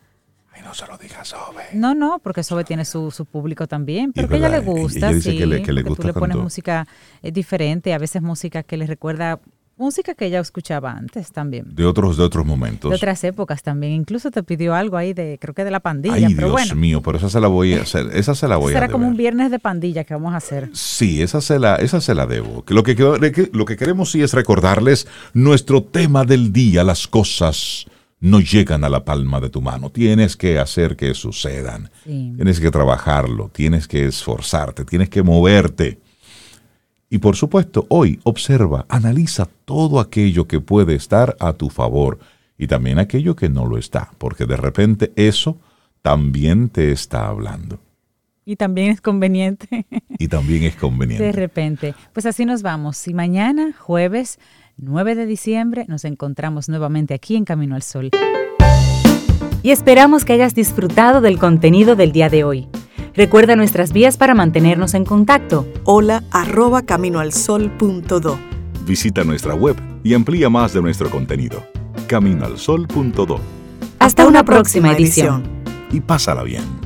Ay, 0.55 0.61
no 0.63 0.73
se 0.73 0.85
lo 0.87 0.97
digas, 0.97 1.27
Sobe. 1.29 1.63
No, 1.73 1.95
no, 1.95 2.19
porque 2.23 2.43
Sobe 2.43 2.63
tiene 2.63 2.85
su, 2.85 3.09
su 3.11 3.25
público 3.25 3.67
también, 3.67 4.13
pero 4.13 4.27
que 4.27 4.35
a 4.35 4.37
ella 4.37 4.49
le 4.49 4.59
gusta, 4.59 5.07
ella 5.09 5.15
dice 5.15 5.31
sí, 5.31 5.37
que 5.37 5.45
le, 5.47 5.61
que 5.63 5.73
le 5.73 5.81
gusta 5.81 6.01
tú 6.01 6.07
le 6.07 6.13
pones 6.13 6.35
cuando- 6.35 6.43
música 6.43 6.87
eh, 7.21 7.31
diferente, 7.31 7.93
a 7.93 7.97
veces 7.97 8.21
música 8.21 8.61
que 8.63 8.77
le 8.77 8.85
recuerda 8.85 9.39
música 9.75 10.13
que 10.13 10.27
ella 10.27 10.39
escuchaba 10.39 10.91
antes 10.91 11.31
también. 11.31 11.73
de 11.73 11.83
otros 11.85 12.15
de 12.15 12.23
otros 12.23 12.45
momentos. 12.45 12.91
De 12.91 12.95
otras 12.95 13.23
épocas 13.23 13.63
también. 13.63 13.93
Incluso 13.93 14.29
te 14.29 14.43
pidió 14.43 14.75
algo 14.75 14.97
ahí 14.97 15.13
de, 15.13 15.39
creo 15.41 15.55
que 15.55 15.63
de 15.63 15.71
la 15.71 15.79
pandilla, 15.79 16.27
Ay, 16.27 16.35
pero 16.35 16.49
Dios 16.49 16.51
bueno. 16.51 16.75
mío, 16.75 17.01
pero 17.01 17.17
esa 17.17 17.27
se 17.27 17.39
la 17.39 17.47
voy 17.47 17.73
a 17.73 17.81
hacer, 17.81 18.05
esa 18.13 18.35
se 18.35 18.47
la 18.47 18.57
voy 18.57 18.71
Será 18.73 18.85
a 18.85 18.89
como 18.89 19.07
un 19.07 19.17
viernes 19.17 19.49
de 19.49 19.57
pandilla 19.57 20.03
que 20.03 20.13
vamos 20.13 20.35
a 20.35 20.37
hacer. 20.37 20.69
Sí, 20.73 21.23
esa 21.23 21.41
se 21.41 21.57
la, 21.57 21.77
esa 21.77 21.99
se 22.01 22.13
la 22.13 22.27
debo. 22.27 22.63
Que 22.63 22.75
lo, 22.75 22.83
que, 22.83 22.95
que- 22.95 23.49
lo 23.51 23.65
que 23.65 23.75
queremos 23.75 24.11
sí 24.11 24.21
es 24.21 24.33
recordarles 24.33 25.07
nuestro 25.33 25.81
tema 25.83 26.23
del 26.23 26.53
día, 26.53 26.83
las 26.83 27.07
cosas 27.07 27.87
no 28.23 28.39
llegan 28.39 28.85
a 28.85 28.89
la 28.89 29.03
palma 29.03 29.41
de 29.41 29.49
tu 29.49 29.61
mano. 29.61 29.89
Tienes 29.89 30.37
que 30.37 30.57
hacer 30.57 30.95
que 30.95 31.13
sucedan. 31.13 31.91
Sí. 32.05 32.31
Tienes 32.37 32.61
que 32.61 32.71
trabajarlo, 32.71 33.49
tienes 33.53 33.85
que 33.85 34.05
esforzarte, 34.05 34.85
tienes 34.85 35.09
que 35.09 35.23
moverte. 35.23 35.99
Y 37.09 37.17
por 37.17 37.35
supuesto, 37.35 37.85
hoy 37.89 38.21
observa, 38.23 38.85
analiza 38.87 39.49
todo 39.65 39.99
aquello 39.99 40.47
que 40.47 40.61
puede 40.61 40.95
estar 40.95 41.35
a 41.41 41.51
tu 41.51 41.69
favor 41.69 42.17
y 42.57 42.67
también 42.67 42.97
aquello 42.97 43.35
que 43.35 43.49
no 43.49 43.65
lo 43.65 43.77
está, 43.77 44.11
porque 44.17 44.45
de 44.45 44.55
repente 44.55 45.11
eso 45.17 45.57
también 46.01 46.69
te 46.69 46.91
está 46.93 47.27
hablando 47.27 47.79
Y 48.45 48.55
también 48.55 48.91
es 48.91 49.01
conveniente 49.01 49.85
y 50.17 50.29
también 50.29 50.63
es 50.63 50.75
de 50.75 50.79
conveniente. 50.79 51.31
repente. 51.33 51.93
Pues 52.13 52.25
así 52.25 52.45
nos 52.45 52.61
vamos. 52.61 53.05
Y 53.05 53.13
mañana, 53.13 53.73
jueves 53.77 54.39
9 54.77 55.15
de 55.15 55.25
diciembre, 55.25 55.85
nos 55.87 56.05
encontramos 56.05 56.69
nuevamente 56.69 57.13
aquí 57.13 57.35
en 57.35 57.45
Camino 57.45 57.75
al 57.75 57.83
Sol. 57.83 58.09
Y 59.61 59.71
esperamos 59.71 60.25
que 60.25 60.33
hayas 60.33 60.55
disfrutado 60.55 61.21
del 61.21 61.39
contenido 61.39 61.95
del 61.95 62.11
día 62.11 62.29
de 62.29 62.43
hoy. 62.43 62.67
Recuerda 63.15 63.55
nuestras 63.55 63.93
vías 63.93 64.17
para 64.17 64.33
mantenernos 64.33 64.93
en 64.93 65.05
contacto. 65.05 65.67
Hola 65.83 66.23
arroba 66.31 66.81
caminoalsol.do. 66.81 68.39
Visita 68.85 69.23
nuestra 69.23 69.53
web 69.53 69.77
y 70.03 70.13
amplía 70.15 70.49
más 70.49 70.73
de 70.73 70.81
nuestro 70.81 71.09
contenido. 71.09 71.63
Caminoalsol.do 72.07 73.39
Hasta 73.99 74.27
una 74.27 74.43
próxima 74.43 74.91
edición. 74.91 75.43
y 75.91 76.01
pásala 76.01 76.43
bien. 76.43 76.82